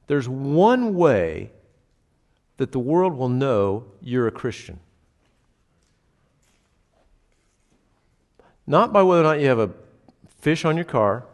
There's 0.07 0.27
one 0.27 0.95
way 0.95 1.51
that 2.57 2.71
the 2.71 2.79
world 2.79 3.15
will 3.15 3.29
know 3.29 3.85
you're 4.01 4.27
a 4.27 4.31
Christian. 4.31 4.79
Not 8.65 8.91
by 8.91 9.03
whether 9.03 9.21
or 9.21 9.23
not 9.23 9.39
you 9.39 9.47
have 9.47 9.59
a 9.59 9.71
fish 10.39 10.65
on 10.65 10.75
your 10.75 10.85
car, 10.85 11.25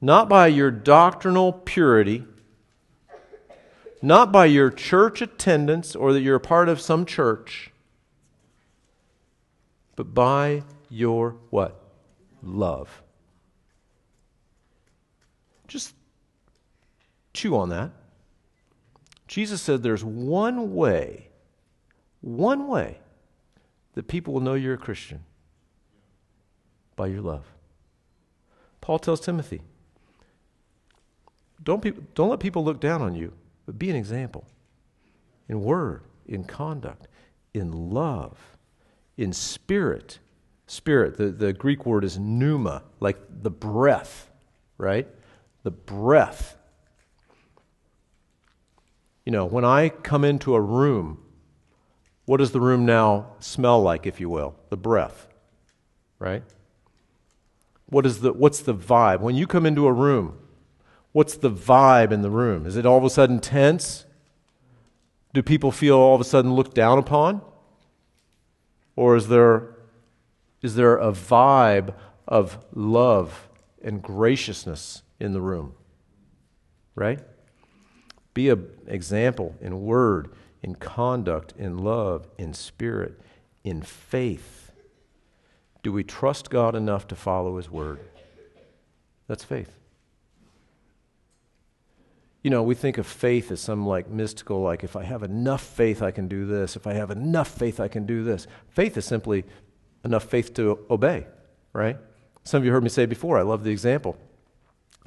not 0.00 0.28
by 0.28 0.46
your 0.46 0.70
doctrinal 0.70 1.52
purity, 1.52 2.24
not 4.06 4.30
by 4.30 4.46
your 4.46 4.70
church 4.70 5.20
attendance 5.20 5.96
or 5.96 6.12
that 6.12 6.20
you're 6.20 6.36
a 6.36 6.40
part 6.40 6.68
of 6.68 6.80
some 6.80 7.04
church, 7.04 7.72
but 9.96 10.14
by 10.14 10.62
your 10.88 11.34
what? 11.50 11.80
Love. 12.40 13.02
Just 15.66 15.92
chew 17.34 17.56
on 17.56 17.70
that. 17.70 17.90
Jesus 19.26 19.60
said 19.60 19.82
there's 19.82 20.04
one 20.04 20.72
way, 20.76 21.26
one 22.20 22.68
way 22.68 22.98
that 23.94 24.06
people 24.06 24.32
will 24.32 24.40
know 24.40 24.54
you're 24.54 24.74
a 24.74 24.78
Christian 24.78 25.24
by 26.94 27.08
your 27.08 27.22
love. 27.22 27.44
Paul 28.80 29.00
tells 29.00 29.20
Timothy, 29.20 29.62
don't, 31.60 31.82
pe- 31.82 31.90
don't 32.14 32.28
let 32.28 32.38
people 32.38 32.62
look 32.62 32.78
down 32.78 33.02
on 33.02 33.16
you, 33.16 33.32
but 33.66 33.78
be 33.78 33.90
an 33.90 33.96
example 33.96 34.46
in 35.48 35.60
word, 35.60 36.02
in 36.26 36.44
conduct, 36.44 37.08
in 37.52 37.90
love, 37.90 38.38
in 39.16 39.32
spirit. 39.32 40.18
Spirit, 40.66 41.16
the, 41.16 41.28
the 41.28 41.52
Greek 41.52 41.84
word 41.86 42.04
is 42.04 42.18
pneuma, 42.18 42.82
like 42.98 43.18
the 43.42 43.50
breath, 43.50 44.30
right? 44.78 45.06
The 45.62 45.70
breath. 45.70 46.56
You 49.24 49.32
know, 49.32 49.44
when 49.44 49.64
I 49.64 49.88
come 49.88 50.24
into 50.24 50.54
a 50.54 50.60
room, 50.60 51.18
what 52.24 52.38
does 52.38 52.52
the 52.52 52.60
room 52.60 52.84
now 52.84 53.34
smell 53.38 53.80
like, 53.80 54.06
if 54.06 54.20
you 54.20 54.28
will? 54.28 54.56
The 54.70 54.76
breath, 54.76 55.28
right? 56.18 56.42
What 57.86 58.04
is 58.04 58.20
the, 58.20 58.32
what's 58.32 58.60
the 58.60 58.74
vibe? 58.74 59.20
When 59.20 59.36
you 59.36 59.46
come 59.46 59.66
into 59.66 59.86
a 59.86 59.92
room, 59.92 60.38
what's 61.16 61.38
the 61.38 61.50
vibe 61.50 62.12
in 62.12 62.20
the 62.20 62.28
room? 62.28 62.66
Is 62.66 62.76
it 62.76 62.84
all 62.84 62.98
of 62.98 63.04
a 63.04 63.08
sudden 63.08 63.40
tense? 63.40 64.04
Do 65.32 65.42
people 65.42 65.72
feel 65.72 65.96
all 65.96 66.14
of 66.14 66.20
a 66.20 66.24
sudden 66.24 66.52
looked 66.52 66.74
down 66.74 66.98
upon? 66.98 67.40
Or 68.96 69.16
is 69.16 69.28
there, 69.28 69.76
is 70.60 70.74
there 70.74 70.98
a 70.98 71.12
vibe 71.12 71.94
of 72.28 72.58
love 72.74 73.48
and 73.82 74.02
graciousness 74.02 75.04
in 75.18 75.32
the 75.32 75.40
room? 75.40 75.72
Right? 76.94 77.20
Be 78.34 78.50
an 78.50 78.68
example 78.86 79.54
in 79.62 79.86
word, 79.86 80.30
in 80.62 80.74
conduct, 80.74 81.54
in 81.56 81.78
love, 81.78 82.28
in 82.36 82.52
spirit, 82.52 83.18
in 83.64 83.80
faith. 83.80 84.70
Do 85.82 85.92
we 85.92 86.04
trust 86.04 86.50
God 86.50 86.74
enough 86.74 87.08
to 87.08 87.16
follow 87.16 87.56
His 87.56 87.70
word? 87.70 88.00
That's 89.28 89.44
faith 89.44 89.78
you 92.46 92.50
know, 92.50 92.62
we 92.62 92.76
think 92.76 92.96
of 92.96 93.08
faith 93.08 93.50
as 93.50 93.60
some 93.60 93.84
like 93.84 94.08
mystical, 94.08 94.60
like 94.60 94.84
if 94.84 94.94
I 94.94 95.02
have 95.02 95.24
enough 95.24 95.60
faith, 95.60 96.00
I 96.00 96.12
can 96.12 96.28
do 96.28 96.46
this. 96.46 96.76
If 96.76 96.86
I 96.86 96.92
have 96.92 97.10
enough 97.10 97.48
faith, 97.48 97.80
I 97.80 97.88
can 97.88 98.06
do 98.06 98.22
this. 98.22 98.46
Faith 98.68 98.96
is 98.96 99.04
simply 99.04 99.42
enough 100.04 100.22
faith 100.22 100.54
to 100.54 100.78
obey, 100.88 101.26
right? 101.72 101.96
Some 102.44 102.58
of 102.58 102.64
you 102.64 102.70
heard 102.70 102.84
me 102.84 102.88
say 102.88 103.04
before, 103.04 103.36
I 103.36 103.42
love 103.42 103.64
the 103.64 103.72
example. 103.72 104.16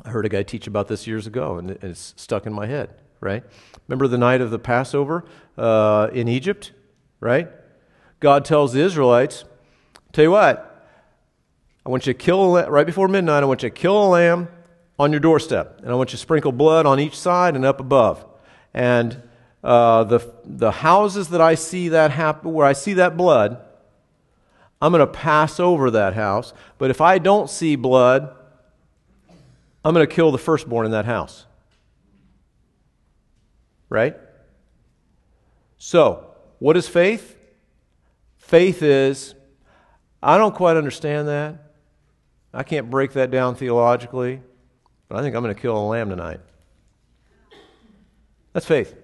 I 0.04 0.10
heard 0.10 0.26
a 0.26 0.30
guy 0.30 0.44
teach 0.44 0.68
about 0.68 0.90
this 0.90 1.08
years 1.08 1.28
ago, 1.28 1.58
and 1.58 1.72
it's 1.82 2.14
stuck 2.18 2.46
in 2.46 2.52
my 2.52 2.68
head, 2.68 2.90
right? 3.22 3.46
Remember 3.88 4.10
the 4.10 4.18
night 4.18 4.42
of 4.42 4.52
the 4.52 4.60
Passover 4.60 5.24
uh, 5.58 6.10
in 6.12 6.28
Egypt, 6.28 6.74
right? 7.22 7.48
God 8.20 8.44
tells 8.44 8.74
the 8.74 8.82
Israelites, 8.82 9.46
Tell 10.12 10.26
you 10.26 10.32
what, 10.32 10.86
I 11.86 11.90
want 11.90 12.06
you 12.06 12.12
to 12.12 12.20
kill, 12.20 12.62
right 12.68 12.86
before 12.86 13.08
midnight, 13.08 13.44
I 13.44 13.46
want 13.46 13.64
you 13.64 13.70
to 13.70 13.76
kill 13.76 14.08
a 14.08 14.10
lamb 14.10 14.50
on 15.00 15.12
your 15.12 15.22
doorstep. 15.22 15.80
And 15.82 15.90
I 15.90 15.96
want 15.96 16.10
you 16.10 16.18
to 16.18 16.22
sprinkle 16.22 16.52
blood 16.52 16.86
on 16.86 17.00
each 17.00 17.18
side 17.18 17.56
and 17.56 17.64
up 17.64 17.80
above. 17.80 18.26
And 18.74 19.24
uh, 19.64 20.04
the, 20.04 20.34
the 20.44 20.72
houses 20.72 21.30
that 21.30 21.40
I 21.40 21.56
see 21.56 21.90
that 21.90 22.12
happen, 22.12 22.54
where 22.54 22.68
I 22.68 22.74
see 22.74 22.94
that 22.94 23.16
blood, 23.16 23.62
I'm 24.82 24.92
going 24.92 25.00
to 25.00 25.08
pass 25.08 25.60
over 25.60 25.90
that 25.92 26.14
house. 26.14 26.54
But 26.78 26.92
if 26.92 27.00
I 27.00 27.18
don't 27.18 27.50
see 27.50 27.78
blood, 27.78 28.36
I'm 29.84 29.94
going 29.94 30.06
to 30.06 30.14
kill 30.14 30.32
the 30.32 30.38
firstborn 30.38 30.86
in 30.86 30.92
that 30.92 31.06
house. 31.06 31.46
Right? 33.88 34.18
So, 35.78 36.36
what 36.60 36.76
is 36.76 36.88
faith? 36.88 37.38
Faith 38.38 38.84
is, 38.84 39.34
I 40.22 40.38
don't 40.38 40.54
quite 40.54 40.76
understand 40.76 41.30
that. 41.30 41.72
I 42.54 42.64
can't 42.64 42.90
break 42.90 43.14
that 43.14 43.32
down 43.32 43.56
theologically 43.56 44.42
but 45.10 45.18
I 45.18 45.22
think 45.22 45.36
I'm 45.36 45.44
going 45.44 45.54
to 45.54 45.60
kill 45.60 45.76
a 45.76 45.84
lamb 45.86 46.10
tonight. 46.10 46.40
That's 48.54 48.66
faith. 48.66 48.96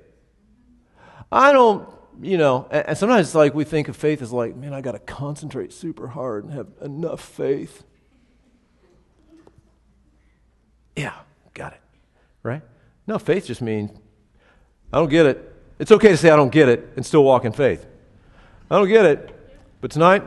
I 1.31 1.51
don't, 1.51 1.89
you 2.21 2.37
know, 2.37 2.67
and 2.71 2.97
sometimes 2.97 3.27
it's 3.27 3.35
like 3.35 3.53
we 3.53 3.63
think 3.63 3.89
of 3.89 3.97
faith 3.97 4.21
as 4.21 4.31
like, 4.31 4.55
man, 4.55 4.73
I 4.73 4.81
got 4.81 4.93
to 4.93 4.99
concentrate 4.99 5.73
super 5.73 6.07
hard 6.07 6.45
and 6.45 6.53
have 6.53 6.67
enough 6.81 7.21
faith. 7.21 7.83
Yeah, 10.95 11.13
got 11.53 11.73
it. 11.73 11.81
Right? 12.43 12.61
No, 13.07 13.19
faith 13.19 13.47
just 13.47 13.61
means 13.61 13.91
I 14.93 14.99
don't 14.99 15.09
get 15.09 15.25
it. 15.25 15.53
It's 15.79 15.91
okay 15.91 16.09
to 16.09 16.17
say 16.17 16.29
I 16.29 16.35
don't 16.35 16.51
get 16.51 16.69
it 16.69 16.93
and 16.95 17.05
still 17.05 17.23
walk 17.23 17.43
in 17.43 17.51
faith. 17.51 17.85
I 18.69 18.77
don't 18.77 18.87
get 18.87 19.05
it, 19.05 19.57
but 19.81 19.91
tonight 19.91 20.23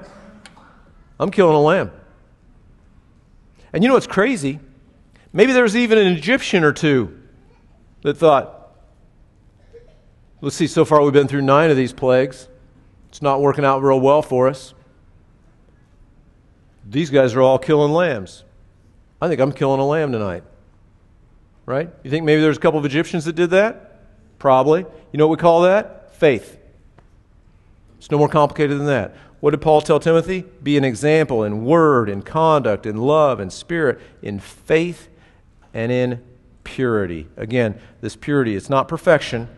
I'm 1.19 1.31
killing 1.31 1.57
a 1.57 1.61
lamb. 1.61 1.91
And 3.73 3.83
you 3.83 3.89
know 3.89 3.95
what's 3.95 4.07
crazy? 4.07 4.61
Maybe 5.33 5.53
there 5.53 5.63
was 5.63 5.77
even 5.77 5.99
an 5.99 6.07
Egyptian 6.09 6.65
or 6.65 6.73
two 6.73 7.19
that 8.03 8.17
thought, 8.17 8.73
let's 10.41 10.57
see, 10.57 10.67
so 10.67 10.85
far 10.85 11.03
we've 11.03 11.13
been 11.13 11.29
through 11.29 11.43
nine 11.43 11.71
of 11.71 11.77
these 11.77 11.93
plagues. 11.93 12.49
It's 13.09 13.23
not 13.23 13.41
working 13.41 13.65
out 13.65 13.83
real 13.83 14.01
well 14.01 14.23
for 14.23 14.49
us. 14.49 14.75
These 16.89 17.11
guys 17.11 17.35
are 17.35 17.43
all 17.43 17.59
killing 17.59 17.93
lambs. 17.93 18.45
I 19.21 19.29
think 19.29 19.41
I'm 19.41 19.53
killing 19.53 19.81
a 19.81 19.87
lamb 19.87 20.13
tonight. 20.13 20.45
Right? 21.67 21.91
You 22.03 22.11
think 22.11 22.25
maybe 22.25 22.41
there's 22.41 22.57
a 22.57 22.61
couple 22.61 22.79
of 22.79 22.87
Egyptians 22.87 23.27
that 23.27 23.35
did 23.35 23.51
that? 23.51 24.01
Probably. 24.39 24.81
You 25.13 25.19
know 25.19 25.27
what 25.27 25.39
we 25.39 25.43
call 25.43 25.63
that? 25.63 26.15
Faith. 26.15 26.59
It's 27.99 28.11
no 28.11 28.17
more 28.17 28.29
complicated 28.29 28.79
than 28.79 28.87
that. 28.87 29.15
What 29.41 29.51
did 29.51 29.61
Paul 29.61 29.81
tell 29.83 30.01
Timothy? 30.01 30.45
Be 30.63 30.79
an 30.79 30.85
example 30.85 31.45
in 31.45 31.65
word, 31.65 32.09
in 32.09 32.23
conduct, 32.23 32.87
in 32.87 32.97
love, 32.97 33.39
in 33.39 33.51
spirit, 33.51 34.01
in 34.23 34.41
faith, 34.41 35.09
and 35.73 35.93
in 35.93 36.23
purity. 36.65 37.29
Again, 37.37 37.81
this 38.01 38.17
purity, 38.17 38.57
it's 38.57 38.71
not 38.71 38.89
perfection, 38.89 39.49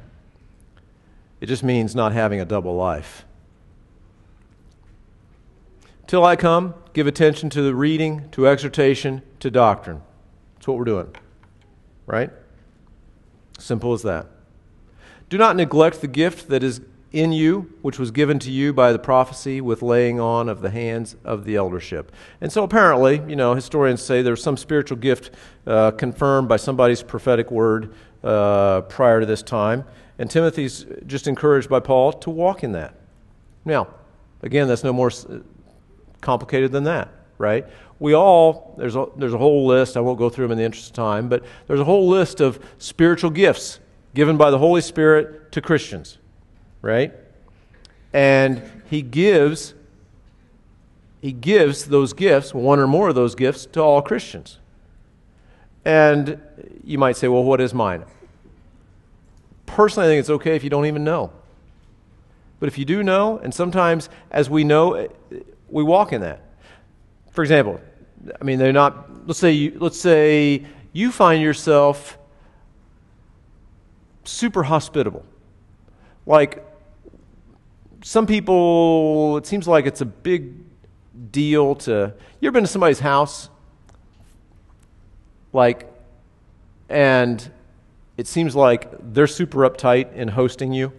it 1.40 1.46
just 1.46 1.62
means 1.62 1.94
not 1.94 2.12
having 2.12 2.40
a 2.40 2.44
double 2.44 2.76
life. 2.76 3.24
Till 6.06 6.24
I 6.24 6.36
come, 6.36 6.74
give 6.92 7.06
attention 7.06 7.50
to 7.50 7.62
the 7.62 7.74
reading, 7.74 8.28
to 8.30 8.46
exhortation, 8.46 9.22
to 9.38 9.50
doctrine. 9.50 10.02
That's 10.56 10.66
what 10.66 10.76
we're 10.76 10.84
doing. 10.84 11.14
Right? 12.06 12.30
Simple 13.58 13.92
as 13.92 14.02
that. 14.02 14.26
Do 15.28 15.38
not 15.38 15.54
neglect 15.54 16.00
the 16.00 16.08
gift 16.08 16.48
that 16.48 16.62
is 16.64 16.80
in 17.12 17.32
you, 17.32 17.72
which 17.82 17.98
was 17.98 18.10
given 18.10 18.38
to 18.38 18.50
you 18.50 18.72
by 18.72 18.92
the 18.92 18.98
prophecy 18.98 19.60
with 19.60 19.82
laying 19.82 20.20
on 20.20 20.48
of 20.48 20.60
the 20.60 20.70
hands 20.70 21.16
of 21.24 21.44
the 21.44 21.56
eldership. 21.56 22.12
And 22.40 22.52
so 22.52 22.62
apparently, 22.62 23.22
you 23.28 23.34
know, 23.34 23.54
historians 23.54 24.00
say 24.00 24.22
there's 24.22 24.42
some 24.42 24.56
spiritual 24.56 24.98
gift 24.98 25.30
uh, 25.66 25.90
confirmed 25.92 26.48
by 26.48 26.56
somebody's 26.56 27.02
prophetic 27.02 27.50
word 27.50 27.92
uh, 28.22 28.82
prior 28.82 29.20
to 29.20 29.26
this 29.26 29.42
time. 29.42 29.84
And 30.18 30.30
Timothy's 30.30 30.86
just 31.06 31.26
encouraged 31.26 31.68
by 31.68 31.80
Paul 31.80 32.12
to 32.12 32.30
walk 32.30 32.62
in 32.62 32.72
that. 32.72 32.94
Now, 33.64 33.88
again, 34.42 34.68
that's 34.68 34.84
no 34.84 34.92
more 34.92 35.10
complicated 36.20 36.70
than 36.70 36.84
that, 36.84 37.08
right? 37.38 37.66
We 37.98 38.14
all, 38.14 38.74
there's 38.78 38.94
a, 38.94 39.06
there's 39.16 39.34
a 39.34 39.38
whole 39.38 39.66
list, 39.66 39.96
I 39.96 40.00
won't 40.00 40.18
go 40.18 40.30
through 40.30 40.44
them 40.44 40.52
in 40.52 40.58
the 40.58 40.64
interest 40.64 40.88
of 40.90 40.92
time, 40.94 41.28
but 41.28 41.44
there's 41.66 41.80
a 41.80 41.84
whole 41.84 42.08
list 42.08 42.40
of 42.40 42.60
spiritual 42.78 43.30
gifts 43.30 43.80
given 44.14 44.36
by 44.36 44.50
the 44.50 44.58
Holy 44.58 44.80
Spirit 44.80 45.52
to 45.52 45.60
Christians 45.60 46.18
right? 46.82 47.12
And 48.12 48.62
he 48.88 49.02
gives 49.02 49.74
he 51.20 51.32
gives 51.32 51.84
those 51.84 52.14
gifts, 52.14 52.54
one 52.54 52.78
or 52.78 52.86
more 52.86 53.10
of 53.10 53.14
those 53.14 53.34
gifts, 53.34 53.66
to 53.66 53.80
all 53.80 54.00
Christians. 54.00 54.58
And 55.84 56.40
you 56.82 56.98
might 56.98 57.16
say, 57.16 57.28
well, 57.28 57.44
what 57.44 57.60
is 57.60 57.74
mine? 57.74 58.04
Personally, 59.66 60.08
I 60.08 60.10
think 60.10 60.20
it's 60.20 60.30
okay 60.30 60.56
if 60.56 60.64
you 60.64 60.70
don't 60.70 60.86
even 60.86 61.04
know. 61.04 61.30
But 62.58 62.68
if 62.68 62.78
you 62.78 62.84
do 62.84 63.02
know, 63.02 63.38
and 63.38 63.52
sometimes 63.52 64.08
as 64.30 64.48
we 64.48 64.64
know, 64.64 64.94
eh, 64.94 65.08
we 65.68 65.82
walk 65.82 66.12
in 66.12 66.22
that. 66.22 66.40
For 67.32 67.42
example, 67.42 67.80
I 68.40 68.44
mean, 68.44 68.58
they're 68.58 68.72
not, 68.72 69.26
let's 69.26 69.38
say 69.38 69.52
you, 69.52 69.76
let's 69.78 69.98
say 69.98 70.64
you 70.92 71.12
find 71.12 71.42
yourself 71.42 72.18
super 74.24 74.62
hospitable. 74.62 75.24
Like, 76.26 76.64
some 78.02 78.26
people, 78.26 79.36
it 79.36 79.46
seems 79.46 79.68
like 79.68 79.86
it's 79.86 80.00
a 80.00 80.06
big 80.06 80.54
deal 81.32 81.74
to. 81.74 82.14
You 82.40 82.48
ever 82.48 82.52
been 82.52 82.64
to 82.64 82.68
somebody's 82.68 83.00
house? 83.00 83.50
Like, 85.52 85.92
and 86.88 87.50
it 88.16 88.26
seems 88.26 88.56
like 88.56 88.90
they're 89.12 89.26
super 89.26 89.68
uptight 89.68 90.12
in 90.14 90.28
hosting 90.28 90.72
you. 90.72 90.92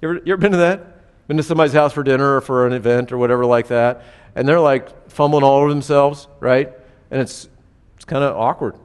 You 0.00 0.10
ever, 0.10 0.14
you 0.24 0.32
ever 0.32 0.40
been 0.40 0.52
to 0.52 0.58
that? 0.58 1.26
Been 1.26 1.36
to 1.38 1.42
somebody's 1.42 1.72
house 1.72 1.92
for 1.92 2.02
dinner 2.02 2.36
or 2.36 2.40
for 2.40 2.66
an 2.66 2.72
event 2.72 3.10
or 3.10 3.18
whatever 3.18 3.46
like 3.46 3.68
that, 3.68 4.02
and 4.34 4.46
they're 4.46 4.60
like 4.60 5.10
fumbling 5.10 5.42
all 5.42 5.60
over 5.60 5.70
themselves, 5.70 6.28
right? 6.38 6.70
And 7.10 7.20
it's, 7.20 7.48
it's 7.96 8.04
kind 8.04 8.22
of 8.22 8.36
awkward, 8.36 8.76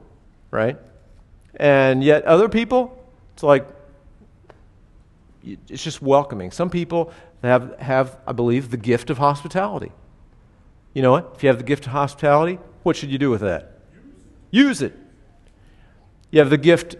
right? 0.50 0.78
And 1.56 2.02
yet, 2.02 2.24
other 2.24 2.48
people, 2.48 2.98
it's 3.34 3.42
like, 3.42 3.68
it's 5.42 5.82
just 5.82 6.00
welcoming. 6.00 6.50
Some 6.50 6.70
people 6.70 7.12
have, 7.48 7.78
have, 7.78 8.18
I 8.26 8.32
believe, 8.32 8.70
the 8.70 8.76
gift 8.76 9.10
of 9.10 9.18
hospitality. 9.18 9.92
You 10.94 11.02
know 11.02 11.12
what? 11.12 11.32
If 11.34 11.42
you 11.42 11.48
have 11.48 11.58
the 11.58 11.64
gift 11.64 11.86
of 11.86 11.92
hospitality, 11.92 12.58
what 12.82 12.96
should 12.96 13.10
you 13.10 13.18
do 13.18 13.30
with 13.30 13.40
that? 13.40 13.78
Use 14.50 14.82
it. 14.82 14.94
You 16.30 16.40
have 16.40 16.50
the 16.50 16.58
gift, 16.58 16.96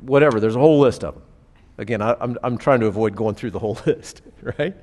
whatever, 0.00 0.40
there's 0.40 0.56
a 0.56 0.60
whole 0.60 0.78
list 0.78 1.04
of 1.04 1.14
them. 1.14 1.22
Again, 1.78 2.00
I, 2.00 2.16
I'm, 2.20 2.38
I'm 2.42 2.58
trying 2.58 2.80
to 2.80 2.86
avoid 2.86 3.14
going 3.14 3.34
through 3.34 3.50
the 3.50 3.58
whole 3.58 3.78
list, 3.86 4.22
right? 4.42 4.74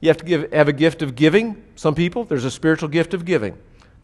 You 0.00 0.08
have 0.08 0.18
to 0.18 0.24
give, 0.24 0.52
have 0.52 0.68
a 0.68 0.72
gift 0.72 1.02
of 1.02 1.14
giving. 1.14 1.62
Some 1.74 1.94
people, 1.94 2.24
there's 2.24 2.44
a 2.44 2.50
spiritual 2.50 2.88
gift 2.88 3.14
of 3.14 3.24
giving. 3.24 3.56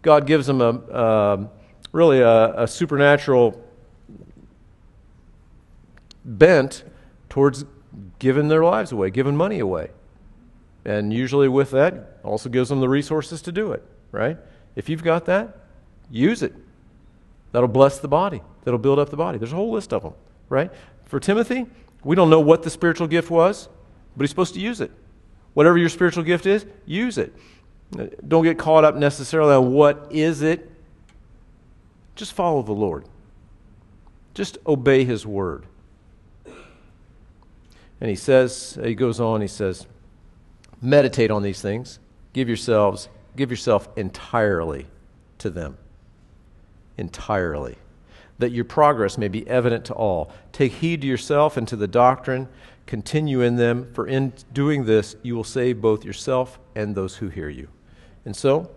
God 0.03 0.27
gives 0.27 0.47
them 0.47 0.61
a, 0.61 0.97
um, 0.97 1.51
really 1.93 2.21
a, 2.21 2.63
a 2.63 2.69
supernatural 2.69 3.64
bent 6.25 6.85
towards 7.29 7.65
giving 8.19 8.49
their 8.49 8.65
lives 8.65 8.93
away, 8.93 9.11
giving 9.11 9.37
money 9.37 9.59
away. 9.59 9.91
And 10.85 11.13
usually, 11.13 11.49
with 11.49 11.71
that, 11.71 12.19
also 12.23 12.49
gives 12.49 12.69
them 12.69 12.81
the 12.81 12.89
resources 12.89 13.41
to 13.43 13.53
do 13.53 13.73
it, 13.73 13.83
right? 14.13 14.37
If 14.77 14.89
you've 14.89 15.03
got 15.03 15.25
that, 15.27 15.57
use 16.11 16.43
it. 16.43 16.55
That'll 17.53 17.69
bless 17.69 17.99
the 17.99 18.09
body, 18.09 18.43
that'll 18.65 18.79
build 18.79 18.99
up 18.99 19.11
the 19.11 19.17
body. 19.17 19.39
There's 19.39 19.53
a 19.53 19.57
whole 19.57 19.71
list 19.71 19.93
of 19.93 20.03
them, 20.03 20.15
right? 20.49 20.71
For 21.07 21.21
Timothy, 21.21 21.67
we 22.03 22.17
don't 22.17 22.31
know 22.31 22.41
what 22.41 22.63
the 22.63 22.71
spiritual 22.71 23.07
gift 23.07 23.31
was, 23.31 23.69
but 24.17 24.23
he's 24.25 24.31
supposed 24.31 24.55
to 24.55 24.61
use 24.61 24.81
it. 24.81 24.91
Whatever 25.55 25.79
your 25.79 25.89
spiritual 25.89 26.25
gift 26.25 26.47
is, 26.47 26.67
use 26.85 27.17
it. 27.17 27.33
Don't 28.27 28.43
get 28.43 28.59
caught 28.59 28.85
up 28.85 28.97
necessarily 28.97 29.55
on 29.55 29.73
what 29.73 30.09
is 30.11 30.43
it. 30.43 30.71
Just 32.17 32.33
follow 32.33 32.63
the 32.63 32.73
Lord. 32.73 33.07
Just 34.35 34.59
obey 34.67 35.05
his 35.05 35.25
word. 35.25 35.67
And 38.05 38.11
he 38.11 38.17
says, 38.17 38.79
he 38.85 38.95
goes 38.95 39.19
on, 39.19 39.41
he 39.41 39.49
says, 39.49 39.87
meditate 40.83 41.31
on 41.31 41.43
these 41.43 41.63
things. 41.63 41.99
Give 42.35 42.49
yourselves, 42.49 43.09
give 43.35 43.51
yourself 43.51 43.89
entirely 43.97 44.89
to 45.39 45.49
them. 45.49 45.79
Entirely. 46.99 47.79
That 48.41 48.51
your 48.51 48.67
progress 48.67 49.17
may 49.17 49.29
be 49.29 49.49
evident 49.49 49.87
to 49.87 49.95
all. 49.95 50.31
Take 50.53 50.73
heed 50.73 51.01
to 51.01 51.07
yourself 51.07 51.57
and 51.57 51.67
to 51.67 51.77
the 51.77 51.89
doctrine. 51.89 52.47
Continue 52.85 53.41
in 53.41 53.57
them, 53.57 53.91
for 53.95 54.07
in 54.07 54.35
doing 54.53 54.85
this, 54.85 55.17
you 55.23 55.35
will 55.35 55.43
save 55.43 55.81
both 55.81 56.05
yourself 56.05 56.59
and 56.75 56.95
those 56.95 57.17
who 57.17 57.31
hear 57.31 57.49
you. 57.49 57.69
And 58.27 58.37
so, 58.37 58.71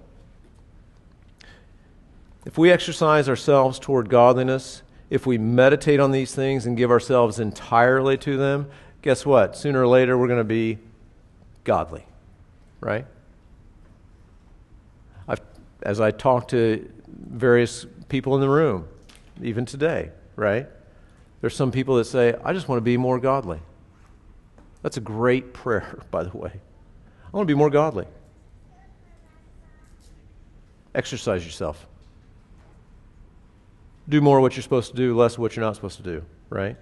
if 2.46 2.58
we 2.58 2.72
exercise 2.72 3.28
ourselves 3.28 3.78
toward 3.78 4.08
godliness, 4.08 4.84
if 5.10 5.26
we 5.26 5.38
meditate 5.38 6.00
on 6.00 6.12
these 6.12 6.34
things 6.34 6.66
and 6.66 6.78
give 6.78 6.92
ourselves 6.92 7.42
entirely 7.42 8.18
to 8.20 8.38
them, 8.38 8.70
guess 9.08 9.26
what? 9.26 9.56
Sooner 9.56 9.82
or 9.82 9.88
later, 9.88 10.18
we're 10.18 10.28
going 10.28 10.42
to 10.42 10.44
be 10.44 10.80
godly, 11.64 12.06
right? 12.82 13.06
I've, 15.30 15.40
as 15.82 16.02
I 16.02 16.12
talk 16.12 16.50
to 16.50 16.92
various 17.08 17.86
people 18.10 18.36
in 18.36 18.42
the 18.42 18.50
room, 18.50 18.86
even 19.42 19.66
today, 19.66 20.12
right? 20.36 20.68
There's 21.40 21.56
some 21.56 21.72
people 21.72 21.96
that 21.96 22.04
say, 22.04 22.36
I 22.44 22.52
just 22.52 22.68
want 22.68 22.80
to 22.80 22.84
be 22.84 22.98
more 22.98 23.18
godly. 23.18 23.62
That's 24.82 24.98
a 24.98 25.02
great 25.02 25.54
prayer, 25.64 26.04
by 26.12 26.24
the 26.24 26.38
way. 26.38 26.52
I 26.52 27.30
want 27.38 27.48
to 27.48 27.54
be 27.54 27.58
more 27.58 27.70
godly. 27.70 28.08
Exercise 30.94 31.46
yourself. 31.46 31.88
Do 34.10 34.20
more 34.20 34.40
of 34.40 34.42
what 34.42 34.58
you're 34.58 34.64
supposed 34.64 34.92
to 34.92 34.98
do, 34.98 35.16
less 35.16 35.36
of 35.36 35.40
what 35.40 35.56
you're 35.56 35.64
not 35.64 35.76
supposed 35.76 35.96
to 35.96 36.04
do, 36.04 36.26
right? 36.50 36.76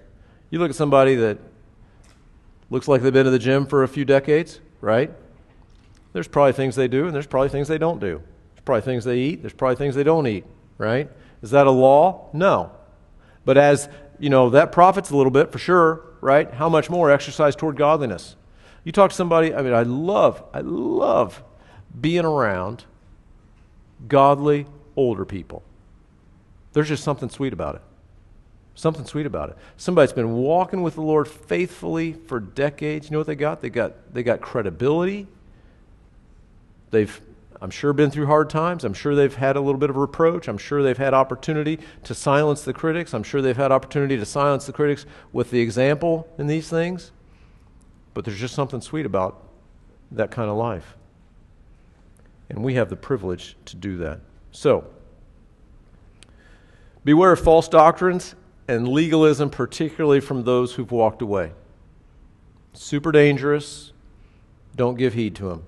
You 0.50 0.58
look 0.58 0.72
at 0.72 0.76
somebody 0.76 1.14
that 1.18 1.38
Looks 2.70 2.88
like 2.88 3.02
they've 3.02 3.14
been 3.14 3.26
to 3.26 3.32
the 3.32 3.40
gym 3.40 3.66
for 3.66 3.84
a 3.84 3.88
few 3.88 4.06
decades, 4.06 4.60
right? 4.82 5.12
There's 6.14 6.28
probably 6.28 6.54
things 6.54 6.76
they 6.76 6.88
do, 6.88 7.06
and 7.06 7.14
there's 7.14 7.28
probably 7.28 7.50
things 7.50 7.68
they 7.68 7.78
don't 7.78 8.00
do. 8.00 8.22
There's 8.54 8.64
probably 8.64 8.82
things 8.82 9.04
they 9.04 9.18
eat, 9.18 9.42
there's 9.42 9.54
probably 9.54 9.76
things 9.76 9.96
they 9.96 10.04
don't 10.04 10.28
eat, 10.28 10.46
right? 10.78 11.10
Is 11.42 11.52
that 11.52 11.68
a 11.68 11.72
law? 11.72 12.30
No. 12.34 12.72
But 13.44 13.58
as, 13.58 13.88
you 14.20 14.30
know, 14.30 14.50
that 14.50 14.72
profits 14.72 15.12
a 15.12 15.18
little 15.18 15.32
bit 15.32 15.52
for 15.52 15.60
sure, 15.60 16.04
right? 16.22 16.52
How 16.54 16.70
much 16.70 16.90
more 16.90 17.12
exercise 17.12 17.56
toward 17.56 17.78
godliness? 17.78 18.36
You 18.84 18.92
talk 18.92 19.12
to 19.12 19.16
somebody, 19.16 19.54
I 19.54 19.62
mean, 19.62 19.74
I 19.74 19.84
love, 19.84 20.44
I 20.54 20.62
love 20.62 21.44
being 22.00 22.26
around 22.26 22.86
godly 24.08 24.68
older 24.96 25.26
people. 25.26 25.64
There's 26.74 26.88
just 26.88 27.04
something 27.04 27.30
sweet 27.30 27.54
about 27.54 27.76
it. 27.76 27.82
Something 28.76 29.06
sweet 29.06 29.26
about 29.26 29.50
it. 29.50 29.58
Somebody 29.78 30.06
that's 30.06 30.16
been 30.16 30.34
walking 30.34 30.82
with 30.84 30.96
the 30.96 31.02
Lord 31.02 31.30
faithfully 31.30 32.12
for 32.12 32.42
decades. 32.42 33.08
You 33.08 33.14
know 33.14 33.20
what 33.20 33.28
they 33.28 33.36
got? 33.36 33.62
They 33.62 33.70
got, 33.70 34.14
they 34.14 34.22
got 34.22 34.42
credibility. 34.42 35.28
They've, 36.92 37.22
I'm 37.62 37.70
sure, 37.70 37.94
been 37.94 38.12
through 38.12 38.26
hard 38.26 38.50
times. 38.50 38.84
I'm 38.84 38.94
sure 38.94 39.16
they've 39.16 39.34
had 39.34 39.56
a 39.56 39.62
little 39.62 39.80
bit 39.80 39.90
of 39.90 39.96
reproach. 39.96 40.50
I'm 40.50 40.58
sure 40.58 40.84
they've 40.84 40.98
had 40.98 41.14
opportunity 41.14 41.80
to 42.04 42.14
silence 42.14 42.64
the 42.64 42.74
critics. 42.74 43.14
I'm 43.14 43.24
sure 43.24 43.42
they've 43.42 43.56
had 43.56 43.72
opportunity 43.72 44.18
to 44.18 44.26
silence 44.26 44.66
the 44.66 44.74
critics 44.74 45.06
with 45.32 45.52
the 45.52 45.62
example 45.62 46.28
in 46.38 46.48
these 46.48 46.70
things. 46.70 47.12
But 48.14 48.26
there's 48.26 48.40
just 48.40 48.56
something 48.56 48.82
sweet 48.82 49.06
about 49.06 49.42
that 50.12 50.32
kind 50.32 50.50
of 50.50 50.58
life. 50.58 50.98
And 52.50 52.62
we 52.62 52.74
have 52.74 52.90
the 52.90 52.98
privilege 52.98 53.56
to 53.66 53.78
do 53.78 53.98
that. 53.98 54.20
So, 54.52 54.86
beware 57.06 57.32
of 57.32 57.40
false 57.40 57.70
doctrines 57.70 58.36
and 58.68 58.88
legalism, 58.88 59.50
particularly 59.50 60.20
from 60.20 60.44
those 60.44 60.74
who've 60.74 60.92
walked 60.92 61.22
away. 61.22 61.52
Super 62.74 63.12
dangerous. 63.12 63.92
Don't 64.76 64.98
give 64.98 65.14
heed 65.14 65.36
to 65.36 65.50
them. 65.50 65.64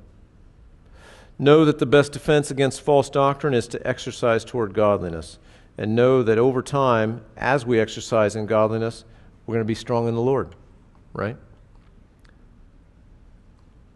Know 1.40 1.66
that 1.66 1.80
the 1.80 1.86
best 1.86 2.12
defense 2.12 2.50
against 2.50 2.82
false 2.82 3.10
doctrine 3.10 3.54
is 3.54 3.68
to 3.70 3.88
exercise 3.88 4.44
toward 4.44 4.74
godliness. 4.74 5.38
And 5.78 5.96
know 5.96 6.24
that 6.24 6.40
over 6.40 6.64
time, 6.64 7.24
as 7.38 7.66
we 7.66 7.80
exercise 7.80 8.36
in 8.36 8.48
godliness, 8.48 9.06
we're 9.46 9.54
going 9.54 9.64
to 9.64 9.68
be 9.68 9.76
strong 9.76 10.08
in 10.08 10.16
the 10.16 10.22
Lord, 10.22 10.56
right? 11.14 11.38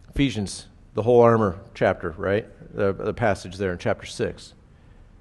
Ephesians, 0.09 0.67
the 0.93 1.01
whole 1.01 1.21
armor 1.21 1.59
chapter, 1.73 2.11
right? 2.11 2.47
The, 2.75 2.93
the 2.93 3.13
passage 3.13 3.57
there 3.57 3.71
in 3.71 3.79
chapter 3.79 4.05
6 4.05 4.53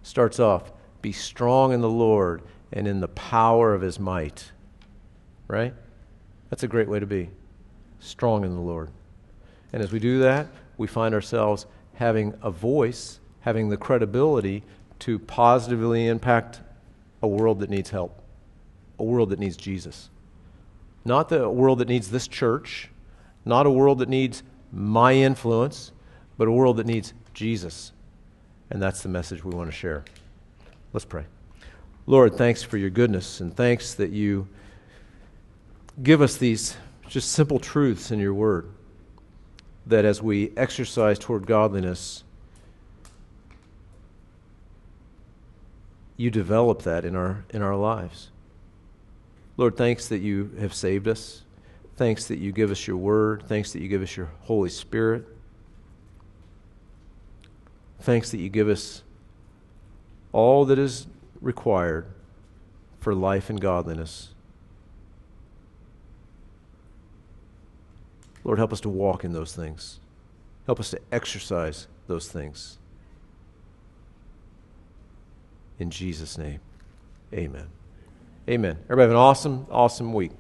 starts 0.02 0.38
off 0.38 0.70
Be 1.00 1.12
strong 1.12 1.72
in 1.72 1.80
the 1.80 1.88
Lord 1.88 2.42
and 2.72 2.86
in 2.86 3.00
the 3.00 3.08
power 3.08 3.74
of 3.74 3.82
his 3.82 3.98
might. 3.98 4.52
Right? 5.48 5.74
That's 6.48 6.62
a 6.62 6.68
great 6.68 6.88
way 6.88 7.00
to 7.00 7.06
be. 7.06 7.30
Strong 7.98 8.44
in 8.44 8.54
the 8.54 8.60
Lord. 8.60 8.90
And 9.72 9.82
as 9.82 9.92
we 9.92 9.98
do 9.98 10.20
that, 10.20 10.48
we 10.78 10.86
find 10.86 11.14
ourselves 11.14 11.66
having 11.94 12.34
a 12.42 12.50
voice, 12.50 13.20
having 13.40 13.68
the 13.68 13.76
credibility 13.76 14.62
to 15.00 15.18
positively 15.18 16.06
impact 16.06 16.60
a 17.22 17.28
world 17.28 17.60
that 17.60 17.70
needs 17.70 17.90
help, 17.90 18.22
a 18.98 19.04
world 19.04 19.30
that 19.30 19.38
needs 19.38 19.56
Jesus. 19.56 20.10
Not 21.04 21.28
the 21.28 21.48
world 21.48 21.78
that 21.78 21.88
needs 21.88 22.10
this 22.10 22.28
church, 22.28 22.90
not 23.44 23.66
a 23.66 23.70
world 23.70 23.98
that 23.98 24.08
needs 24.08 24.42
my 24.72 25.14
influence, 25.14 25.92
but 26.36 26.48
a 26.48 26.52
world 26.52 26.76
that 26.76 26.86
needs 26.86 27.12
Jesus. 27.34 27.92
And 28.70 28.80
that's 28.80 29.02
the 29.02 29.08
message 29.08 29.44
we 29.44 29.54
want 29.54 29.68
to 29.68 29.76
share. 29.76 30.04
Let's 30.92 31.04
pray. 31.04 31.24
Lord, 32.11 32.34
thanks 32.34 32.61
for 32.61 32.76
your 32.76 32.90
goodness 32.90 33.38
and 33.38 33.56
thanks 33.56 33.94
that 33.94 34.11
you 34.11 34.48
give 36.02 36.20
us 36.20 36.36
these 36.36 36.76
just 37.06 37.30
simple 37.30 37.61
truths 37.61 38.11
in 38.11 38.18
your 38.18 38.34
word 38.34 38.68
that 39.86 40.04
as 40.04 40.20
we 40.20 40.50
exercise 40.56 41.20
toward 41.20 41.46
godliness, 41.46 42.24
you 46.16 46.32
develop 46.32 46.82
that 46.82 47.04
in 47.04 47.14
our, 47.14 47.44
in 47.50 47.62
our 47.62 47.76
lives. 47.76 48.30
Lord, 49.56 49.76
thanks 49.76 50.08
that 50.08 50.18
you 50.18 50.50
have 50.58 50.74
saved 50.74 51.06
us. 51.06 51.42
Thanks 51.96 52.26
that 52.26 52.40
you 52.40 52.50
give 52.50 52.72
us 52.72 52.88
your 52.88 52.96
word. 52.96 53.44
Thanks 53.46 53.72
that 53.72 53.82
you 53.82 53.86
give 53.86 54.02
us 54.02 54.16
your 54.16 54.30
Holy 54.40 54.70
Spirit. 54.70 55.28
Thanks 58.00 58.32
that 58.32 58.38
you 58.38 58.48
give 58.48 58.68
us 58.68 59.04
all 60.32 60.64
that 60.64 60.78
is 60.80 61.06
required 61.41 62.07
for 63.01 63.14
life 63.14 63.51
and 63.51 63.61
godliness. 63.61 64.34
Lord, 68.45 68.59
help 68.59 68.72
us 68.72 68.80
to 68.82 68.88
walk 68.88 69.24
in 69.24 69.32
those 69.32 69.55
things. 69.55 70.01
Help 70.66 70.80
us 70.80 70.91
to 70.91 71.01
exercise 71.12 71.86
those 72.07 72.28
things. 72.28 72.78
In 75.78 75.91
Jesus' 75.91 76.36
name, 76.36 76.61
amen. 77.32 77.68
Amen. 78.49 78.78
Everybody 78.84 79.03
have 79.03 79.11
an 79.11 79.16
awesome, 79.16 79.66
awesome 79.70 80.12
week. 80.12 80.32